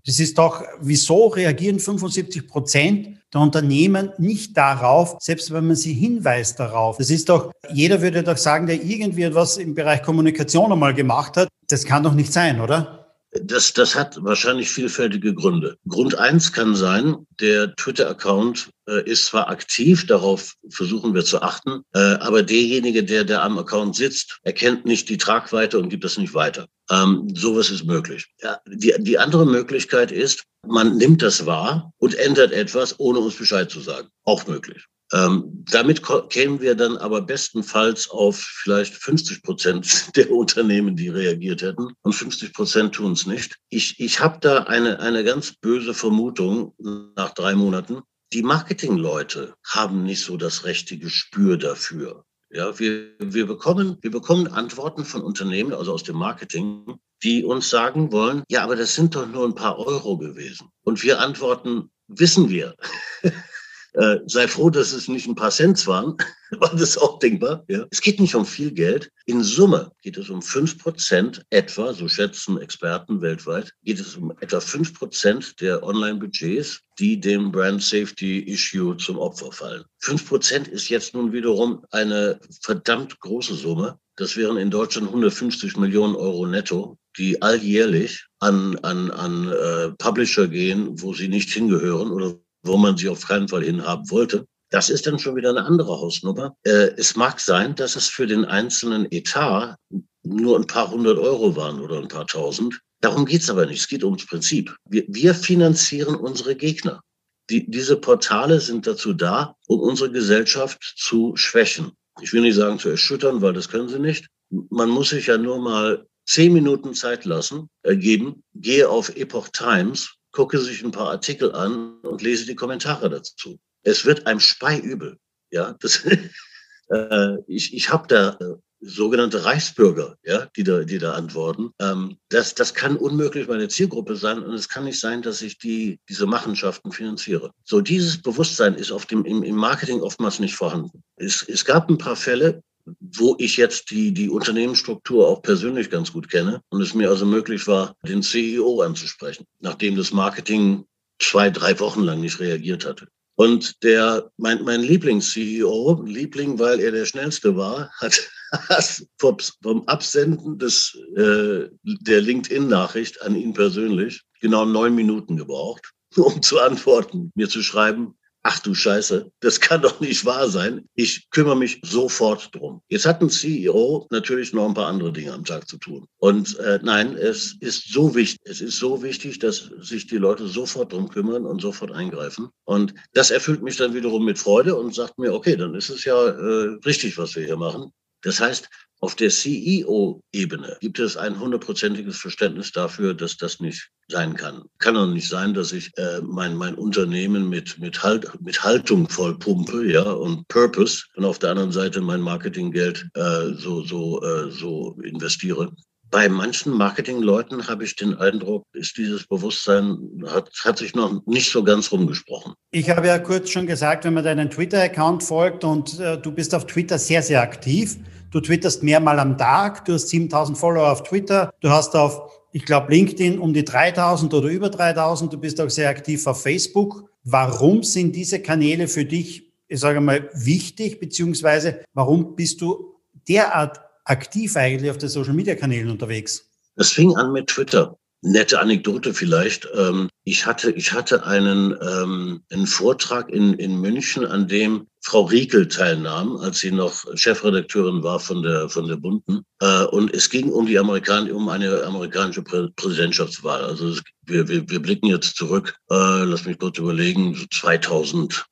das 0.06 0.20
ist 0.20 0.38
doch, 0.38 0.64
wieso 0.82 1.28
reagieren 1.28 1.80
75 1.80 2.48
Prozent 2.48 3.20
der 3.34 3.42
Unternehmen 3.42 4.12
nicht 4.18 4.58
darauf, 4.58 5.18
selbst 5.20 5.54
wenn 5.54 5.68
man 5.68 5.76
sie 5.76 5.94
hinweist 5.94 6.60
darauf. 6.60 6.98
Das 6.98 7.10
ist 7.10 7.30
doch, 7.30 7.52
jeder 7.72 8.02
würde 8.02 8.24
doch 8.24 8.38
sagen, 8.38 8.66
der 8.66 8.82
irgendwie 8.82 9.24
etwas 9.24 9.58
im 9.58 9.76
Bereich 9.76 10.02
Kommunikation 10.02 10.72
einmal 10.72 10.94
gemacht 10.94 11.38
hat, 11.38 11.48
das 11.68 11.86
kann 11.86 12.04
doch 12.04 12.14
nicht 12.14 12.34
sein, 12.34 12.60
oder? 12.60 12.99
Das, 13.32 13.74
das 13.74 13.96
hat 13.96 14.24
wahrscheinlich 14.24 14.70
vielfältige 14.70 15.36
Gründe. 15.36 15.78
Grund 15.88 16.16
eins 16.16 16.52
kann 16.52 16.76
sein, 16.76 17.16
der 17.40 17.76
Twitter-Account 17.76 18.70
äh, 18.88 19.04
ist 19.08 19.26
zwar 19.28 19.50
aktiv, 19.50 20.08
darauf 20.08 20.56
versuchen 20.70 21.14
wir 21.14 21.24
zu 21.24 21.42
achten, 21.42 21.82
äh, 21.94 22.00
aber 22.00 22.42
derjenige, 22.42 23.04
der, 23.04 23.24
der 23.26 23.44
am 23.44 23.60
Account 23.60 23.96
sitzt, 23.96 24.40
erkennt 24.42 24.86
nicht 24.86 25.10
die 25.10 25.18
Tragweite 25.18 25.78
und 25.78 25.90
gibt 25.90 26.04
das 26.04 26.18
nicht 26.18 26.34
weiter. 26.34 26.68
Ähm, 26.90 27.28
sowas 27.36 27.70
ist 27.70 27.86
möglich. 27.86 28.26
Ja, 28.42 28.60
die, 28.68 28.96
die 28.98 29.20
andere 29.20 29.46
Möglichkeit 29.46 30.12
ist, 30.12 30.44
man 30.68 30.98
nimmt 30.98 31.22
das 31.22 31.46
wahr 31.46 31.94
und 32.00 32.16
ändert 32.16 32.52
etwas, 32.52 33.00
ohne 33.00 33.20
uns 33.20 33.36
Bescheid 33.36 33.70
zu 33.70 33.80
sagen. 33.80 34.08
Auch 34.24 34.48
möglich. 34.48 34.86
Ähm, 35.12 35.66
damit 35.72 36.04
kämen 36.30 36.62
wir 36.62 36.76
dann 36.76 36.98
aber 36.98 37.22
bestenfalls 37.22 38.10
auf 38.10 38.38
vielleicht 38.38 38.94
50 38.94 39.42
Prozent 39.42 40.12
der 40.16 40.32
Unternehmen, 40.32 40.96
die 40.96 41.10
reagiert 41.10 41.62
hätten. 41.62 41.94
Und 42.02 42.14
50 42.14 42.54
Prozent 42.54 42.96
tun 42.96 43.14
es 43.14 43.26
nicht. 43.26 43.56
Ich, 43.70 44.00
ich 44.00 44.20
habe 44.20 44.40
da 44.40 44.64
eine, 44.64 45.00
eine 45.00 45.24
ganz 45.24 45.54
böse 45.54 45.94
Vermutung 45.94 46.74
nach 47.16 47.34
drei 47.34 47.56
Monaten. 47.56 48.02
Die 48.34 48.44
Marketingleute 48.44 49.56
haben 49.66 50.04
nicht 50.04 50.24
so 50.24 50.38
das 50.38 50.64
rechte 50.64 50.98
Gespür 50.98 51.58
dafür. 51.58 52.26
Ja, 52.52 52.78
wir, 52.80 53.16
wir, 53.20 53.46
bekommen, 53.46 53.98
wir 54.02 54.12
bekommen 54.12 54.48
Antworten 54.48 55.06
von 55.06 55.22
Unternehmen, 55.22 55.74
also 55.74 55.94
aus 55.94 56.04
dem 56.04 56.16
Marketing, 56.16 57.00
die 57.24 57.44
uns 57.44 57.70
sagen 57.70 58.12
wollen, 58.12 58.44
ja, 58.50 58.64
aber 58.64 58.76
das 58.76 58.96
sind 58.96 59.16
doch 59.16 59.28
nur 59.28 59.46
ein 59.46 59.56
paar 59.56 59.78
Euro 59.78 60.18
gewesen. 60.18 60.70
Und 60.84 61.04
wir 61.04 61.20
antworten, 61.20 61.92
wissen 62.08 62.50
wir. 62.50 62.76
Äh, 63.94 64.18
sei 64.28 64.48
froh, 64.48 64.70
dass 64.70 64.94
es 64.94 65.08
nicht 65.08 65.28
ein 65.28 65.36
paar 65.36 65.52
Cent 65.52 65.86
waren, 65.88 66.16
war 66.52 66.76
das 66.76 66.98
auch 66.98 67.20
denkbar. 67.20 67.64
Ja. 67.68 67.86
Es 67.90 68.02
geht 68.02 68.20
nicht 68.20 68.36
um 68.36 68.46
viel 68.46 68.72
Geld. 68.72 69.12
In 69.26 69.44
Summe 69.44 69.92
geht 70.02 70.18
es 70.18 70.30
um 70.30 70.42
fünf 70.42 70.78
Prozent 70.78 71.44
etwa, 71.50 71.94
so 71.94 72.08
schätzen 72.08 72.60
Experten 72.60 73.22
weltweit, 73.22 73.74
geht 73.84 74.00
es 74.00 74.16
um 74.16 74.32
etwa 74.40 74.60
fünf 74.60 74.94
Prozent 74.94 75.60
der 75.62 75.84
Online-Budgets, 75.84 76.82
die 77.00 77.20
dem 77.20 77.52
Brand 77.52 77.82
Safety 77.82 78.40
Issue 78.40 78.96
zum 78.98 79.18
Opfer 79.18 79.52
fallen. 79.52 79.84
Fünf 80.00 80.28
Prozent 80.28 80.68
ist 80.68 80.90
jetzt 80.90 81.14
nun 81.14 81.32
wiederum 81.34 81.86
eine 81.92 82.40
verdammt 82.62 83.20
große 83.20 83.56
Summe. 83.56 83.98
Das 84.18 84.36
wären 84.36 84.58
in 84.58 84.70
Deutschland 84.70 85.08
150 85.08 85.78
Millionen 85.78 86.16
Euro 86.16 86.46
netto, 86.46 86.98
die 87.18 87.42
alljährlich 87.42 88.26
an, 88.40 88.78
an, 88.80 89.12
an 89.12 89.52
äh, 89.52 89.92
Publisher 89.98 90.48
gehen, 90.48 91.02
wo 91.02 91.14
sie 91.14 91.30
nicht 91.30 91.52
hingehören 91.52 92.12
oder 92.12 92.38
wo 92.64 92.78
man 92.78 92.98
sie 92.98 93.10
auf 93.10 93.28
keinen 93.28 93.48
Fall 93.48 93.64
hinhaben 93.64 94.10
wollte. 94.10 94.46
Das 94.70 94.90
ist 94.90 95.08
dann 95.08 95.18
schon 95.18 95.36
wieder 95.36 95.50
eine 95.50 95.66
andere 95.66 96.00
Hausnummer. 96.00 96.56
Äh, 96.64 96.92
es 96.98 97.16
mag 97.16 97.40
sein, 97.40 97.76
dass 97.76 97.96
es 97.96 98.08
für 98.08 98.28
den 98.28 98.46
einzelnen 98.46 99.12
Etat 99.12 99.78
nur 100.24 100.58
ein 100.58 100.68
paar 100.68 100.92
hundert 100.92 101.18
Euro 101.18 101.56
waren 101.56 101.82
oder 101.82 101.98
ein 101.98 102.08
paar 102.08 102.28
tausend. 102.28 102.80
Darum 103.02 103.26
geht's 103.26 103.50
aber 103.50 103.66
nicht. 103.66 103.80
Es 103.80 103.88
geht 103.88 104.04
ums 104.04 104.26
Prinzip. 104.26 104.76
Wir, 104.86 105.06
wir 105.08 105.34
finanzieren 105.34 106.16
unsere 106.16 106.56
Gegner. 106.56 107.02
Die, 107.50 107.70
diese 107.70 107.96
Portale 107.96 108.60
sind 108.60 108.86
dazu 108.86 109.14
da, 109.14 109.56
um 109.68 109.80
unsere 109.80 110.12
Gesellschaft 110.12 110.94
zu 110.98 111.36
schwächen. 111.36 111.94
Ich 112.22 112.32
will 112.34 112.42
nicht 112.42 112.56
sagen 112.56 112.78
zu 112.78 112.90
erschüttern, 112.90 113.42
weil 113.42 113.54
das 113.54 113.70
können 113.70 113.90
sie 113.90 114.00
nicht. 114.00 114.28
Man 114.52 114.90
muss 114.90 115.10
sich 115.10 115.28
ja 115.28 115.38
nur 115.38 115.60
mal 115.60 116.06
zehn 116.28 116.54
Minuten 116.54 116.94
Zeit 116.94 117.26
lassen, 117.26 117.70
ergeben. 117.82 118.44
Gehe 118.54 118.88
auf 118.88 119.16
Epoch 119.16 119.48
Times 119.50 120.16
gucke 120.40 120.58
sich 120.58 120.86
ein 120.86 120.92
paar 120.92 121.10
Artikel 121.10 121.54
an 121.54 122.00
und 122.00 122.22
lese 122.22 122.46
die 122.46 122.56
Kommentare 122.56 123.10
dazu. 123.10 123.60
Es 123.84 124.06
wird 124.06 124.26
einem 124.26 124.40
Spei 124.40 124.80
übel. 124.80 125.18
Ja, 125.52 125.76
das, 125.82 126.06
äh, 126.90 127.36
ich, 127.46 127.74
ich 127.74 127.92
habe 127.92 128.08
da 128.08 128.38
äh, 128.40 128.56
sogenannte 128.80 129.44
Reichsbürger, 129.44 130.16
ja, 130.24 130.48
die 130.56 130.64
da, 130.64 130.86
die 130.86 130.98
da 130.98 131.12
antworten. 131.12 131.72
Ähm, 131.82 132.16
das, 132.30 132.56
das 132.56 132.74
kann 132.74 132.96
unmöglich 132.96 133.50
meine 133.50 133.68
Zielgruppe 133.68 134.16
sein 134.16 134.42
und 134.42 134.54
es 134.54 134.70
kann 134.70 134.86
nicht 134.86 135.02
sein, 135.02 135.22
dass 135.22 135.42
ich 135.42 135.58
die, 135.58 136.00
diese 136.08 136.26
Machenschaften 136.26 136.94
finanziere. 136.94 137.52
So, 137.66 137.82
dieses 137.82 138.22
Bewusstsein 138.22 138.76
ist 138.76 138.94
auf 138.94 139.08
dem, 139.08 139.26
im, 139.26 139.44
im 139.44 139.58
Marketing 139.58 140.00
oftmals 140.00 140.40
nicht 140.40 140.56
vorhanden. 140.56 141.04
Es, 141.18 141.44
es 141.44 141.66
gab 141.66 141.90
ein 141.90 141.98
paar 141.98 142.16
Fälle, 142.16 142.64
wo 143.00 143.36
ich 143.40 143.58
jetzt 143.58 143.92
die, 143.92 144.14
die 144.14 144.30
Unternehmensstruktur 144.30 145.28
auch 145.28 145.42
persönlich 145.42 145.90
ganz 145.90 146.12
gut 146.12 146.30
kenne 146.30 146.62
und 146.70 146.82
es 146.82 146.94
mir 146.94 147.10
also 147.10 147.26
möglich 147.26 147.68
war, 147.68 147.96
den 148.08 148.24
CEO 148.24 148.82
anzusprechen, 148.82 149.46
nachdem 149.60 149.96
das 149.96 150.12
Marketing 150.12 150.86
zwei, 151.20 151.50
drei 151.50 151.80
Wochen 151.80 152.04
lang 152.04 152.22
nicht 152.22 152.40
reagiert 152.40 152.86
hatte. 152.86 153.08
Und 153.36 153.84
der, 153.84 154.30
mein, 154.36 154.64
mein 154.66 154.82
Lieblings-CEO, 154.82 156.04
Liebling, 156.06 156.60
weil 156.60 156.82
er 156.82 156.92
der 156.92 157.06
schnellste 157.06 157.56
war, 157.56 157.90
hat 158.02 159.04
vom, 159.18 159.88
Absenden 159.88 160.60
des, 160.60 160.98
äh, 161.16 161.70
der 161.84 162.22
LinkedIn-Nachricht 162.22 163.22
an 163.22 163.36
ihn 163.36 163.54
persönlich 163.54 164.24
genau 164.42 164.66
neun 164.66 164.94
Minuten 164.94 165.38
gebraucht, 165.38 165.94
um 166.18 166.42
zu 166.42 166.60
antworten, 166.60 167.32
mir 167.34 167.48
zu 167.48 167.64
schreiben, 167.64 168.16
ach 168.44 168.60
du 168.60 168.74
Scheiße, 168.74 169.32
das 169.40 169.60
kann 169.60 169.82
doch 169.82 170.00
nicht 170.00 170.26
wahr 170.26 170.50
sein. 170.50 170.88
Ich 170.96 171.30
kümmere 171.30 171.58
mich 171.58 171.80
sofort 171.84 172.54
drum. 172.56 172.82
Jetzt 172.90 173.06
hat 173.06 173.22
ein 173.22 173.30
CEO 173.30 174.08
natürlich 174.12 174.54
noch 174.54 174.68
ein 174.68 174.74
paar 174.74 174.88
andere 174.88 175.12
Dinge 175.12 175.34
am 175.34 175.46
Tag 175.46 175.68
zu 175.68 175.78
tun. 175.78 176.06
Und 176.18 176.58
äh, 176.60 176.80
nein, 176.82 177.16
es 177.16 177.56
ist 177.60 177.92
so 177.92 178.16
wichtig, 178.16 178.40
es 178.46 178.62
ist 178.62 178.78
so 178.78 179.02
wichtig, 179.04 179.40
dass 179.40 179.70
sich 179.80 180.08
die 180.08 180.18
Leute 180.18 180.48
sofort 180.48 180.94
drum 180.94 181.10
kümmern 181.10 181.46
und 181.46 181.62
sofort 181.62 181.92
eingreifen. 181.92 182.50
Und 182.66 182.94
das 183.14 183.32
erfüllt 183.32 183.62
mich 183.62 183.78
dann 183.78 183.94
wiederum 183.94 184.26
mit 184.26 184.40
Freude 184.40 184.76
und 184.76 184.94
sagt 184.94 185.18
mir, 185.18 185.34
okay, 185.34 185.56
dann 185.56 185.76
ist 185.76 185.90
es 185.90 186.06
ja 186.06 186.16
äh, 186.16 186.78
richtig, 186.86 187.18
was 187.18 187.36
wir 187.36 187.46
hier 187.46 187.58
machen. 187.58 187.92
Das 188.22 188.40
heißt, 188.40 188.70
auf 189.02 189.16
der 189.16 189.30
CEO-Ebene 189.30 190.78
gibt 190.82 191.00
es 191.00 191.16
ein 191.16 191.40
hundertprozentiges 191.40 192.18
Verständnis 192.18 192.74
dafür, 192.74 193.14
dass 193.14 193.38
das 193.38 193.62
nicht 193.62 193.90
sein 194.10 194.36
kann. 194.36 194.64
Kann 194.80 194.96
doch 194.96 195.08
nicht 195.08 195.30
sein, 195.30 195.54
dass 195.54 195.72
ich 195.72 195.98
äh, 195.98 196.20
mein, 196.22 196.56
mein 196.56 196.76
Unternehmen 196.76 197.48
mit, 197.48 197.80
mit, 197.80 198.04
halt, 198.04 198.30
mit 198.42 198.62
Haltung 198.62 199.08
vollpumpe 199.08 199.90
ja, 199.90 200.04
und 200.04 200.46
Purpose 200.50 201.06
und 201.16 201.24
auf 201.24 201.40
der 201.40 201.52
anderen 201.52 201.72
Seite 201.72 202.02
mein 202.02 202.20
Marketinggeld 202.20 203.08
äh, 203.14 203.54
so, 203.54 203.84
so, 203.84 204.22
äh, 204.22 204.52
so 204.52 205.00
investiere. 205.04 205.74
Bei 206.12 206.28
manchen 206.28 206.74
Marketingleuten 206.74 207.68
habe 207.68 207.84
ich 207.84 207.96
den 207.96 208.16
Eindruck, 208.16 208.66
ist 208.74 208.98
dieses 208.98 209.28
Bewusstsein, 209.28 210.24
hat, 210.28 210.50
hat 210.64 210.78
sich 210.78 210.96
noch 210.96 211.26
nicht 211.26 211.52
so 211.52 211.64
ganz 211.64 211.92
rumgesprochen. 211.92 212.54
Ich 212.72 212.90
habe 212.90 213.08
ja 213.08 213.20
kurz 213.20 213.52
schon 213.52 213.68
gesagt, 213.68 214.06
wenn 214.06 214.16
man 214.16 214.24
deinen 214.24 214.50
Twitter-Account 214.50 215.24
folgt 215.24 215.64
und 215.64 216.00
äh, 216.00 216.20
du 216.20 216.32
bist 216.32 216.56
auf 216.56 216.66
Twitter 216.66 216.98
sehr, 216.98 217.22
sehr 217.22 217.42
aktiv, 217.42 217.98
Du 218.32 218.40
twitterst 218.40 218.84
mehrmal 218.84 219.20
am 219.20 219.38
Tag, 219.40 219.86
du 219.86 219.94
hast 219.94 220.10
7000 220.10 220.56
Follower 220.56 220.92
auf 220.92 221.02
Twitter, 221.02 221.52
du 221.62 221.70
hast 221.70 221.96
auf, 221.96 222.32
ich 222.52 222.64
glaube, 222.64 222.94
LinkedIn 222.94 223.40
um 223.40 223.54
die 223.54 223.66
3000 223.66 224.32
oder 224.34 224.50
über 224.50 224.70
3000, 224.70 225.34
du 225.34 225.38
bist 225.40 225.60
auch 225.60 225.70
sehr 225.70 225.90
aktiv 225.90 226.28
auf 226.28 226.44
Facebook. 226.44 227.10
Warum 227.24 227.82
sind 227.82 228.16
diese 228.16 228.40
Kanäle 228.40 228.88
für 228.88 229.04
dich, 229.04 229.52
ich 229.68 229.80
sage 229.80 230.00
mal, 230.00 230.30
wichtig, 230.34 231.00
beziehungsweise 231.00 231.82
warum 231.94 232.36
bist 232.36 232.62
du 232.62 232.94
derart 233.28 233.82
aktiv 234.10 234.56
eigentlich 234.56 234.92
auf 234.92 234.98
den 234.98 235.10
Social-Media-Kanälen 235.10 235.90
unterwegs? 235.90 236.46
Das 236.76 236.92
fing 236.92 237.16
an 237.16 237.32
mit 237.32 237.48
Twitter. 237.48 237.98
Nette 238.22 238.60
Anekdote 238.60 239.14
vielleicht. 239.14 239.68
Ähm, 239.74 240.10
ich 240.26 240.46
hatte, 240.46 240.72
ich 240.72 240.92
hatte 240.92 241.26
einen, 241.26 241.74
ähm, 241.82 242.44
einen 242.52 242.68
Vortrag 242.68 243.30
in, 243.30 243.54
in 243.54 243.80
München, 243.80 244.26
an 244.26 244.48
dem 244.48 244.88
Frau 245.02 245.22
Riekel 245.22 245.70
teilnahm, 245.70 246.36
als 246.38 246.60
sie 246.60 246.72
noch 246.72 247.06
Chefredakteurin 247.16 248.04
war 248.04 248.20
von 248.20 248.42
der, 248.42 248.68
von 248.68 248.88
der 248.88 248.98
Bunden. 248.98 249.44
Äh, 249.62 249.86
und 249.86 250.14
es 250.14 250.30
ging 250.30 250.52
um 250.52 250.66
die 250.66 250.78
Amerikan 250.78 251.32
um 251.32 251.48
eine 251.48 251.84
amerikanische 251.84 252.42
Prä 252.42 252.68
Präsidentschaftswahl. 252.76 253.64
Also 253.64 253.90
es, 253.90 254.04
wir, 254.26 254.48
wir, 254.50 254.70
wir 254.70 254.82
blicken 254.82 255.08
jetzt 255.08 255.38
zurück, 255.38 255.76
äh, 255.90 256.24
lass 256.24 256.46
mich 256.46 256.60
kurz 256.60 256.78
überlegen, 256.78 257.36
so 257.36 257.46
2005 257.52 258.44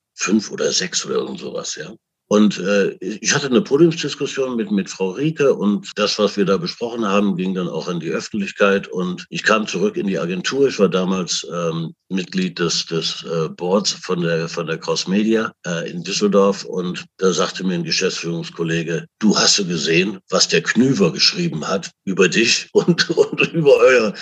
oder 0.50 0.66
2006 0.66 1.06
oder 1.06 1.16
irgend 1.16 1.40
sowas, 1.40 1.76
ja. 1.76 1.94
Und 2.30 2.60
äh, 2.60 2.92
ich 3.00 3.34
hatte 3.34 3.48
eine 3.48 3.62
Podiumsdiskussion 3.62 4.58
mit, 4.58 4.70
mit 4.70 4.90
Frau 4.90 5.12
Rieke 5.12 5.54
und 5.54 5.92
das, 5.96 6.20
was 6.20 6.36
wir 6.36 6.44
da 6.44 6.58
besprochen 6.58 7.06
haben, 7.06 7.38
ging 7.38 7.54
dann 7.54 7.70
auch 7.70 7.88
in 7.88 8.02
die 8.02 8.10
Öffentlichkeit. 8.10 8.88
Und 8.90 9.26
ich 9.30 9.44
kam 9.44 9.66
zurück 9.66 9.96
in 9.96 10.08
die 10.08 10.20
Agentur. 10.20 10.68
Ich 10.68 10.78
war 10.78 10.90
damals 10.90 11.48
ähm, 11.54 11.94
Mitglied 12.10 12.60
des, 12.60 12.86
des 12.86 13.24
äh, 13.24 13.48
Boards 13.50 13.92
von 13.92 14.22
der, 14.22 14.50
von 14.50 14.68
der 14.68 14.78
Cross 14.78 15.08
Media 15.08 15.54
äh, 15.66 15.90
in 15.90 16.04
Düsseldorf. 16.04 16.66
Und 16.66 17.06
da 17.18 17.32
sagte 17.32 17.64
mir 17.64 17.76
ein 17.76 17.84
Geschäftsführungskollege, 17.84 19.06
du 19.20 19.38
hast 19.38 19.66
gesehen, 19.66 20.20
was 20.30 20.50
der 20.50 20.62
Knüver 20.62 21.14
geschrieben 21.14 21.66
hat 21.66 21.92
über 22.04 22.28
dich 22.28 22.68
und, 22.74 23.10
und 23.18 23.40
über, 23.54 23.78
euer, 23.78 24.14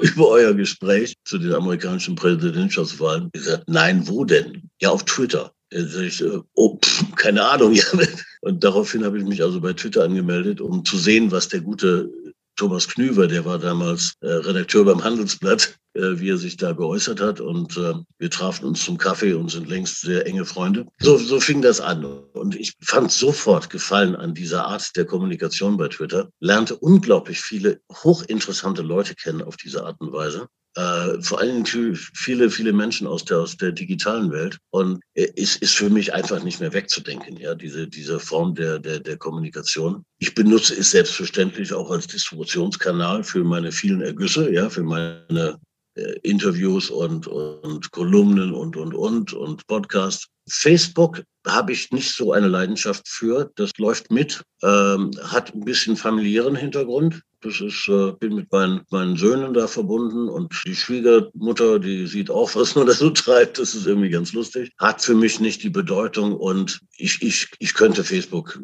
über 0.00 0.28
euer 0.28 0.54
Gespräch 0.54 1.14
zu 1.24 1.38
den 1.38 1.54
amerikanischen 1.54 2.16
Präsidentschaftswahlen. 2.16 3.30
Ich 3.32 3.44
gesagt, 3.44 3.64
nein, 3.68 4.08
wo 4.08 4.24
denn? 4.24 4.68
Ja, 4.80 4.90
auf 4.90 5.04
Twitter. 5.04 5.52
Ich, 5.72 6.22
oh, 6.54 6.78
pff, 6.78 7.14
keine 7.16 7.44
Ahnung. 7.44 7.78
Und 8.42 8.64
daraufhin 8.64 9.04
habe 9.04 9.18
ich 9.18 9.24
mich 9.24 9.42
also 9.42 9.60
bei 9.60 9.72
Twitter 9.72 10.04
angemeldet, 10.04 10.60
um 10.60 10.84
zu 10.84 10.98
sehen, 10.98 11.30
was 11.30 11.48
der 11.48 11.60
gute 11.60 12.10
Thomas 12.56 12.86
Knüver, 12.86 13.26
der 13.26 13.44
war 13.44 13.58
damals 13.58 14.14
äh, 14.20 14.28
Redakteur 14.28 14.84
beim 14.84 15.02
Handelsblatt, 15.02 15.78
äh, 15.94 16.18
wie 16.20 16.30
er 16.30 16.36
sich 16.36 16.56
da 16.56 16.72
geäußert 16.72 17.20
hat. 17.20 17.40
Und 17.40 17.76
äh, 17.76 17.94
wir 18.18 18.30
trafen 18.30 18.66
uns 18.66 18.84
zum 18.84 18.98
Kaffee 18.98 19.32
und 19.32 19.50
sind 19.50 19.68
längst 19.68 20.02
sehr 20.02 20.26
enge 20.26 20.44
Freunde. 20.44 20.86
So, 20.98 21.16
so 21.16 21.40
fing 21.40 21.62
das 21.62 21.80
an. 21.80 22.04
Und 22.04 22.54
ich 22.54 22.74
fand 22.82 23.10
sofort 23.10 23.70
Gefallen 23.70 24.14
an 24.14 24.34
dieser 24.34 24.66
Art 24.66 24.94
der 24.96 25.06
Kommunikation 25.06 25.76
bei 25.76 25.88
Twitter, 25.88 26.28
lernte 26.40 26.76
unglaublich 26.76 27.40
viele 27.40 27.80
hochinteressante 27.90 28.82
Leute 28.82 29.14
kennen 29.14 29.42
auf 29.42 29.56
diese 29.56 29.84
Art 29.84 30.00
und 30.00 30.12
Weise 30.12 30.48
äh, 30.74 31.20
vor 31.20 31.40
allem 31.40 31.64
viele, 31.66 32.50
viele 32.50 32.72
Menschen 32.72 33.06
aus 33.06 33.24
der, 33.24 33.38
aus 33.40 33.56
der 33.56 33.72
digitalen 33.72 34.30
Welt. 34.30 34.58
Und 34.70 35.00
es 35.14 35.56
ist 35.56 35.74
für 35.74 35.90
mich 35.90 36.12
einfach 36.14 36.42
nicht 36.42 36.60
mehr 36.60 36.72
wegzudenken, 36.72 37.36
ja, 37.36 37.54
diese, 37.54 37.86
diese 37.86 38.18
Form 38.18 38.54
der, 38.54 38.78
der, 38.78 39.00
der 39.00 39.16
Kommunikation. 39.16 40.04
Ich 40.18 40.34
benutze 40.34 40.74
es 40.74 40.90
selbstverständlich 40.92 41.72
auch 41.72 41.90
als 41.90 42.06
Distributionskanal 42.06 43.22
für 43.24 43.44
meine 43.44 43.72
vielen 43.72 44.00
Ergüsse, 44.00 44.52
ja, 44.52 44.70
für 44.70 44.82
meine 44.82 45.58
äh, 45.94 46.14
Interviews 46.22 46.88
und, 46.88 47.26
und 47.26 47.90
Kolumnen 47.90 48.52
und, 48.52 48.76
und, 48.76 48.94
und, 48.94 49.32
und 49.32 49.66
Podcasts. 49.66 50.28
Facebook 50.48 51.22
habe 51.46 51.72
ich 51.72 51.90
nicht 51.90 52.14
so 52.14 52.32
eine 52.32 52.48
Leidenschaft 52.48 53.08
für. 53.08 53.50
Das 53.56 53.70
läuft 53.78 54.10
mit, 54.10 54.42
ähm, 54.62 55.10
hat 55.22 55.54
ein 55.54 55.64
bisschen 55.64 55.96
familiären 55.96 56.56
Hintergrund. 56.56 57.22
Das 57.40 57.60
ist, 57.60 57.88
äh, 57.88 58.12
bin 58.12 58.36
mit 58.36 58.52
meinen, 58.52 58.82
meinen 58.90 59.16
Söhnen 59.16 59.52
da 59.52 59.66
verbunden 59.66 60.28
und 60.28 60.54
die 60.64 60.76
Schwiegermutter, 60.76 61.80
die 61.80 62.06
sieht 62.06 62.30
auch, 62.30 62.54
was 62.54 62.76
man 62.76 62.86
da 62.86 62.92
so 62.92 63.10
treibt. 63.10 63.58
Das 63.58 63.74
ist 63.74 63.86
irgendwie 63.86 64.10
ganz 64.10 64.32
lustig. 64.32 64.70
Hat 64.78 65.02
für 65.02 65.16
mich 65.16 65.40
nicht 65.40 65.62
die 65.64 65.70
Bedeutung 65.70 66.36
und 66.36 66.80
ich, 66.96 67.20
ich, 67.20 67.48
ich 67.58 67.74
könnte 67.74 68.04
Facebook 68.04 68.60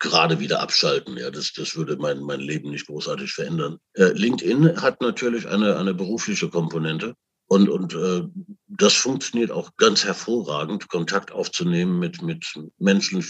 gerade 0.00 0.40
wieder 0.40 0.60
abschalten. 0.60 1.16
Ja, 1.16 1.30
das, 1.30 1.52
das 1.52 1.76
würde 1.76 1.96
mein, 1.98 2.20
mein 2.20 2.40
Leben 2.40 2.70
nicht 2.70 2.88
großartig 2.88 3.32
verändern. 3.32 3.78
Äh, 3.94 4.12
LinkedIn 4.12 4.82
hat 4.82 5.00
natürlich 5.00 5.46
eine, 5.46 5.76
eine 5.76 5.94
berufliche 5.94 6.48
Komponente. 6.48 7.14
Und, 7.48 7.68
und 7.68 7.94
äh, 7.94 8.24
das 8.66 8.94
funktioniert 8.94 9.52
auch 9.52 9.76
ganz 9.76 10.04
hervorragend, 10.04 10.88
Kontakt 10.88 11.30
aufzunehmen 11.30 11.98
mit, 11.98 12.20
mit 12.20 12.44
Menschen, 12.78 13.22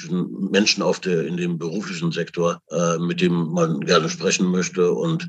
Menschen 0.51 0.83
auf 0.83 1.01
der, 1.01 1.27
in 1.27 1.37
dem 1.37 1.59
beruflichen 1.59 2.13
Sektor, 2.13 2.61
äh, 2.71 2.99
mit 2.99 3.21
dem 3.21 3.53
man 3.53 3.81
gerne 3.81 4.09
sprechen 4.09 4.47
möchte. 4.47 4.91
Und 4.93 5.29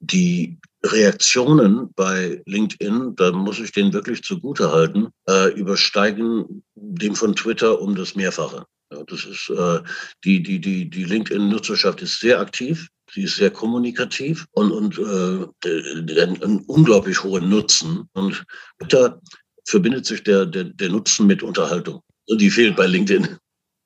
die 0.00 0.58
Reaktionen 0.84 1.92
bei 1.94 2.42
LinkedIn, 2.46 3.14
da 3.16 3.32
muss 3.32 3.60
ich 3.60 3.72
denen 3.72 3.92
wirklich 3.92 4.22
zugute 4.22 4.72
halten, 4.72 5.08
äh, 5.28 5.52
übersteigen 5.52 6.62
dem 6.74 7.14
von 7.14 7.34
Twitter 7.34 7.80
um 7.80 7.94
das 7.94 8.14
Mehrfache. 8.14 8.64
Ja, 8.92 9.02
das 9.04 9.24
ist 9.24 9.50
äh, 9.50 9.80
die, 10.24 10.42
die, 10.42 10.60
die, 10.60 10.88
die 10.88 11.04
LinkedIn-Nutzerschaft 11.04 12.00
ist 12.02 12.20
sehr 12.20 12.40
aktiv. 12.40 12.88
Sie 13.12 13.22
ist 13.22 13.36
sehr 13.36 13.50
kommunikativ 13.50 14.46
und, 14.52 14.70
und 14.70 14.98
äh, 14.98 16.22
einen 16.22 16.60
unglaublich 16.66 17.22
hohen 17.22 17.48
Nutzen. 17.48 18.08
Und 18.12 18.44
da 18.88 19.18
verbindet 19.64 20.06
sich 20.06 20.22
der, 20.22 20.46
der, 20.46 20.64
der 20.64 20.88
Nutzen 20.90 21.26
mit 21.26 21.42
Unterhaltung. 21.42 22.02
Die 22.28 22.50
fehlt 22.50 22.76
bei 22.76 22.86
LinkedIn. 22.86 23.38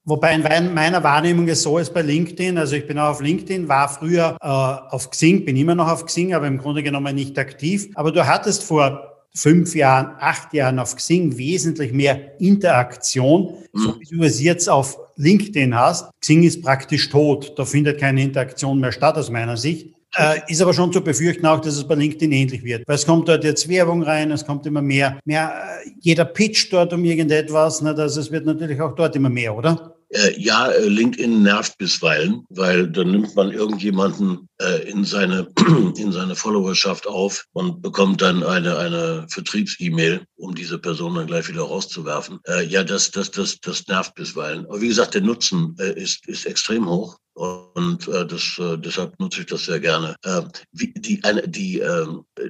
Wobei 0.05 0.35
in 0.35 0.75
meiner 0.75 1.05
Wahrnehmung 1.05 1.47
es 1.47 1.63
so 1.63 1.79
ist 1.79 1.95
bei 1.95 2.03
LinkedIn, 2.03 2.59
also 2.59 2.75
ich 2.75 2.89
bin 2.89 2.99
auch 2.99 3.11
auf 3.11 3.21
LinkedIn, 3.21 3.69
war 3.69 3.89
früher 3.89 4.37
äh, 4.41 4.47
auf 4.47 5.11
Xing, 5.11 5.45
bin 5.45 5.57
immer 5.57 5.77
noch 5.77 5.87
auf 5.87 6.07
Xing, 6.07 6.35
aber 6.35 6.49
im 6.49 6.59
Grunde 6.59 6.83
genommen 6.83 7.15
nicht 7.15 7.39
aktiv. 7.39 7.89
Aber 7.95 8.11
du 8.11 8.27
hattest 8.27 8.65
vor 8.65 9.12
fünf 9.35 9.75
Jahren, 9.75 10.15
acht 10.19 10.53
Jahren 10.53 10.79
auf 10.79 10.97
Xing 10.97 11.37
wesentlich 11.39 11.93
mehr 11.93 12.41
Interaktion, 12.41 13.55
mhm. 13.73 13.81
so 13.81 14.01
wie 14.01 14.17
du 14.17 14.23
es 14.23 14.41
jetzt 14.43 14.69
auf 14.69 14.99
LinkedIn 15.17 15.75
hast. 15.75 16.11
Xing 16.21 16.43
ist 16.43 16.63
praktisch 16.63 17.09
tot. 17.09 17.55
Da 17.57 17.65
findet 17.65 17.99
keine 17.99 18.23
Interaktion 18.23 18.81
mehr 18.81 18.93
statt 18.93 19.17
aus 19.17 19.31
meiner 19.31 19.57
Sicht. 19.57 19.95
Äh, 20.15 20.41
ist 20.49 20.61
aber 20.61 20.75
schon 20.75 20.93
zu 20.93 21.01
befürchten 21.01 21.47
auch, 21.47 21.61
dass 21.61 21.75
es 21.75 21.89
bei 21.89 21.95
LinkedIn 21.95 22.33
ähnlich 22.33 22.63
wird. 22.63 22.87
Weil 22.87 22.97
es 22.97 23.07
kommt 23.07 23.29
dort 23.29 23.45
jetzt 23.45 23.67
Werbung 23.69 24.03
rein, 24.03 24.31
es 24.31 24.45
kommt 24.45 24.67
immer 24.67 24.83
mehr, 24.83 25.19
mehr 25.25 25.55
äh, 25.85 25.91
jeder 26.01 26.27
pitcht 26.27 26.71
dort 26.73 26.93
um 26.93 27.03
irgendetwas. 27.03 27.81
Ne, 27.81 27.95
also 27.97 28.21
es 28.21 28.31
wird 28.31 28.45
natürlich 28.45 28.81
auch 28.83 28.95
dort 28.95 29.17
immer 29.17 29.31
mehr, 29.31 29.57
oder? 29.57 29.92
Äh, 30.13 30.39
ja, 30.39 30.69
äh, 30.69 30.89
LinkedIn 30.89 31.43
nervt 31.43 31.79
bisweilen, 31.79 32.45
weil 32.51 32.87
dann 32.87 33.13
nimmt 33.13 33.35
man 33.35 33.51
irgendjemanden 33.51 34.47
äh, 34.61 34.89
in 34.89 35.05
seine, 35.05 35.49
in 35.97 36.13
seine 36.13 36.37
Followerschaft 36.37 37.07
auf 37.07 37.47
und 37.53 37.81
bekommt 37.81 38.21
dann 38.21 38.43
eine, 38.43 38.77
eine 38.77 39.27
Vertriebs-E-Mail, 39.31 40.27
um 40.37 40.55
diese 40.55 40.79
Person 40.79 41.15
dann 41.15 41.27
gleich 41.27 41.49
wieder 41.49 41.63
rauszuwerfen. 41.63 42.41
Äh, 42.47 42.67
ja, 42.67 42.85
das, 42.85 43.11
das, 43.11 43.31
das, 43.31 43.59
das 43.61 43.87
nervt 43.87 44.15
bisweilen. 44.15 44.67
Aber 44.67 44.83
wie 44.83 44.89
gesagt, 44.89 45.15
der 45.15 45.23
Nutzen 45.23 45.75
äh, 45.79 45.99
ist, 45.99 46.29
ist 46.29 46.45
extrem 46.45 46.87
hoch. 46.87 47.17
Und 47.35 48.09
äh, 48.09 48.27
das, 48.27 48.59
äh, 48.59 48.77
deshalb 48.77 49.19
nutze 49.19 49.41
ich 49.41 49.47
das 49.47 49.65
sehr 49.65 49.81
gerne. 49.81 50.17
Äh, 50.23 50.43
wie, 50.73 50.93
die, 50.93 51.25
eine, 51.25 51.49
die, 51.49 51.81
äh, 51.81 52.07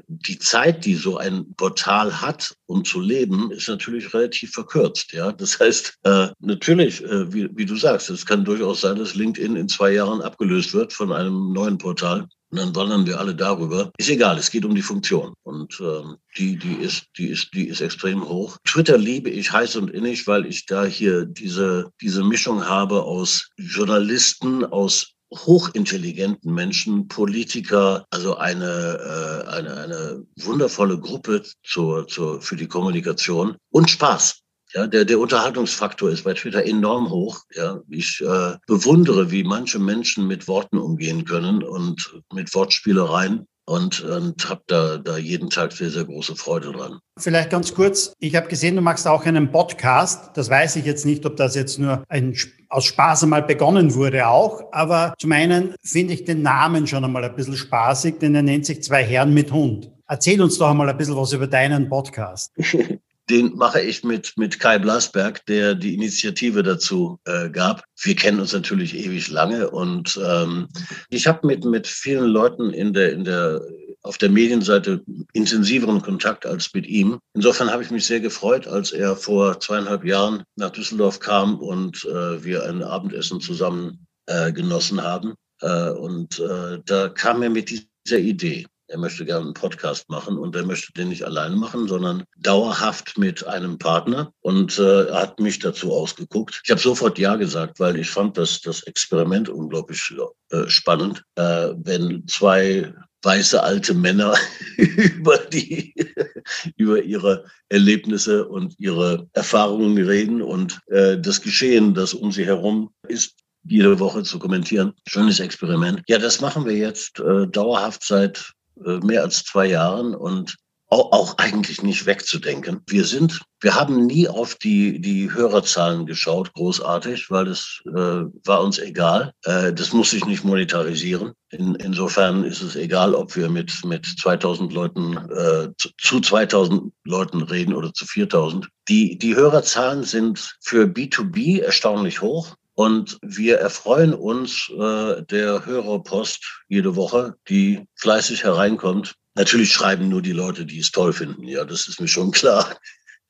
die 0.08 0.38
Zeit, 0.38 0.84
die 0.84 0.94
so 0.94 1.18
ein 1.18 1.54
Portal 1.54 2.20
hat, 2.20 2.56
um 2.66 2.84
zu 2.84 3.00
leben, 3.00 3.52
ist 3.52 3.68
natürlich 3.68 4.12
relativ 4.12 4.52
verkürzt. 4.52 5.12
Ja, 5.12 5.30
das 5.30 5.60
heißt 5.60 5.98
äh, 6.02 6.28
natürlich, 6.40 7.02
äh, 7.04 7.32
wie, 7.32 7.48
wie 7.56 7.66
du 7.66 7.76
sagst, 7.76 8.10
es 8.10 8.26
kann 8.26 8.44
durchaus 8.44 8.80
sein, 8.80 8.96
dass 8.96 9.14
LinkedIn 9.14 9.54
in 9.54 9.68
zwei 9.68 9.92
Jahren 9.92 10.20
abgelöst 10.20 10.74
wird 10.74 10.92
von 10.92 11.12
einem 11.12 11.52
neuen 11.52 11.78
Portal. 11.78 12.28
Und 12.52 12.58
dann 12.58 12.76
wandern 12.76 13.06
wir 13.06 13.18
alle 13.18 13.34
darüber. 13.34 13.90
Ist 13.96 14.10
egal, 14.10 14.36
es 14.36 14.50
geht 14.50 14.66
um 14.66 14.74
die 14.74 14.82
Funktion. 14.82 15.32
Und 15.42 15.80
ähm, 15.80 16.18
die, 16.36 16.58
die, 16.58 16.74
ist, 16.74 17.06
die, 17.16 17.28
ist, 17.28 17.48
die 17.54 17.66
ist 17.66 17.80
extrem 17.80 18.28
hoch. 18.28 18.58
Twitter 18.64 18.98
liebe 18.98 19.30
ich 19.30 19.50
heiß 19.50 19.76
und 19.76 19.88
innig, 19.88 20.26
weil 20.26 20.44
ich 20.44 20.66
da 20.66 20.84
hier 20.84 21.24
diese, 21.24 21.90
diese 22.02 22.22
Mischung 22.22 22.68
habe 22.68 23.04
aus 23.04 23.48
Journalisten, 23.56 24.66
aus 24.66 25.14
hochintelligenten 25.32 26.52
Menschen, 26.52 27.08
Politiker, 27.08 28.04
also 28.10 28.36
eine, 28.36 28.66
äh, 28.66 29.48
eine, 29.48 29.74
eine 29.74 30.26
wundervolle 30.40 30.98
Gruppe 30.98 31.42
zur, 31.64 32.06
zur, 32.06 32.42
für 32.42 32.56
die 32.56 32.68
Kommunikation 32.68 33.56
und 33.70 33.90
Spaß. 33.90 34.41
Ja, 34.74 34.86
der, 34.86 35.04
der 35.04 35.18
Unterhaltungsfaktor 35.18 36.10
ist 36.10 36.24
bei 36.24 36.34
Twitter 36.34 36.64
enorm 36.64 37.10
hoch. 37.10 37.40
Ja, 37.54 37.80
ich 37.88 38.22
äh, 38.22 38.56
bewundere, 38.66 39.30
wie 39.30 39.44
manche 39.44 39.78
Menschen 39.78 40.26
mit 40.26 40.48
Worten 40.48 40.78
umgehen 40.78 41.24
können 41.24 41.62
und 41.62 42.22
mit 42.32 42.54
Wortspielereien 42.54 43.46
und, 43.66 44.00
und 44.00 44.48
habe 44.48 44.62
da, 44.66 44.96
da 44.98 45.16
jeden 45.16 45.50
Tag 45.50 45.72
sehr, 45.72 45.90
sehr 45.90 46.04
große 46.04 46.36
Freude 46.36 46.72
dran. 46.72 46.98
Vielleicht 47.18 47.50
ganz 47.50 47.74
kurz, 47.74 48.12
ich 48.18 48.34
habe 48.34 48.48
gesehen, 48.48 48.76
du 48.76 48.82
machst 48.82 49.06
auch 49.06 49.24
einen 49.24 49.52
Podcast. 49.52 50.30
Das 50.36 50.50
weiß 50.50 50.76
ich 50.76 50.84
jetzt 50.84 51.06
nicht, 51.06 51.24
ob 51.26 51.36
das 51.36 51.54
jetzt 51.54 51.78
nur 51.78 52.02
ein, 52.08 52.36
aus 52.68 52.84
Spaß 52.86 53.24
einmal 53.24 53.42
begonnen 53.42 53.94
wurde 53.94 54.26
auch. 54.26 54.72
Aber 54.72 55.14
zum 55.18 55.32
einen 55.32 55.74
finde 55.84 56.14
ich 56.14 56.24
den 56.24 56.42
Namen 56.42 56.86
schon 56.86 57.04
einmal 57.04 57.24
ein 57.24 57.36
bisschen 57.36 57.56
spaßig, 57.56 58.18
denn 58.18 58.34
er 58.34 58.42
nennt 58.42 58.66
sich 58.66 58.82
Zwei 58.82 59.04
Herren 59.04 59.32
mit 59.34 59.52
Hund. 59.52 59.90
Erzähl 60.08 60.42
uns 60.42 60.58
doch 60.58 60.70
einmal 60.70 60.88
ein 60.88 60.96
bisschen 60.96 61.16
was 61.16 61.32
über 61.32 61.46
deinen 61.46 61.88
Podcast. 61.88 62.52
den 63.30 63.56
mache 63.56 63.80
ich 63.80 64.02
mit, 64.04 64.32
mit 64.36 64.58
Kai 64.58 64.78
Blasberg, 64.78 65.44
der 65.46 65.74
die 65.74 65.94
Initiative 65.94 66.62
dazu 66.62 67.18
äh, 67.24 67.50
gab. 67.50 67.84
Wir 68.00 68.16
kennen 68.16 68.40
uns 68.40 68.52
natürlich 68.52 68.96
ewig 68.96 69.28
lange 69.28 69.70
und 69.70 70.20
ähm, 70.24 70.68
ich 71.08 71.26
habe 71.26 71.46
mit, 71.46 71.64
mit 71.64 71.86
vielen 71.86 72.26
Leuten 72.26 72.70
in 72.70 72.92
der, 72.92 73.12
in 73.12 73.24
der, 73.24 73.62
auf 74.02 74.18
der 74.18 74.30
Medienseite 74.30 75.02
intensiveren 75.32 76.02
Kontakt 76.02 76.46
als 76.46 76.74
mit 76.74 76.86
ihm. 76.86 77.18
Insofern 77.34 77.70
habe 77.70 77.82
ich 77.82 77.90
mich 77.90 78.06
sehr 78.06 78.20
gefreut, 78.20 78.66
als 78.66 78.90
er 78.90 79.14
vor 79.14 79.60
zweieinhalb 79.60 80.04
Jahren 80.04 80.42
nach 80.56 80.70
Düsseldorf 80.70 81.20
kam 81.20 81.58
und 81.58 82.04
äh, 82.04 82.44
wir 82.44 82.64
ein 82.64 82.82
Abendessen 82.82 83.40
zusammen 83.40 84.06
äh, 84.26 84.52
genossen 84.52 85.00
haben. 85.00 85.34
Äh, 85.60 85.90
und 85.90 86.40
äh, 86.40 86.80
da 86.84 87.08
kam 87.08 87.42
er 87.42 87.50
mit 87.50 87.70
dieser 87.70 88.18
Idee 88.18 88.66
er 88.92 88.98
möchte 88.98 89.24
gerne 89.24 89.46
einen 89.46 89.54
Podcast 89.54 90.08
machen 90.10 90.36
und 90.36 90.54
er 90.54 90.66
möchte 90.66 90.92
den 90.92 91.08
nicht 91.08 91.24
alleine 91.24 91.56
machen, 91.56 91.88
sondern 91.88 92.24
dauerhaft 92.36 93.16
mit 93.16 93.46
einem 93.46 93.78
Partner 93.78 94.32
und 94.40 94.78
äh, 94.78 95.10
hat 95.10 95.40
mich 95.40 95.58
dazu 95.58 95.92
ausgeguckt. 95.92 96.60
Ich 96.62 96.70
habe 96.70 96.80
sofort 96.80 97.18
Ja 97.18 97.36
gesagt, 97.36 97.80
weil 97.80 97.98
ich 97.98 98.10
fand 98.10 98.36
das, 98.36 98.60
das 98.60 98.82
Experiment 98.82 99.48
unglaublich 99.48 100.14
äh, 100.50 100.68
spannend, 100.68 101.24
äh, 101.36 101.70
wenn 101.74 102.26
zwei 102.28 102.92
weiße 103.22 103.62
alte 103.62 103.94
Männer 103.94 104.34
über 104.76 105.38
die, 105.38 105.94
über 106.76 107.02
ihre 107.02 107.46
Erlebnisse 107.70 108.46
und 108.46 108.74
ihre 108.78 109.26
Erfahrungen 109.32 109.96
reden 110.04 110.42
und 110.42 110.80
äh, 110.88 111.18
das 111.18 111.40
Geschehen, 111.40 111.94
das 111.94 112.12
um 112.12 112.30
sie 112.30 112.44
herum 112.44 112.90
ist, 113.08 113.36
jede 113.64 113.98
Woche 114.00 114.22
zu 114.24 114.38
kommentieren. 114.38 114.92
Schönes 115.06 115.40
Experiment. 115.40 116.02
Ja, 116.08 116.18
das 116.18 116.40
machen 116.40 116.66
wir 116.66 116.74
jetzt 116.74 117.20
äh, 117.20 117.46
dauerhaft 117.46 118.04
seit 118.04 118.52
mehr 118.76 119.22
als 119.22 119.44
zwei 119.44 119.66
Jahren 119.66 120.14
und 120.14 120.56
auch, 120.92 121.10
auch 121.12 121.38
eigentlich 121.38 121.82
nicht 121.82 122.04
wegzudenken. 122.04 122.82
Wir 122.86 123.06
sind, 123.06 123.40
wir 123.60 123.74
haben 123.74 124.04
nie 124.04 124.28
auf 124.28 124.56
die, 124.56 125.00
die 125.00 125.32
Hörerzahlen 125.32 126.04
geschaut, 126.04 126.52
großartig, 126.52 127.30
weil 127.30 127.46
das 127.46 127.80
äh, 127.86 128.24
war 128.44 128.62
uns 128.62 128.78
egal. 128.78 129.32
Äh, 129.44 129.72
das 129.72 129.94
muss 129.94 130.10
sich 130.10 130.26
nicht 130.26 130.44
monetarisieren. 130.44 131.32
In, 131.48 131.76
insofern 131.76 132.44
ist 132.44 132.60
es 132.60 132.76
egal, 132.76 133.14
ob 133.14 133.34
wir 133.36 133.48
mit, 133.48 133.72
mit 133.86 134.04
2000 134.04 134.70
Leuten, 134.74 135.16
äh, 135.16 135.68
zu, 135.78 135.88
zu 135.98 136.20
2000 136.20 136.92
Leuten 137.04 137.40
reden 137.40 137.72
oder 137.72 137.94
zu 137.94 138.04
4000. 138.04 138.68
Die, 138.88 139.16
die 139.16 139.34
Hörerzahlen 139.34 140.04
sind 140.04 140.56
für 140.60 140.84
B2B 140.84 141.62
erstaunlich 141.62 142.20
hoch. 142.20 142.54
Und 142.74 143.18
wir 143.22 143.58
erfreuen 143.58 144.14
uns 144.14 144.70
äh, 144.70 145.22
der 145.24 145.66
Hörerpost 145.66 146.64
jede 146.68 146.96
Woche, 146.96 147.34
die 147.48 147.86
fleißig 147.96 148.44
hereinkommt. 148.44 149.14
Natürlich 149.34 149.72
schreiben 149.72 150.08
nur 150.08 150.22
die 150.22 150.32
Leute, 150.32 150.64
die 150.64 150.78
es 150.78 150.90
toll 150.90 151.12
finden. 151.12 151.46
Ja, 151.46 151.64
das 151.64 151.86
ist 151.88 152.00
mir 152.00 152.08
schon 152.08 152.30
klar. 152.30 152.76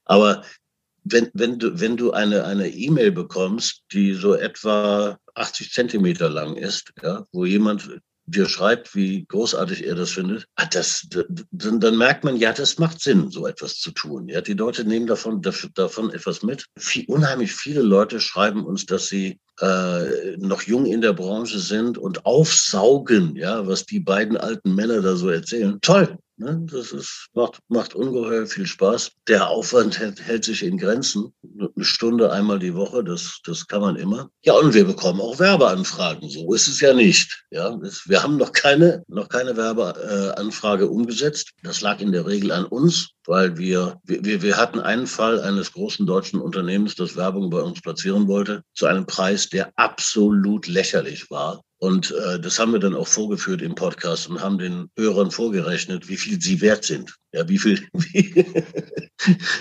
Aber 0.04 0.44
wenn, 1.04 1.30
wenn 1.34 1.58
du, 1.58 1.80
wenn 1.80 1.96
du 1.96 2.12
eine, 2.12 2.44
eine 2.44 2.68
E-Mail 2.68 3.10
bekommst, 3.10 3.82
die 3.92 4.14
so 4.14 4.34
etwa 4.34 5.18
80 5.34 5.72
Zentimeter 5.72 6.28
lang 6.28 6.56
ist, 6.56 6.92
ja, 7.02 7.26
wo 7.32 7.44
jemand 7.44 8.00
dir 8.26 8.48
schreibt, 8.48 8.94
wie 8.94 9.24
großartig 9.26 9.86
er 9.86 9.94
das 9.94 10.10
findet, 10.10 10.46
ah, 10.56 10.66
das, 10.66 11.06
dann, 11.50 11.80
dann 11.80 11.96
merkt 11.96 12.24
man, 12.24 12.36
ja, 12.36 12.52
das 12.52 12.78
macht 12.78 13.00
Sinn, 13.00 13.30
so 13.30 13.46
etwas 13.46 13.78
zu 13.78 13.90
tun. 13.90 14.28
Ja, 14.28 14.40
die 14.40 14.54
Leute 14.54 14.84
nehmen 14.84 15.06
davon, 15.06 15.42
davon 15.42 16.10
etwas 16.10 16.42
mit. 16.42 16.66
Viel, 16.78 17.04
unheimlich 17.06 17.52
viele 17.52 17.82
Leute 17.82 18.20
schreiben 18.20 18.64
uns, 18.64 18.86
dass 18.86 19.08
sie 19.08 19.38
äh, 19.60 20.36
noch 20.38 20.62
jung 20.62 20.86
in 20.86 21.00
der 21.00 21.12
Branche 21.12 21.58
sind 21.58 21.98
und 21.98 22.24
aufsaugen, 22.24 23.36
ja, 23.36 23.66
was 23.66 23.86
die 23.86 24.00
beiden 24.00 24.36
alten 24.36 24.74
Männer 24.74 25.02
da 25.02 25.16
so 25.16 25.28
erzählen. 25.28 25.78
Toll? 25.80 26.18
Das 26.38 26.92
ist, 26.92 27.28
macht, 27.34 27.58
macht 27.68 27.94
ungeheuer 27.94 28.46
viel 28.46 28.66
Spaß. 28.66 29.12
Der 29.28 29.48
Aufwand 29.48 29.98
hält, 29.98 30.20
hält 30.20 30.44
sich 30.44 30.62
in 30.62 30.78
Grenzen. 30.78 31.32
Eine 31.42 31.84
Stunde 31.84 32.32
einmal 32.32 32.58
die 32.58 32.74
Woche, 32.74 33.04
das, 33.04 33.40
das 33.44 33.66
kann 33.66 33.82
man 33.82 33.96
immer. 33.96 34.30
Ja, 34.42 34.54
und 34.54 34.74
wir 34.74 34.84
bekommen 34.84 35.20
auch 35.20 35.38
Werbeanfragen. 35.38 36.28
So 36.28 36.52
ist 36.54 36.68
es 36.68 36.80
ja 36.80 36.94
nicht. 36.94 37.44
Ja, 37.50 37.78
wir 38.06 38.22
haben 38.22 38.38
noch 38.38 38.52
keine, 38.52 39.04
noch 39.08 39.28
keine 39.28 39.56
Werbeanfrage 39.56 40.88
umgesetzt. 40.88 41.52
Das 41.62 41.80
lag 41.80 42.00
in 42.00 42.12
der 42.12 42.26
Regel 42.26 42.50
an 42.50 42.64
uns, 42.64 43.10
weil 43.26 43.58
wir, 43.58 44.00
wir, 44.04 44.42
wir 44.42 44.56
hatten 44.56 44.80
einen 44.80 45.06
Fall 45.06 45.40
eines 45.40 45.72
großen 45.72 46.06
deutschen 46.06 46.40
Unternehmens, 46.40 46.94
das 46.94 47.14
Werbung 47.14 47.50
bei 47.50 47.60
uns 47.60 47.80
platzieren 47.82 48.26
wollte, 48.26 48.62
zu 48.74 48.86
einem 48.86 49.06
Preis, 49.06 49.48
der 49.48 49.70
absolut 49.76 50.66
lächerlich 50.66 51.30
war. 51.30 51.62
Und 51.82 52.12
äh, 52.12 52.38
das 52.38 52.60
haben 52.60 52.72
wir 52.72 52.78
dann 52.78 52.94
auch 52.94 53.08
vorgeführt 53.08 53.60
im 53.60 53.74
Podcast 53.74 54.30
und 54.30 54.40
haben 54.40 54.56
den 54.56 54.88
Hörern 54.96 55.32
vorgerechnet, 55.32 56.08
wie 56.08 56.16
viel 56.16 56.40
sie 56.40 56.60
wert 56.60 56.84
sind. 56.84 57.16
Ja, 57.32 57.48
wie 57.48 57.58
viel, 57.58 57.84
wie, 57.92 58.46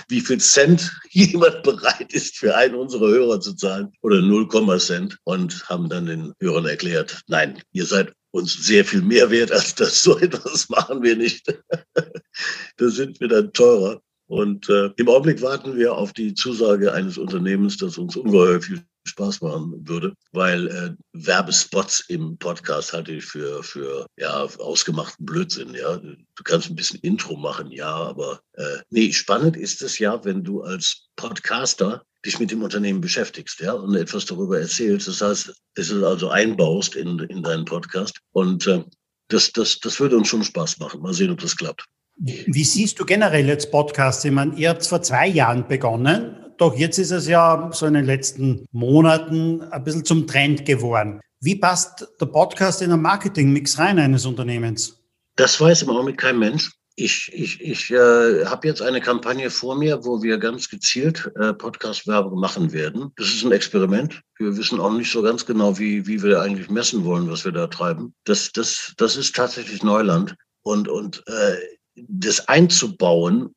wie 0.08 0.20
viel 0.20 0.38
Cent 0.38 0.92
jemand 1.10 1.64
bereit 1.64 2.12
ist, 2.12 2.36
für 2.36 2.54
einen 2.54 2.76
unserer 2.76 3.08
Hörer 3.08 3.40
zu 3.40 3.54
zahlen 3.54 3.90
oder 4.02 4.22
0, 4.22 4.78
Cent 4.78 5.18
und 5.24 5.68
haben 5.68 5.88
dann 5.88 6.06
den 6.06 6.32
Hörern 6.40 6.66
erklärt, 6.66 7.22
nein, 7.26 7.60
ihr 7.72 7.86
seid 7.86 8.12
uns 8.30 8.54
sehr 8.54 8.84
viel 8.84 9.02
mehr 9.02 9.28
wert 9.32 9.50
als 9.50 9.74
das. 9.74 10.00
So 10.04 10.16
etwas 10.16 10.68
machen 10.68 11.02
wir 11.02 11.16
nicht. 11.16 11.44
da 12.76 12.88
sind 12.88 13.18
wir 13.18 13.26
dann 13.26 13.52
teurer. 13.52 14.00
Und 14.28 14.68
äh, 14.68 14.90
im 14.94 15.08
Augenblick 15.08 15.42
warten 15.42 15.76
wir 15.76 15.94
auf 15.94 16.12
die 16.12 16.34
Zusage 16.34 16.92
eines 16.92 17.18
Unternehmens, 17.18 17.78
das 17.78 17.98
uns 17.98 18.14
ungeheuer 18.14 18.60
viel 18.60 18.84
Spaß 19.04 19.40
machen 19.40 19.86
würde, 19.86 20.14
weil 20.32 20.68
äh, 20.68 20.90
Werbespots 21.12 22.00
im 22.08 22.38
Podcast 22.38 22.92
halte 22.92 23.12
ich 23.12 23.24
für, 23.24 23.62
für 23.62 24.06
ja, 24.16 24.44
ausgemachten 24.58 25.26
Blödsinn. 25.26 25.74
Ja. 25.74 25.96
Du 25.96 26.42
kannst 26.44 26.70
ein 26.70 26.76
bisschen 26.76 27.00
Intro 27.00 27.36
machen, 27.36 27.70
ja, 27.70 27.92
aber 27.92 28.40
äh, 28.54 28.78
nee, 28.90 29.12
spannend 29.12 29.56
ist 29.56 29.82
es 29.82 29.98
ja, 29.98 30.24
wenn 30.24 30.44
du 30.44 30.62
als 30.62 31.08
Podcaster 31.16 32.04
dich 32.24 32.38
mit 32.38 32.50
dem 32.50 32.62
Unternehmen 32.62 33.00
beschäftigst, 33.00 33.60
ja, 33.60 33.72
und 33.72 33.96
etwas 33.96 34.26
darüber 34.26 34.60
erzählst. 34.60 35.08
Das 35.08 35.20
heißt, 35.20 35.52
es 35.74 35.90
ist 35.90 36.02
also 36.02 36.28
einbaust 36.28 36.94
in, 36.94 37.18
in 37.18 37.42
deinen 37.42 37.64
Podcast. 37.64 38.18
Und 38.32 38.66
äh, 38.66 38.84
das, 39.28 39.52
das, 39.52 39.80
das 39.80 39.98
würde 39.98 40.16
uns 40.16 40.28
schon 40.28 40.44
Spaß 40.44 40.78
machen. 40.78 41.00
Mal 41.00 41.14
sehen, 41.14 41.30
ob 41.30 41.40
das 41.40 41.56
klappt. 41.56 41.84
Wie 42.16 42.64
siehst 42.64 43.00
du 43.00 43.04
generell 43.04 43.48
jetzt 43.48 43.70
Podcasts? 43.72 44.24
Ich 44.24 44.30
meine, 44.30 44.54
ihr 44.54 44.68
habt 44.68 44.86
vor 44.86 45.02
zwei 45.02 45.26
Jahren 45.26 45.66
begonnen. 45.66 46.41
Doch 46.62 46.76
jetzt 46.76 46.96
ist 46.98 47.10
es 47.10 47.26
ja 47.26 47.70
so 47.72 47.86
in 47.86 47.94
den 47.94 48.04
letzten 48.04 48.68
Monaten 48.70 49.62
ein 49.62 49.82
bisschen 49.82 50.04
zum 50.04 50.28
Trend 50.28 50.64
geworden. 50.64 51.20
Wie 51.40 51.56
passt 51.56 52.06
der 52.20 52.26
Podcast 52.26 52.82
in 52.82 52.90
den 52.90 53.02
Marketingmix 53.02 53.80
rein 53.80 53.98
eines 53.98 54.26
Unternehmens? 54.26 55.02
Das 55.34 55.60
weiß 55.60 55.82
im 55.82 55.90
Augenblick 55.90 56.18
kein 56.18 56.38
Mensch. 56.38 56.70
Ich, 56.94 57.32
ich, 57.34 57.60
ich 57.60 57.90
äh, 57.90 58.44
habe 58.44 58.68
jetzt 58.68 58.80
eine 58.80 59.00
Kampagne 59.00 59.50
vor 59.50 59.74
mir, 59.74 60.04
wo 60.04 60.22
wir 60.22 60.38
ganz 60.38 60.70
gezielt 60.70 61.32
äh, 61.34 61.52
Podcast-Werbung 61.52 62.38
machen 62.38 62.72
werden. 62.72 63.10
Das 63.16 63.26
ist 63.26 63.44
ein 63.44 63.50
Experiment. 63.50 64.20
Wir 64.38 64.56
wissen 64.56 64.78
auch 64.78 64.92
nicht 64.92 65.10
so 65.10 65.20
ganz 65.20 65.44
genau, 65.44 65.80
wie, 65.80 66.06
wie 66.06 66.22
wir 66.22 66.42
eigentlich 66.42 66.70
messen 66.70 67.04
wollen, 67.04 67.28
was 67.28 67.44
wir 67.44 67.50
da 67.50 67.66
treiben. 67.66 68.14
Das, 68.22 68.52
das, 68.52 68.94
das 68.98 69.16
ist 69.16 69.34
tatsächlich 69.34 69.82
Neuland. 69.82 70.36
Und, 70.62 70.86
und 70.86 71.24
äh, 71.26 71.56
das 71.96 72.46
einzubauen 72.46 73.52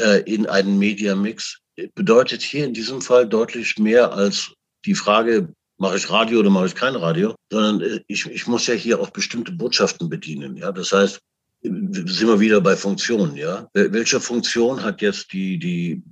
äh, 0.00 0.22
in 0.32 0.46
einen 0.46 0.78
Mediamix 0.78 1.63
bedeutet 1.94 2.42
hier 2.42 2.64
in 2.64 2.74
diesem 2.74 3.00
Fall 3.00 3.28
deutlich 3.28 3.78
mehr 3.78 4.12
als 4.12 4.52
die 4.84 4.94
Frage, 4.94 5.52
mache 5.78 5.96
ich 5.96 6.10
Radio 6.10 6.40
oder 6.40 6.50
mache 6.50 6.66
ich 6.66 6.74
kein 6.74 6.94
Radio, 6.94 7.34
sondern 7.50 7.80
äh, 7.80 8.00
ich, 8.06 8.26
ich 8.26 8.46
muss 8.46 8.66
ja 8.66 8.74
hier 8.74 9.00
auch 9.00 9.10
bestimmte 9.10 9.52
Botschaften 9.52 10.08
bedienen. 10.08 10.56
Ja, 10.56 10.72
das 10.72 10.92
heißt, 10.92 11.20
sind 11.62 12.28
wir 12.28 12.40
wieder 12.40 12.60
bei 12.60 12.76
Funktionen. 12.76 13.36
Ja, 13.36 13.68
welche 13.72 14.20
Funktion 14.20 14.82
hat 14.82 15.00
jetzt 15.00 15.32
die 15.32 15.58
die 15.58 16.02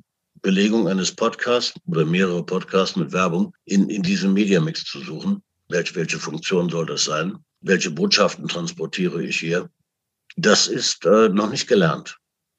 Belegung 0.41 0.89
eines 0.89 1.13
Podcasts 1.13 1.75
oder 1.87 2.07
mehrere 2.07 2.45
Podcasts 2.45 2.97
mit 2.97 3.13
Werbung 3.13 3.55
in 3.67 3.91
in 3.91 4.03
diesem 4.03 4.33
Mediamix 4.33 4.85
zu 4.85 5.01
suchen? 5.01 5.43
Welche 5.69 5.95
welche 5.95 6.19
Funktion 6.19 6.71
soll 6.71 6.87
das 6.87 7.05
sein? 7.05 7.37
Welche 7.61 7.91
Botschaften 7.91 8.49
transportiere 8.49 9.23
ich 9.23 9.39
hier? 9.39 9.69
Das 10.37 10.67
ist 10.67 11.05
äh, 11.05 11.29
noch 11.29 11.51
nicht 11.51 11.69
gelernt. 11.69 12.19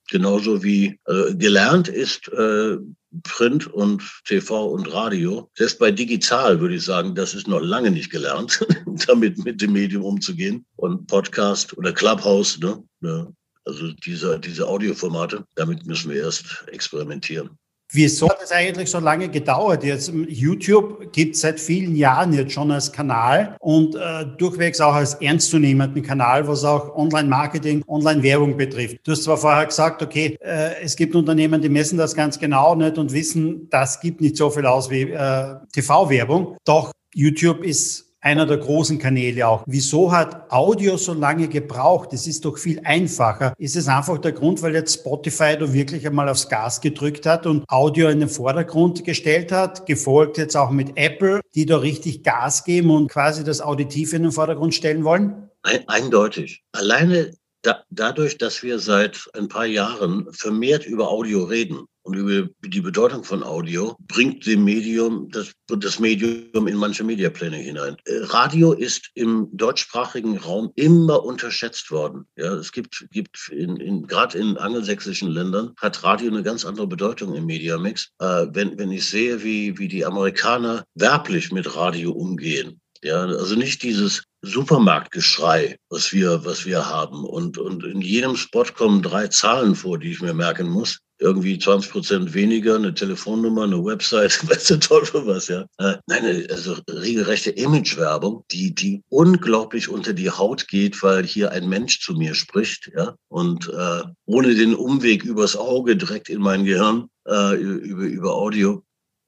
Genauso 0.09 0.63
wie 0.63 0.99
äh, 1.07 1.33
gelernt 1.35 1.87
ist 1.87 2.27
äh, 2.29 2.77
Print 3.23 3.67
und 3.67 4.03
TV 4.25 4.67
und 4.67 4.91
Radio. 4.91 5.49
Selbst 5.55 5.79
bei 5.79 5.91
digital 5.91 6.59
würde 6.59 6.75
ich 6.75 6.83
sagen, 6.83 7.15
das 7.15 7.33
ist 7.33 7.47
noch 7.47 7.61
lange 7.61 7.91
nicht 7.91 8.11
gelernt, 8.11 8.65
damit 9.07 9.43
mit 9.45 9.61
dem 9.61 9.73
Medium 9.73 10.03
umzugehen. 10.03 10.65
Und 10.75 11.07
Podcast 11.07 11.77
oder 11.77 11.93
Clubhouse, 11.93 12.59
ne? 12.59 12.83
Ja, 13.01 13.27
also 13.65 13.91
diese, 14.05 14.39
diese 14.39 14.67
Audioformate, 14.67 15.45
damit 15.55 15.85
müssen 15.85 16.11
wir 16.11 16.21
erst 16.21 16.65
experimentieren. 16.67 17.57
Wieso 17.95 18.27
hat 18.27 18.41
es 18.43 18.51
eigentlich 18.51 18.89
so 18.89 18.97
lange 18.97 19.29
gedauert? 19.29 19.83
Jetzt 19.83 20.11
YouTube 20.27 21.11
gibt 21.11 21.35
es 21.35 21.41
seit 21.41 21.59
vielen 21.59 21.95
Jahren 21.95 22.33
jetzt 22.33 22.51
schon 22.51 22.71
als 22.71 22.91
Kanal 22.91 23.55
und 23.59 23.95
äh, 23.95 24.25
durchwegs 24.39 24.81
auch 24.81 24.95
als 24.95 25.13
ernstzunehmenden 25.13 26.01
Kanal, 26.01 26.47
was 26.47 26.63
auch 26.63 26.95
Online-Marketing, 26.95 27.83
Online-Werbung 27.87 28.57
betrifft. 28.57 28.97
Du 29.03 29.11
hast 29.11 29.23
zwar 29.23 29.37
vorher 29.37 29.67
gesagt, 29.67 30.01
okay, 30.01 30.35
äh, 30.41 30.81
es 30.81 30.95
gibt 30.95 31.15
Unternehmen, 31.15 31.61
die 31.61 31.69
messen 31.69 31.99
das 31.99 32.15
ganz 32.15 32.39
genau 32.39 32.73
nicht 32.73 32.97
und 32.97 33.13
wissen, 33.13 33.69
das 33.69 33.99
gibt 33.99 34.21
nicht 34.21 34.37
so 34.37 34.49
viel 34.49 34.65
aus 34.65 34.89
wie 34.89 35.11
äh, 35.11 35.55
TV-Werbung. 35.71 36.57
Doch 36.65 36.91
YouTube 37.13 37.63
ist 37.63 38.12
einer 38.23 38.45
der 38.45 38.57
großen 38.57 38.97
Kanäle 38.97 39.45
auch. 39.47 39.63
Wieso 39.67 40.11
hat 40.11 40.49
Audio 40.49 40.97
so 40.97 41.13
lange 41.13 41.49
gebraucht? 41.49 42.13
Es 42.13 42.25
ist 42.25 42.45
doch 42.45 42.57
viel 42.57 42.79
einfacher. 42.85 43.53
Ist 43.57 43.75
es 43.75 43.87
einfach 43.87 44.17
der 44.17 44.31
Grund, 44.31 44.61
weil 44.61 44.73
jetzt 44.73 45.01
Spotify 45.01 45.57
da 45.59 45.71
wirklich 45.71 46.07
einmal 46.07 46.29
aufs 46.29 46.47
Gas 46.47 46.79
gedrückt 46.79 47.25
hat 47.25 47.45
und 47.45 47.65
Audio 47.67 48.07
in 48.07 48.21
den 48.21 48.29
Vordergrund 48.29 49.03
gestellt 49.03 49.51
hat, 49.51 49.85
gefolgt 49.85 50.37
jetzt 50.37 50.55
auch 50.55 50.71
mit 50.71 50.93
Apple, 50.95 51.41
die 51.53 51.65
da 51.65 51.77
richtig 51.77 52.23
Gas 52.23 52.63
geben 52.63 52.91
und 52.91 53.11
quasi 53.11 53.43
das 53.43 53.61
Auditiv 53.61 54.13
in 54.13 54.23
den 54.23 54.31
Vordergrund 54.31 54.73
stellen 54.73 55.03
wollen? 55.03 55.49
Eindeutig. 55.87 56.63
Alleine 56.71 57.33
da, 57.61 57.83
dadurch, 57.89 58.37
dass 58.37 58.63
wir 58.63 58.79
seit 58.79 59.29
ein 59.33 59.49
paar 59.49 59.65
Jahren 59.65 60.27
vermehrt 60.31 60.85
über 60.85 61.09
Audio 61.09 61.43
reden 61.43 61.87
und 62.03 62.15
über 62.15 62.49
die 62.65 62.81
Bedeutung 62.81 63.23
von 63.23 63.43
Audio, 63.43 63.95
bringt 64.07 64.45
dem 64.45 64.63
Medium 64.63 65.29
das, 65.31 65.51
das 65.67 65.99
Medium 65.99 66.67
in 66.67 66.77
manche 66.77 67.03
Mediapläne 67.03 67.57
hinein. 67.57 67.95
Äh, 68.05 68.19
Radio 68.23 68.73
ist 68.73 69.09
im 69.15 69.49
deutschsprachigen 69.53 70.37
Raum 70.37 70.71
immer 70.75 71.23
unterschätzt 71.23 71.89
worden. 71.91 72.25
Ja, 72.35 72.53
es 72.53 72.71
gibt, 72.71 73.05
gibt 73.11 73.49
in, 73.51 73.77
in, 73.77 74.07
gerade 74.07 74.37
in 74.37 74.57
angelsächsischen 74.57 75.29
Ländern 75.29 75.73
hat 75.77 76.03
Radio 76.03 76.29
eine 76.29 76.43
ganz 76.43 76.65
andere 76.65 76.87
Bedeutung 76.87 77.35
im 77.35 77.45
Mediamix. 77.45 78.09
Äh, 78.19 78.47
wenn, 78.51 78.77
wenn 78.77 78.91
ich 78.91 79.09
sehe, 79.09 79.43
wie, 79.43 79.77
wie 79.77 79.87
die 79.87 80.05
Amerikaner 80.05 80.83
werblich 80.95 81.51
mit 81.51 81.75
Radio 81.75 82.11
umgehen, 82.11 82.79
ja, 83.03 83.21
also 83.21 83.55
nicht 83.55 83.83
dieses 83.83 84.23
Supermarktgeschrei, 84.43 85.77
was 85.89 86.13
wir, 86.13 86.45
was 86.45 86.65
wir 86.65 86.85
haben. 86.85 87.25
Und, 87.25 87.57
und 87.57 87.83
in 87.83 88.01
jedem 88.01 88.35
Spot 88.37 88.63
kommen 88.63 89.01
drei 89.01 89.27
Zahlen 89.27 89.75
vor, 89.75 89.97
die 89.97 90.11
ich 90.11 90.21
mir 90.21 90.33
merken 90.33 90.69
muss. 90.69 90.99
Irgendwie 91.19 91.57
20 91.57 91.91
Prozent 91.91 92.33
weniger, 92.33 92.75
eine 92.75 92.93
Telefonnummer, 92.93 93.63
eine 93.63 93.83
Website, 93.83 94.39
weißt 94.49 94.71
du, 94.71 94.79
toll 94.79 95.05
für 95.05 95.25
was, 95.25 95.47
ja. 95.47 95.65
Äh, 95.77 95.95
nein, 96.07 96.47
also 96.49 96.75
regelrechte 96.89 97.51
Imagewerbung, 97.51 98.43
die, 98.51 98.73
die 98.73 99.01
unglaublich 99.09 99.89
unter 99.89 100.13
die 100.13 100.29
Haut 100.29 100.67
geht, 100.67 101.01
weil 101.03 101.23
hier 101.23 101.51
ein 101.51 101.69
Mensch 101.69 102.01
zu 102.01 102.13
mir 102.13 102.33
spricht, 102.35 102.91
ja. 102.95 103.15
Und 103.29 103.69
äh, 103.69 104.03
ohne 104.25 104.55
den 104.55 104.75
Umweg 104.75 105.23
übers 105.23 105.55
Auge 105.55 105.95
direkt 105.95 106.29
in 106.29 106.41
mein 106.41 106.65
Gehirn, 106.65 107.07
äh, 107.27 107.55
über, 107.55 108.03
über 108.03 108.35
Audio, 108.35 108.83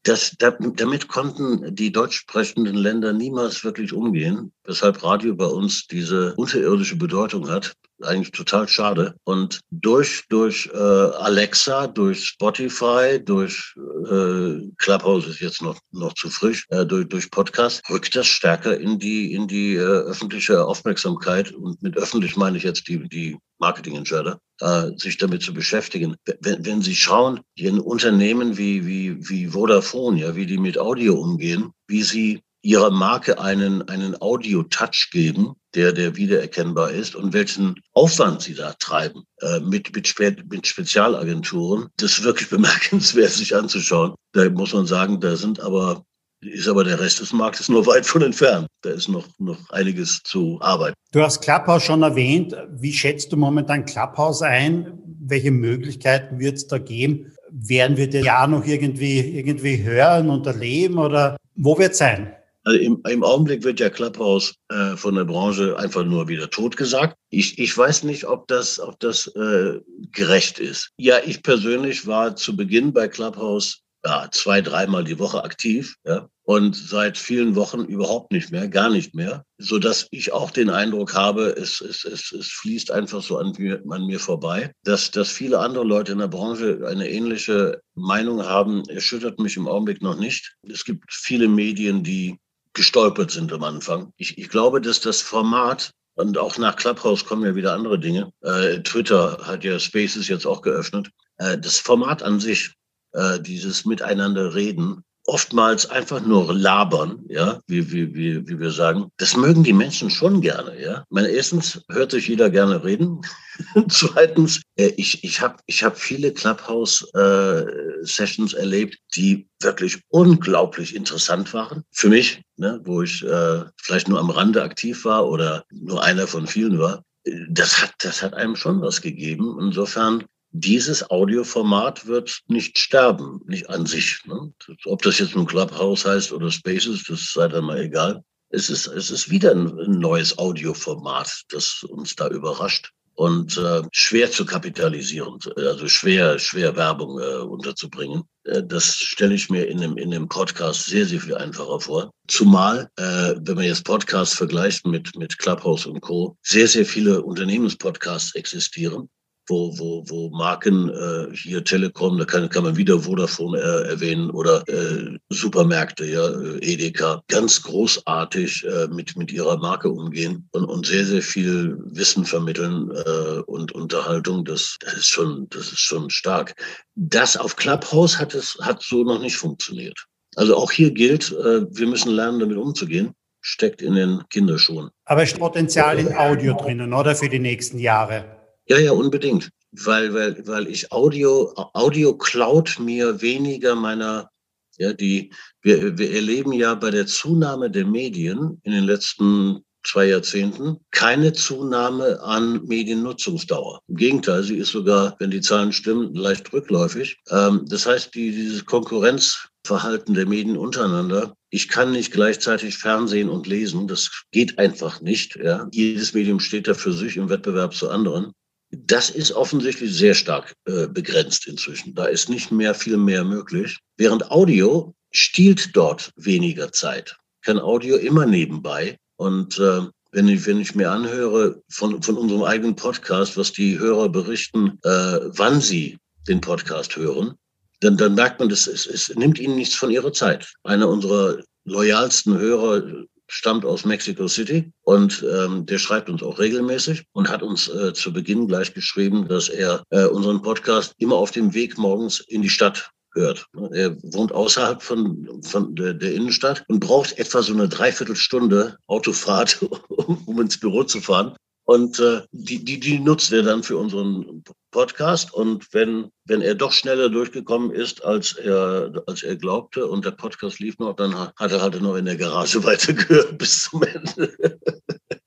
das, 0.05 0.35
damit 0.37 1.07
konnten 1.07 1.75
die 1.75 1.91
deutsch 1.91 2.17
sprechenden 2.17 2.75
Länder 2.75 3.11
niemals 3.11 3.63
wirklich 3.63 3.91
umgehen, 3.91 4.53
weshalb 4.63 5.03
Radio 5.03 5.35
bei 5.35 5.47
uns 5.47 5.87
diese 5.87 6.35
unterirdische 6.35 6.95
Bedeutung 6.95 7.49
hat 7.49 7.75
eigentlich 8.03 8.31
total 8.31 8.67
schade. 8.67 9.15
Und 9.23 9.59
durch, 9.71 10.23
durch 10.29 10.69
äh, 10.73 10.77
Alexa, 10.77 11.87
durch 11.87 12.25
Spotify, 12.25 13.19
durch 13.23 13.73
äh, 14.09 14.59
Clubhouse 14.77 15.27
ist 15.27 15.39
jetzt 15.39 15.61
noch, 15.61 15.79
noch 15.91 16.13
zu 16.13 16.29
frisch, 16.29 16.65
äh, 16.69 16.85
durch, 16.85 17.07
durch 17.07 17.31
Podcast, 17.31 17.81
rückt 17.89 18.15
das 18.15 18.27
stärker 18.27 18.77
in 18.77 18.99
die, 18.99 19.33
in 19.33 19.47
die 19.47 19.75
äh, 19.75 19.79
öffentliche 19.79 20.65
Aufmerksamkeit. 20.65 21.51
Und 21.53 21.81
mit 21.81 21.97
öffentlich 21.97 22.35
meine 22.35 22.57
ich 22.57 22.63
jetzt 22.63 22.87
die, 22.87 23.07
die 23.07 23.37
Marketingentscheider, 23.59 24.39
äh, 24.59 24.91
sich 24.97 25.17
damit 25.17 25.41
zu 25.41 25.53
beschäftigen. 25.53 26.15
Wenn, 26.41 26.65
wenn 26.65 26.81
Sie 26.81 26.95
schauen, 26.95 27.41
die 27.57 27.69
Unternehmen 27.69 28.57
wie, 28.57 28.85
wie, 28.85 29.17
wie 29.29 29.47
Vodafone, 29.47 30.19
ja, 30.19 30.35
wie 30.35 30.45
die 30.45 30.57
mit 30.57 30.77
Audio 30.77 31.15
umgehen, 31.15 31.71
wie 31.87 32.03
sie 32.03 32.41
ihrer 32.65 32.89
Marke 32.89 33.39
einen, 33.39 33.87
einen 33.89 34.19
Audio-Touch 34.19 35.09
geben, 35.11 35.53
der, 35.75 35.93
der 35.93 36.15
wiedererkennbar 36.15 36.91
ist 36.91 37.15
und 37.15 37.31
welchen 37.31 37.75
Aufwand 37.93 38.41
sie 38.41 38.55
da 38.55 38.73
treiben 38.73 39.23
äh, 39.41 39.59
mit, 39.59 39.95
mit, 39.95 40.07
Spe 40.07 40.35
mit 40.49 40.65
Spezialagenturen. 40.65 41.89
Das 41.97 42.13
ist 42.13 42.23
wirklich 42.23 42.49
bemerkenswert, 42.57 43.29
sich 43.29 43.55
anzuschauen. 43.55 44.15
Da 44.33 44.49
muss 44.49 44.73
man 44.73 44.87
sagen, 44.87 45.19
da 45.19 45.35
sind 45.35 45.59
aber 45.59 46.03
ist 46.41 46.67
aber 46.67 46.83
der 46.83 46.99
Rest 46.99 47.21
des 47.21 47.33
Marktes 47.33 47.69
nur 47.69 47.87
weit 47.87 48.05
von 48.05 48.21
entfernt. 48.21 48.67
Da 48.81 48.91
ist 48.91 49.07
noch, 49.07 49.27
noch 49.39 49.57
einiges 49.71 50.21
zu 50.23 50.59
arbeiten. 50.61 50.93
Du 51.11 51.21
hast 51.21 51.41
Clubhouse 51.41 51.83
schon 51.83 52.03
erwähnt. 52.03 52.55
Wie 52.69 52.93
schätzt 52.93 53.31
du 53.31 53.37
momentan 53.37 53.85
Clubhouse 53.85 54.43
ein? 54.43 54.99
Welche 55.21 55.49
Möglichkeiten 55.49 56.37
wird 56.39 56.57
es 56.57 56.67
da 56.67 56.77
geben? 56.77 57.31
Werden 57.49 57.97
wir 57.97 58.09
das 58.09 58.23
Jahr 58.23 58.47
noch 58.47 58.65
irgendwie, 58.65 59.19
irgendwie 59.19 59.81
hören 59.81 60.29
und 60.29 60.45
erleben 60.45 60.99
oder 60.99 61.37
wo 61.55 61.79
wird 61.79 61.93
es 61.93 61.99
sein? 61.99 62.35
Also 62.65 62.79
im, 62.79 63.01
im 63.07 63.23
Augenblick 63.23 63.63
wird 63.63 63.79
ja 63.79 63.89
Clubhouse 63.89 64.55
äh, 64.69 64.95
von 64.95 65.15
der 65.15 65.25
Branche 65.25 65.77
einfach 65.77 66.03
nur 66.03 66.27
wieder 66.27 66.49
totgesagt. 66.49 67.15
Ich, 67.29 67.59
ich 67.59 67.77
weiß 67.77 68.03
nicht, 68.03 68.25
ob 68.25 68.47
das, 68.47 68.79
ob 68.79 68.99
das 68.99 69.27
äh, 69.35 69.79
gerecht 70.11 70.59
ist. 70.59 70.89
Ja, 70.97 71.17
ich 71.23 71.43
persönlich 71.43 72.07
war 72.07 72.35
zu 72.35 72.55
Beginn 72.55 72.91
bei 72.91 73.07
Clubhouse 73.07 73.83
ja, 74.05 74.27
zwei, 74.31 74.61
dreimal 74.61 75.03
die 75.03 75.17
Woche 75.17 75.43
aktiv, 75.43 75.95
ja, 76.05 76.29
und 76.43 76.75
seit 76.75 77.17
vielen 77.17 77.55
Wochen 77.55 77.85
überhaupt 77.85 78.31
nicht 78.31 78.51
mehr, 78.51 78.67
gar 78.67 78.89
nicht 78.89 79.15
mehr, 79.15 79.43
so 79.57 79.79
dass 79.79 80.07
ich 80.11 80.31
auch 80.31 80.51
den 80.51 80.69
Eindruck 80.69 81.15
habe, 81.15 81.55
es, 81.57 81.81
es, 81.81 82.05
es, 82.05 82.31
es 82.31 82.47
fließt 82.51 82.91
einfach 82.91 83.23
so 83.23 83.39
an 83.39 83.53
mir, 83.57 83.81
an 83.89 84.05
mir 84.05 84.19
vorbei, 84.19 84.71
dass, 84.83 85.09
dass 85.09 85.31
viele 85.31 85.57
andere 85.57 85.83
Leute 85.83 86.11
in 86.11 86.19
der 86.19 86.27
Branche 86.27 86.81
eine 86.85 87.09
ähnliche 87.09 87.81
Meinung 87.95 88.45
haben, 88.45 88.83
erschüttert 88.89 89.39
mich 89.39 89.57
im 89.57 89.67
Augenblick 89.67 90.03
noch 90.03 90.19
nicht. 90.19 90.55
Es 90.69 90.85
gibt 90.85 91.11
viele 91.11 91.47
Medien, 91.47 92.03
die 92.03 92.37
gestolpert 92.75 93.31
sind 93.31 93.51
am 93.51 93.63
Anfang. 93.63 94.13
Ich, 94.17 94.37
ich 94.37 94.49
glaube, 94.49 94.81
dass 94.81 95.01
das 95.01 95.21
Format 95.21 95.91
und 96.15 96.37
auch 96.37 96.57
nach 96.57 96.75
Clubhouse 96.75 97.25
kommen 97.25 97.45
ja 97.45 97.55
wieder 97.55 97.73
andere 97.73 97.99
Dinge. 97.99 98.31
Äh, 98.41 98.79
Twitter 98.81 99.39
hat 99.43 99.63
ja 99.63 99.79
Spaces 99.79 100.27
jetzt 100.27 100.45
auch 100.45 100.61
geöffnet. 100.61 101.09
Äh, 101.37 101.57
das 101.57 101.77
Format 101.77 102.23
an 102.23 102.39
sich, 102.39 102.73
äh, 103.11 103.39
dieses 103.39 103.85
Miteinander 103.85 104.55
reden, 104.55 105.03
oftmals 105.27 105.89
einfach 105.89 106.21
nur 106.21 106.53
labern, 106.53 107.23
ja, 107.27 107.59
wie, 107.67 107.91
wie, 107.91 108.13
wie, 108.13 108.47
wie 108.47 108.59
wir 108.59 108.69
sagen. 108.71 109.09
Das 109.17 109.35
mögen 109.35 109.63
die 109.63 109.73
Menschen 109.73 110.09
schon 110.09 110.39
gerne, 110.41 110.81
ja. 110.81 111.03
Meine, 111.09 111.27
erstens 111.29 111.81
hört 111.89 112.11
sich 112.11 112.27
jeder 112.27 112.49
gerne 112.49 112.83
reden. 112.83 113.21
Zweitens, 113.89 114.61
äh, 114.75 114.91
ich, 114.97 115.23
ich 115.23 115.41
habe 115.41 115.57
ich 115.65 115.83
hab 115.83 115.97
viele 115.97 116.31
Clubhouse-Sessions 116.31 118.53
äh, 118.53 118.57
erlebt, 118.57 118.99
die 119.15 119.47
wirklich 119.61 120.01
unglaublich 120.09 120.95
interessant 120.95 121.51
waren. 121.53 121.83
Für 121.91 122.09
mich, 122.09 122.43
ne, 122.57 122.79
wo 122.83 123.01
ich 123.01 123.23
äh, 123.23 123.63
vielleicht 123.81 124.07
nur 124.07 124.19
am 124.19 124.29
Rande 124.29 124.61
aktiv 124.61 125.05
war 125.05 125.27
oder 125.27 125.63
nur 125.71 126.03
einer 126.03 126.27
von 126.27 126.45
vielen 126.47 126.77
war. 126.79 127.03
Das 127.49 127.81
hat, 127.81 127.93
das 127.99 128.21
hat 128.21 128.35
einem 128.35 128.55
schon 128.55 128.81
was 128.81 129.01
gegeben. 129.01 129.57
Insofern 129.59 130.25
dieses 130.57 131.09
Audioformat 131.09 132.07
wird 132.07 132.39
nicht 132.47 132.77
sterben, 132.77 133.41
nicht 133.45 133.69
an 133.69 133.85
sich. 133.85 134.21
Ne? 134.25 134.53
Ob 134.85 135.01
das 135.01 135.19
jetzt 135.19 135.35
ein 135.35 135.45
Clubhouse 135.45 136.05
heißt 136.05 136.31
oder 136.31 136.49
Spaces, 136.49 137.03
das 137.03 137.33
sei 137.33 137.47
dann 137.49 137.65
mal 137.65 137.79
egal. 137.79 138.23
Es 138.49 138.69
ist, 138.69 138.87
es 138.87 139.11
ist 139.11 139.29
wieder 139.29 139.51
ein 139.51 139.99
neues 139.99 140.37
Audioformat, 140.37 141.43
das 141.49 141.83
uns 141.83 142.15
da 142.15 142.29
überrascht 142.29 142.91
und 143.15 143.57
äh, 143.57 143.81
schwer 143.91 144.31
zu 144.31 144.45
kapitalisieren, 144.45 145.39
also 145.57 145.87
schwer, 145.87 146.39
schwer 146.39 146.75
Werbung 146.75 147.19
äh, 147.19 147.37
unterzubringen. 147.37 148.23
Äh, 148.43 148.63
das 148.63 148.95
stelle 148.95 149.33
ich 149.33 149.49
mir 149.49 149.67
in 149.67 149.79
dem, 149.79 149.97
in 149.97 150.11
dem 150.11 150.29
Podcast 150.29 150.85
sehr, 150.85 151.05
sehr 151.05 151.19
viel 151.19 151.35
einfacher 151.35 151.79
vor. 151.79 152.11
Zumal, 152.27 152.89
äh, 152.97 153.35
wenn 153.39 153.55
man 153.55 153.65
jetzt 153.65 153.85
Podcasts 153.85 154.35
vergleicht 154.35 154.85
mit, 154.85 155.17
mit 155.17 155.37
Clubhouse 155.37 155.85
und 155.85 156.01
Co., 156.01 156.37
sehr, 156.43 156.67
sehr 156.67 156.85
viele 156.85 157.23
Unternehmenspodcasts 157.23 158.35
existieren 158.35 159.09
wo, 159.47 159.77
wo, 159.77 160.03
wo 160.07 160.29
Marken, 160.29 160.89
äh, 160.89 161.35
hier 161.35 161.63
Telekom, 161.63 162.17
da 162.17 162.25
kann, 162.25 162.49
kann 162.49 162.63
man 162.63 162.77
wieder 162.77 162.99
Vodafone 162.99 163.59
äh, 163.59 163.89
erwähnen 163.89 164.29
oder 164.31 164.67
äh, 164.67 165.17
Supermärkte, 165.29 166.05
ja, 166.05 166.27
äh, 166.27 166.57
Edeka, 166.59 167.21
ganz 167.27 167.61
großartig 167.61 168.65
äh, 168.65 168.87
mit, 168.87 169.15
mit 169.15 169.31
ihrer 169.31 169.57
Marke 169.57 169.89
umgehen 169.89 170.47
und, 170.51 170.65
und 170.65 170.85
sehr, 170.85 171.05
sehr 171.05 171.21
viel 171.21 171.77
Wissen 171.85 172.25
vermitteln 172.25 172.91
äh, 172.91 173.39
und 173.45 173.71
Unterhaltung. 173.71 174.45
Das, 174.45 174.77
das 174.79 174.93
ist 174.95 175.07
schon, 175.07 175.47
das 175.49 175.71
ist 175.71 175.79
schon 175.79 176.09
stark. 176.09 176.55
Das 176.95 177.37
auf 177.37 177.55
Clubhouse 177.55 178.17
hat 178.17 178.33
es, 178.33 178.57
hat 178.61 178.81
so 178.81 179.03
noch 179.03 179.19
nicht 179.19 179.37
funktioniert. 179.37 180.05
Also 180.35 180.55
auch 180.55 180.71
hier 180.71 180.91
gilt, 180.91 181.31
äh, 181.31 181.65
wir 181.69 181.87
müssen 181.87 182.11
lernen, 182.11 182.39
damit 182.39 182.57
umzugehen 182.57 183.13
steckt 183.45 183.83
in 183.83 183.93
den 183.93 184.23
Kinderschuhen. 184.29 184.89
Aber 185.05 185.21
ist 185.21 185.37
Potenzial 185.37 185.99
in 185.99 186.11
Audio 186.15 186.57
drinnen, 186.57 186.91
oder 186.93 187.15
für 187.15 187.29
die 187.29 187.37
nächsten 187.37 187.77
Jahre? 187.77 188.34
Ja, 188.67 188.79
ja, 188.79 188.91
unbedingt. 188.91 189.51
Weil, 189.71 190.13
weil, 190.13 190.47
weil 190.47 190.67
ich 190.67 190.91
Audio, 190.91 191.53
Audio 191.73 192.17
klaut 192.17 192.79
mir 192.79 193.21
weniger 193.21 193.75
meiner, 193.75 194.29
ja, 194.77 194.93
die, 194.93 195.31
wir, 195.61 195.97
wir 195.97 196.11
erleben 196.13 196.53
ja 196.53 196.73
bei 196.75 196.91
der 196.91 197.05
Zunahme 197.05 197.69
der 197.69 197.85
Medien 197.85 198.59
in 198.63 198.71
den 198.71 198.85
letzten 198.85 199.65
zwei 199.85 200.07
Jahrzehnten 200.07 200.77
keine 200.91 201.33
Zunahme 201.33 202.19
an 202.21 202.65
Mediennutzungsdauer. 202.65 203.81
Im 203.87 203.95
Gegenteil, 203.95 204.43
sie 204.43 204.57
ist 204.57 204.71
sogar, 204.71 205.15
wenn 205.19 205.31
die 205.31 205.41
Zahlen 205.41 205.71
stimmen, 205.71 206.15
leicht 206.15 206.51
rückläufig. 206.51 207.17
Ähm, 207.29 207.65
das 207.67 207.85
heißt, 207.85 208.15
die, 208.15 208.31
dieses 208.31 208.65
Konkurrenzverhalten 208.65 210.15
der 210.15 210.25
Medien 210.25 210.57
untereinander, 210.57 211.35
ich 211.49 211.67
kann 211.69 211.91
nicht 211.91 212.11
gleichzeitig 212.11 212.77
Fernsehen 212.77 213.29
und 213.29 213.47
lesen, 213.47 213.87
das 213.87 214.23
geht 214.31 214.57
einfach 214.57 215.01
nicht. 215.01 215.35
Ja. 215.35 215.67
Jedes 215.71 216.13
Medium 216.13 216.39
steht 216.39 216.67
da 216.67 216.73
für 216.73 216.93
sich 216.93 217.17
im 217.17 217.29
Wettbewerb 217.29 217.73
zu 217.75 217.89
anderen. 217.89 218.33
Das 218.71 219.09
ist 219.09 219.31
offensichtlich 219.31 219.93
sehr 219.93 220.13
stark 220.13 220.53
äh, 220.65 220.87
begrenzt 220.87 221.47
inzwischen. 221.47 221.93
Da 221.95 222.05
ist 222.05 222.29
nicht 222.29 222.51
mehr 222.51 222.73
viel 222.73 222.97
mehr 222.97 223.23
möglich. 223.23 223.79
Während 223.97 224.31
Audio 224.31 224.93
stiehlt 225.11 225.75
dort 225.75 226.11
weniger 226.15 226.71
Zeit. 226.71 227.15
Kann 227.43 227.59
Audio 227.59 227.95
immer 227.95 228.25
nebenbei. 228.25 228.97
Und 229.17 229.59
äh, 229.59 229.81
wenn 230.11 230.27
ich, 230.27 230.45
wenn 230.45 230.59
ich 230.59 230.75
mir 230.75 230.91
anhöre 230.91 231.61
von, 231.69 232.01
von 232.01 232.17
unserem 232.17 232.43
eigenen 232.43 232.75
Podcast, 232.75 233.37
was 233.37 233.51
die 233.51 233.77
Hörer 233.77 234.09
berichten, 234.09 234.79
äh, 234.83 235.19
wann 235.21 235.61
sie 235.61 235.97
den 236.27 236.41
Podcast 236.41 236.95
hören, 236.95 237.35
dann, 237.81 237.97
dann 237.97 238.15
merkt 238.15 238.39
man, 238.39 238.49
das, 238.49 238.67
es, 238.67 238.85
es 238.87 239.13
nimmt 239.15 239.39
ihnen 239.39 239.55
nichts 239.55 239.75
von 239.75 239.91
ihrer 239.91 240.13
Zeit. 240.13 240.53
Einer 240.63 240.89
unserer 240.89 241.39
loyalsten 241.65 242.37
Hörer 242.37 243.05
stammt 243.27 243.65
aus 243.65 243.85
Mexico 243.85 244.27
City 244.27 244.71
und 244.81 245.23
ähm, 245.23 245.65
der 245.65 245.79
schreibt 245.79 246.09
uns 246.09 246.23
auch 246.23 246.39
regelmäßig 246.39 247.05
und 247.13 247.29
hat 247.29 247.43
uns 247.43 247.67
äh, 247.67 247.93
zu 247.93 248.13
Beginn 248.13 248.47
gleich 248.47 248.73
geschrieben, 248.73 249.27
dass 249.27 249.49
er 249.49 249.83
äh, 249.89 250.05
unseren 250.05 250.41
Podcast 250.41 250.93
immer 250.97 251.15
auf 251.15 251.31
dem 251.31 251.53
Weg 251.53 251.77
morgens 251.77 252.19
in 252.19 252.41
die 252.41 252.49
Stadt 252.49 252.91
hört. 253.15 253.47
Er 253.71 253.95
wohnt 254.03 254.31
außerhalb 254.31 254.83
von, 254.83 255.41
von 255.41 255.75
der, 255.75 255.93
der 255.93 256.13
Innenstadt 256.13 256.63
und 256.67 256.81
braucht 256.81 257.17
etwa 257.17 257.41
so 257.41 257.53
eine 257.53 257.69
Dreiviertelstunde 257.69 258.77
Autofahrt, 258.87 259.61
um, 259.89 260.21
um 260.25 260.41
ins 260.41 260.59
Büro 260.59 260.83
zu 260.83 261.01
fahren. 261.01 261.35
Und 261.65 261.99
äh, 261.99 262.21
die, 262.31 262.63
die, 262.63 262.79
die 262.79 262.99
nutzt 262.99 263.31
er 263.31 263.41
dann 263.41 263.63
für 263.63 263.77
unseren 263.77 264.43
Podcast. 264.69 265.33
Und 265.33 265.73
wenn, 265.73 266.11
wenn 266.25 266.41
er 266.41 266.53
doch 266.53 266.71
schneller 266.71 267.09
durchgekommen 267.09 267.71
ist, 267.71 268.03
als 268.05 268.33
er, 268.33 269.03
als 269.07 269.23
er 269.23 269.35
glaubte 269.35 269.87
und 269.87 270.05
der 270.05 270.11
Podcast 270.11 270.59
lief 270.59 270.77
noch, 270.77 270.95
dann 270.95 271.17
hat 271.17 271.51
er 271.51 271.61
halt 271.61 271.81
noch 271.81 271.95
in 271.95 272.05
der 272.05 272.17
Garage 272.17 272.63
weitergehört 272.63 273.37
bis 273.39 273.63
zum 273.63 273.81
Ende. 273.83 274.37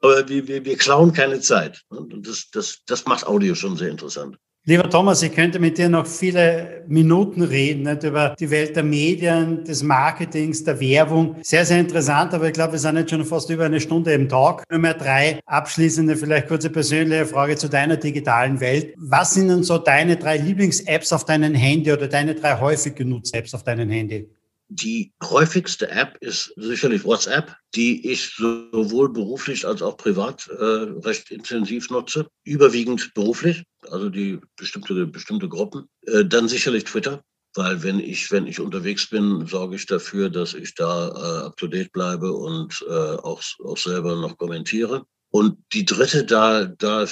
Aber 0.01 0.29
wir, 0.29 0.47
wir, 0.47 0.65
wir 0.65 0.77
klauen 0.77 1.13
keine 1.13 1.41
Zeit. 1.41 1.83
Und 1.89 2.25
das, 2.25 2.51
das, 2.51 2.79
das 2.87 3.05
macht 3.07 3.27
Audio 3.27 3.57
schon 3.57 3.77
sehr 3.77 3.91
interessant. 3.91 4.39
Lieber 4.69 4.91
Thomas, 4.91 5.23
ich 5.23 5.35
könnte 5.35 5.59
mit 5.59 5.79
dir 5.79 5.89
noch 5.89 6.07
viele 6.07 6.85
Minuten 6.89 7.41
reden 7.41 7.85
nicht, 7.85 8.03
über 8.03 8.37
die 8.39 8.51
Welt 8.51 8.77
der 8.77 8.83
Medien, 8.83 9.65
des 9.65 9.83
Marketings, 9.83 10.63
der 10.63 10.79
Werbung. 10.79 11.37
Sehr, 11.41 11.65
sehr 11.65 11.81
interessant, 11.81 12.35
aber 12.35 12.49
ich 12.49 12.53
glaube, 12.53 12.73
wir 12.73 12.79
sind 12.79 12.99
jetzt 12.99 13.09
schon 13.09 13.25
fast 13.25 13.49
über 13.49 13.65
eine 13.65 13.81
Stunde 13.81 14.13
im 14.13 14.29
Talk. 14.29 14.65
Nummer 14.71 14.93
drei, 14.93 15.41
abschließende, 15.47 16.17
vielleicht 16.17 16.49
kurze 16.49 16.69
persönliche 16.69 17.25
Frage 17.25 17.57
zu 17.57 17.71
deiner 17.71 17.97
digitalen 17.97 18.61
Welt. 18.61 18.93
Was 18.99 19.33
sind 19.33 19.49
denn 19.49 19.63
so 19.63 19.79
deine 19.79 20.17
drei 20.17 20.37
Lieblings-Apps 20.37 21.15
auf 21.15 21.25
deinem 21.25 21.55
Handy 21.55 21.91
oder 21.91 22.07
deine 22.07 22.35
drei 22.35 22.61
häufig 22.61 22.95
genutzten 22.95 23.39
Apps 23.39 23.55
auf 23.55 23.65
deinem 23.65 23.89
Handy? 23.89 24.29
Die 24.71 25.13
häufigste 25.23 25.91
App 25.91 26.19
ist 26.21 26.53
sicherlich 26.57 27.05
WhatsApp, 27.05 27.57
die 27.75 28.11
ich 28.11 28.35
sowohl 28.35 29.11
beruflich 29.11 29.67
als 29.67 29.81
auch 29.81 29.97
privat 29.97 30.47
äh, 30.49 30.65
recht 31.05 31.31
intensiv 31.31 31.89
nutze. 31.89 32.29
Überwiegend 32.45 33.15
beruflich, 33.15 33.65
also 33.91 34.11
die 34.11 34.39
bestimmte, 34.57 35.07
bestimmte 35.07 35.49
Gruppen. 35.49 35.89
Äh, 36.03 36.27
dann 36.27 36.49
sicherlich 36.49 36.85
Twitter, 36.85 37.23
weil 37.55 37.83
wenn 37.83 37.99
ich, 37.99 38.31
wenn 38.31 38.47
ich 38.47 38.61
unterwegs 38.61 39.09
bin, 39.09 39.47
sorge 39.47 39.77
ich 39.77 39.87
dafür, 39.87 40.29
dass 40.29 40.53
ich 40.53 40.75
da 40.75 41.09
äh, 41.09 41.47
up 41.47 41.57
to 41.57 41.67
date 41.67 41.93
bleibe 41.93 42.31
und 42.31 42.85
äh, 42.87 42.93
auch, 42.93 43.43
auch 43.65 43.79
selber 43.79 44.17
noch 44.17 44.37
kommentiere. 44.37 45.07
Und 45.31 45.59
die 45.73 45.85
dritte, 45.85 46.25
da, 46.25 46.65
da 46.67 47.07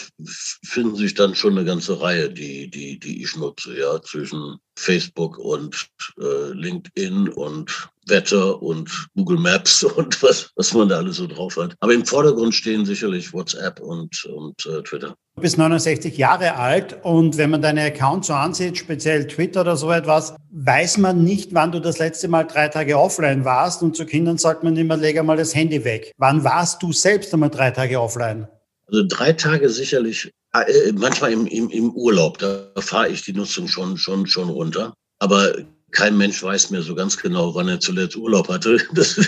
finden 0.65 0.97
sich 0.97 1.15
dann 1.15 1.35
schon 1.35 1.57
eine 1.57 1.67
ganze 1.67 2.01
Reihe, 2.01 2.31
die, 2.31 2.71
die, 2.71 2.99
die 2.99 3.23
ich 3.23 3.37
nutze, 3.37 3.79
ja, 3.79 4.01
zwischen 4.03 4.59
Facebook 4.79 5.39
und 5.39 5.89
äh, 6.21 6.53
LinkedIn 6.53 7.29
und 7.31 7.91
Wetter 8.07 8.63
und 8.63 9.09
Google 9.17 9.39
Maps 9.39 9.83
und 9.97 10.23
was, 10.23 10.51
was 10.57 10.73
man 10.75 10.89
da 10.89 10.99
alles 10.99 11.17
so 11.17 11.27
drauf 11.27 11.57
hat. 11.57 11.75
Aber 11.81 11.93
im 11.93 12.05
Vordergrund 12.05 12.55
stehen 12.55 12.85
sicherlich 12.85 13.33
WhatsApp 13.33 13.81
und, 13.81 14.25
und 14.27 14.67
äh, 14.67 14.83
Twitter. 14.83 15.17
Du 15.37 15.43
bist 15.43 15.59
69 15.59 16.17
Jahre 16.17 16.57
alt 16.57 16.99
und 17.03 17.37
wenn 17.37 17.51
man 17.51 17.61
deine 17.61 17.83
Accounts 17.83 18.29
so 18.29 18.33
ansieht, 18.33 18.79
speziell 18.79 19.27
Twitter 19.27 19.61
oder 19.63 19.77
so 19.77 19.91
etwas, 19.91 20.35
weiß 20.51 20.99
man 20.99 21.25
nicht, 21.25 21.53
wann 21.53 21.73
du 21.73 21.81
das 21.81 21.99
letzte 21.99 22.29
Mal 22.29 22.45
drei 22.45 22.69
Tage 22.69 22.99
offline 22.99 23.45
warst 23.45 23.83
und 23.83 23.97
zu 23.97 24.07
Kindern 24.07 24.39
sagt 24.39 24.65
man 24.65 24.77
immer, 24.77 24.97
leg 24.97 25.19
einmal 25.19 25.37
das 25.37 25.55
Handy 25.55 25.85
weg. 25.85 26.13
Wann 26.17 26.43
warst 26.45 26.83
du 26.83 26.93
selbst 26.93 27.35
einmal 27.35 27.51
drei 27.51 27.71
Tage 27.71 28.01
offline? 28.01 28.49
Also 28.87 29.05
drei 29.09 29.33
Tage 29.33 29.69
sicherlich, 29.69 30.31
äh, 30.53 30.93
manchmal 30.93 31.33
im, 31.33 31.47
im, 31.47 31.71
im 31.71 31.91
Urlaub, 31.91 32.39
da 32.39 32.71
fahre 32.79 33.09
ich 33.09 33.23
die 33.23 33.33
Nutzung 33.33 33.69
schon, 33.69 33.97
schon, 33.97 34.27
schon 34.27 34.49
runter. 34.49 34.95
Aber 35.19 35.55
kein 35.91 36.17
Mensch 36.17 36.43
weiß 36.43 36.71
mehr 36.71 36.83
so 36.83 36.95
ganz 36.95 37.17
genau, 37.17 37.55
wann 37.55 37.69
er 37.69 37.81
zuletzt 37.81 38.17
Urlaub 38.17 38.49
hatte. 38.49 38.79
Das, 38.95 39.21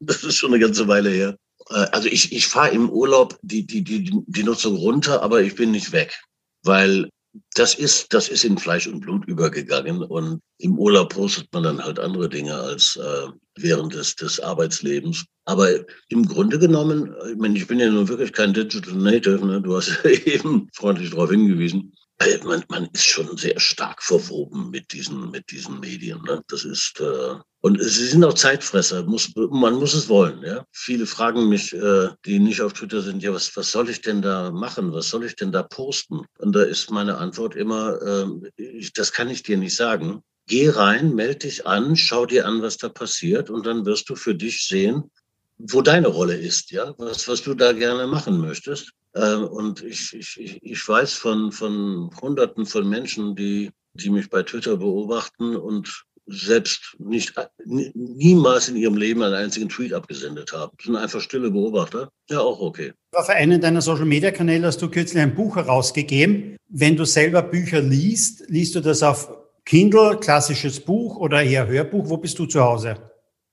das 0.00 0.24
ist 0.24 0.36
schon 0.36 0.52
eine 0.52 0.62
ganze 0.62 0.88
Weile 0.88 1.10
her. 1.10 1.36
Äh, 1.70 1.86
also 1.92 2.08
ich, 2.08 2.32
ich 2.32 2.46
fahre 2.46 2.70
im 2.70 2.90
Urlaub 2.90 3.38
die, 3.42 3.66
die, 3.66 3.82
die, 3.82 4.22
die 4.26 4.42
Nutzung 4.42 4.76
runter, 4.76 5.22
aber 5.22 5.42
ich 5.42 5.54
bin 5.54 5.70
nicht 5.70 5.92
weg. 5.92 6.20
Weil 6.62 7.08
das 7.54 7.74
ist, 7.74 8.12
das 8.12 8.28
ist 8.28 8.44
in 8.44 8.58
Fleisch 8.58 8.86
und 8.86 9.00
Blut 9.00 9.26
übergegangen. 9.26 10.02
Und 10.02 10.40
im 10.58 10.78
Urlaub 10.78 11.14
postet 11.14 11.52
man 11.52 11.62
dann 11.62 11.84
halt 11.84 11.98
andere 11.98 12.28
Dinge 12.28 12.54
als 12.54 12.96
äh, 12.96 13.28
während 13.56 13.94
des, 13.94 14.16
des 14.16 14.40
Arbeitslebens. 14.40 15.24
Aber 15.44 15.70
im 16.08 16.26
Grunde 16.26 16.58
genommen, 16.58 17.14
ich, 17.30 17.36
meine, 17.36 17.58
ich 17.58 17.66
bin 17.66 17.80
ja 17.80 17.90
nun 17.90 18.08
wirklich 18.08 18.32
kein 18.32 18.54
Digital 18.54 18.94
Native, 18.94 19.44
ne? 19.46 19.60
du 19.60 19.76
hast 19.76 20.04
eben 20.26 20.68
freundlich 20.74 21.10
darauf 21.10 21.30
hingewiesen. 21.30 21.92
Äh, 22.18 22.38
man, 22.44 22.64
man 22.68 22.88
ist 22.92 23.06
schon 23.06 23.36
sehr 23.36 23.58
stark 23.58 24.02
verwoben 24.02 24.70
mit 24.70 24.92
diesen, 24.92 25.30
mit 25.30 25.50
diesen 25.50 25.80
Medien. 25.80 26.20
Ne? 26.22 26.42
Das 26.48 26.64
ist, 26.64 27.00
äh, 27.00 27.36
und 27.60 27.82
sie 27.82 28.06
sind 28.06 28.24
auch 28.24 28.34
Zeitfresser. 28.34 29.02
Muss, 29.04 29.32
man 29.34 29.74
muss 29.74 29.94
es 29.94 30.08
wollen. 30.08 30.42
Ja? 30.44 30.64
Viele 30.70 31.06
fragen 31.06 31.48
mich, 31.48 31.74
äh, 31.74 32.08
die 32.24 32.38
nicht 32.38 32.60
auf 32.60 32.72
Twitter 32.72 33.02
sind, 33.02 33.22
ja, 33.22 33.32
was, 33.32 33.56
was 33.56 33.72
soll 33.72 33.88
ich 33.90 34.00
denn 34.00 34.22
da 34.22 34.50
machen? 34.50 34.92
Was 34.92 35.08
soll 35.08 35.24
ich 35.24 35.34
denn 35.34 35.50
da 35.50 35.64
posten? 35.64 36.20
Und 36.38 36.54
da 36.54 36.62
ist 36.62 36.90
meine 36.90 37.18
Antwort 37.18 37.56
immer, 37.56 38.00
äh, 38.00 38.62
ich, 38.62 38.92
das 38.92 39.12
kann 39.12 39.28
ich 39.28 39.42
dir 39.42 39.58
nicht 39.58 39.74
sagen. 39.74 40.22
Geh 40.46 40.70
rein, 40.70 41.14
melde 41.14 41.40
dich 41.40 41.66
an, 41.66 41.96
schau 41.96 42.26
dir 42.26 42.46
an, 42.46 42.62
was 42.62 42.76
da 42.76 42.88
passiert 42.88 43.50
und 43.50 43.66
dann 43.66 43.84
wirst 43.84 44.08
du 44.08 44.14
für 44.14 44.34
dich 44.34 44.66
sehen, 44.66 45.10
wo 45.58 45.82
deine 45.82 46.08
Rolle 46.08 46.36
ist, 46.36 46.70
ja, 46.70 46.94
was, 46.96 47.26
was 47.26 47.42
du 47.42 47.54
da 47.54 47.72
gerne 47.72 48.06
machen 48.06 48.38
möchtest. 48.38 48.92
Ähm, 49.14 49.44
und 49.44 49.82
ich, 49.82 50.14
ich, 50.14 50.58
ich 50.62 50.88
weiß 50.88 51.14
von, 51.14 51.50
von 51.50 52.10
Hunderten 52.20 52.66
von 52.66 52.88
Menschen, 52.88 53.34
die, 53.34 53.72
die 53.94 54.10
mich 54.10 54.30
bei 54.30 54.44
Twitter 54.44 54.76
beobachten 54.76 55.56
und 55.56 56.04
selbst 56.28 56.96
nicht 56.98 57.34
niemals 57.64 58.68
in 58.68 58.76
ihrem 58.76 58.96
Leben 58.96 59.22
einen 59.22 59.34
einzigen 59.34 59.68
Tweet 59.68 59.92
abgesendet 59.92 60.52
haben. 60.52 60.72
Das 60.76 60.86
sind 60.86 60.96
einfach 60.96 61.20
stille 61.20 61.50
Beobachter. 61.50 62.10
Ja, 62.30 62.40
auch 62.40 62.60
okay. 62.60 62.92
Auf 63.12 63.28
einen 63.28 63.60
deiner 63.60 63.80
Social 63.80 64.04
Media 64.04 64.30
Kanäle 64.30 64.66
hast 64.66 64.80
du 64.82 64.88
kürzlich 64.88 65.22
ein 65.22 65.34
Buch 65.34 65.56
herausgegeben. 65.56 66.56
Wenn 66.68 66.96
du 66.96 67.04
selber 67.04 67.42
Bücher 67.42 67.80
liest, 67.80 68.44
liest 68.48 68.74
du 68.74 68.80
das 68.80 69.02
auf 69.02 69.30
Kindle, 69.64 70.18
klassisches 70.18 70.80
Buch 70.80 71.16
oder 71.16 71.42
eher 71.42 71.66
Hörbuch? 71.66 72.08
Wo 72.08 72.18
bist 72.18 72.38
du 72.38 72.46
zu 72.46 72.60
Hause? 72.60 72.96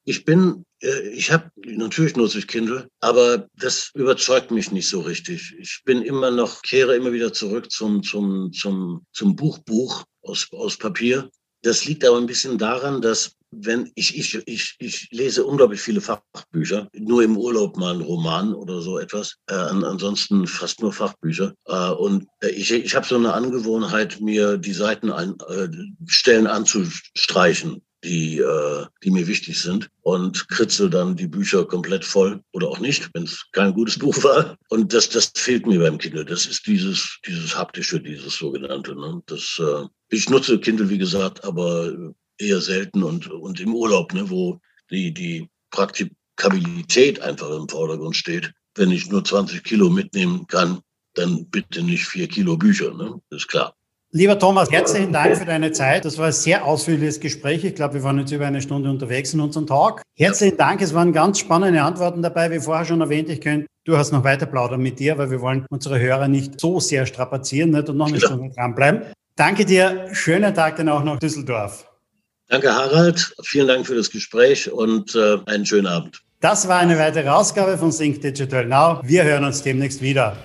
Ich 0.03 0.23
bin, 0.23 0.65
äh, 0.81 1.09
ich 1.09 1.31
habe, 1.31 1.49
natürlich 1.65 2.15
nutze 2.15 2.37
ich 2.37 2.47
Kindle, 2.47 2.87
aber 2.99 3.47
das 3.57 3.91
überzeugt 3.95 4.51
mich 4.51 4.71
nicht 4.71 4.87
so 4.87 5.01
richtig. 5.01 5.55
Ich 5.59 5.81
bin 5.83 6.03
immer 6.03 6.29
noch, 6.29 6.61
kehre 6.61 6.95
immer 6.95 7.11
wieder 7.11 7.33
zurück 7.33 7.71
zum, 7.71 8.03
zum, 8.03 8.51
zum, 8.53 9.05
zum 9.11 9.35
Buchbuch 9.35 10.03
aus, 10.21 10.47
aus 10.51 10.77
Papier. 10.77 11.29
Das 11.65 11.83
liegt 11.85 12.05
aber 12.05 12.17
ein 12.17 12.27
bisschen 12.27 12.59
daran, 12.59 13.01
dass 13.01 13.37
wenn 13.49 13.91
ich, 13.95 14.15
ich, 14.15 14.47
ich, 14.47 14.75
ich 14.77 15.07
lese 15.09 15.43
unglaublich 15.43 15.81
viele 15.81 15.99
Fachbücher, 15.99 16.87
nur 16.93 17.23
im 17.23 17.35
Urlaub 17.37 17.75
mal 17.75 17.93
einen 17.93 18.01
Roman 18.01 18.53
oder 18.53 18.81
so 18.81 18.99
etwas, 18.99 19.37
äh, 19.47 19.55
ansonsten 19.55 20.45
fast 20.45 20.81
nur 20.81 20.93
Fachbücher. 20.93 21.55
Äh, 21.65 21.89
und 21.91 22.27
äh, 22.41 22.49
ich, 22.49 22.71
ich 22.71 22.95
habe 22.95 23.07
so 23.07 23.15
eine 23.15 23.33
Angewohnheit, 23.33 24.21
mir 24.21 24.57
die 24.57 24.73
Seiten 24.73 25.09
an, 25.11 25.37
äh, 25.49 26.47
anzustreichen 26.47 27.81
die, 28.05 28.37
äh, 28.37 28.85
die 29.03 29.11
mir 29.11 29.27
wichtig 29.27 29.59
sind 29.59 29.89
und 30.01 30.47
kritzel 30.49 30.89
dann 30.89 31.15
die 31.15 31.27
Bücher 31.27 31.65
komplett 31.65 32.05
voll 32.05 32.41
oder 32.53 32.67
auch 32.69 32.79
nicht, 32.79 33.09
wenn 33.13 33.23
es 33.23 33.45
kein 33.51 33.73
gutes 33.73 33.97
Buch 33.99 34.23
war. 34.23 34.57
Und 34.69 34.93
das, 34.93 35.09
das 35.09 35.31
fehlt 35.35 35.65
mir 35.65 35.79
beim 35.79 35.97
Kindle. 35.97 36.23
Das 36.23 36.45
ist 36.45 36.65
dieses, 36.67 37.19
dieses 37.25 37.57
haptische, 37.57 37.99
dieses 37.99 38.35
sogenannte. 38.35 38.95
Ne? 38.95 39.21
Das, 39.25 39.59
äh, 39.59 39.87
ich 40.09 40.29
nutze 40.29 40.59
Kindle, 40.59 40.89
wie 40.89 40.99
gesagt, 40.99 41.43
aber 41.43 42.13
eher 42.37 42.61
selten 42.61 43.03
und, 43.03 43.29
und 43.29 43.59
im 43.59 43.73
Urlaub, 43.73 44.13
ne, 44.13 44.29
wo 44.29 44.59
die, 44.91 45.13
die 45.13 45.49
Praktikabilität 45.71 47.19
einfach 47.21 47.49
im 47.49 47.67
Vordergrund 47.67 48.15
steht. 48.15 48.51
Wenn 48.75 48.91
ich 48.91 49.09
nur 49.09 49.23
20 49.23 49.63
Kilo 49.63 49.89
mitnehmen 49.89 50.45
kann, 50.47 50.81
dann 51.13 51.49
bitte 51.49 51.81
nicht 51.81 52.05
vier 52.05 52.27
Kilo 52.27 52.57
Bücher, 52.57 52.93
ne? 52.93 53.21
Das 53.29 53.43
ist 53.43 53.47
klar. 53.47 53.73
Lieber 54.11 54.39
Thomas, 54.39 54.71
herzlichen 54.71 55.11
Dank 55.11 55.35
für 55.35 55.45
deine 55.45 55.71
Zeit. 55.71 56.05
Das 56.05 56.17
war 56.17 56.27
ein 56.27 56.31
sehr 56.31 56.63
ausführliches 56.63 57.19
Gespräch. 57.19 57.65
Ich 57.65 57.75
glaube, 57.75 57.95
wir 57.95 58.03
waren 58.03 58.17
jetzt 58.19 58.31
über 58.31 58.47
eine 58.47 58.61
Stunde 58.61 58.89
unterwegs 58.89 59.33
in 59.33 59.41
unserem 59.41 59.67
Talk. 59.67 60.01
Herzlichen 60.15 60.57
Dank. 60.57 60.81
Es 60.81 60.93
waren 60.93 61.11
ganz 61.11 61.39
spannende 61.39 61.81
Antworten 61.81 62.21
dabei. 62.21 62.49
Wie 62.51 62.59
vorher 62.59 62.85
schon 62.85 63.01
erwähnt, 63.01 63.29
ich 63.29 63.41
könnte 63.41 63.67
du 63.85 63.97
hast 63.97 64.11
noch 64.11 64.23
weiter 64.23 64.45
plaudern 64.45 64.81
mit 64.81 64.99
dir, 64.99 65.17
weil 65.17 65.31
wir 65.31 65.41
wollen 65.41 65.65
unsere 65.69 65.99
Hörer 65.99 66.27
nicht 66.27 66.59
so 66.59 66.79
sehr 66.79 67.05
strapazieren 67.05 67.71
nicht? 67.71 67.89
und 67.89 67.97
noch 67.97 68.07
eine 68.07 68.19
Stunde 68.19 68.53
dranbleiben. 68.53 69.01
Danke 69.35 69.65
dir. 69.65 70.09
Schönen 70.13 70.53
Tag 70.53 70.77
dann 70.77 70.89
auch 70.89 71.03
noch 71.03 71.19
Düsseldorf. 71.19 71.85
Danke, 72.47 72.73
Harald. 72.73 73.33
Vielen 73.43 73.67
Dank 73.67 73.87
für 73.87 73.95
das 73.95 74.09
Gespräch 74.09 74.71
und 74.71 75.15
äh, 75.15 75.37
einen 75.45 75.65
schönen 75.65 75.87
Abend. 75.87 76.21
Das 76.41 76.67
war 76.67 76.77
eine 76.79 76.97
weitere 76.99 77.29
Ausgabe 77.29 77.77
von 77.77 77.91
Sync 77.91 78.21
Digital 78.21 78.65
Now. 78.65 79.01
Wir 79.03 79.23
hören 79.23 79.43
uns 79.45 79.63
demnächst 79.63 80.01
wieder. 80.01 80.37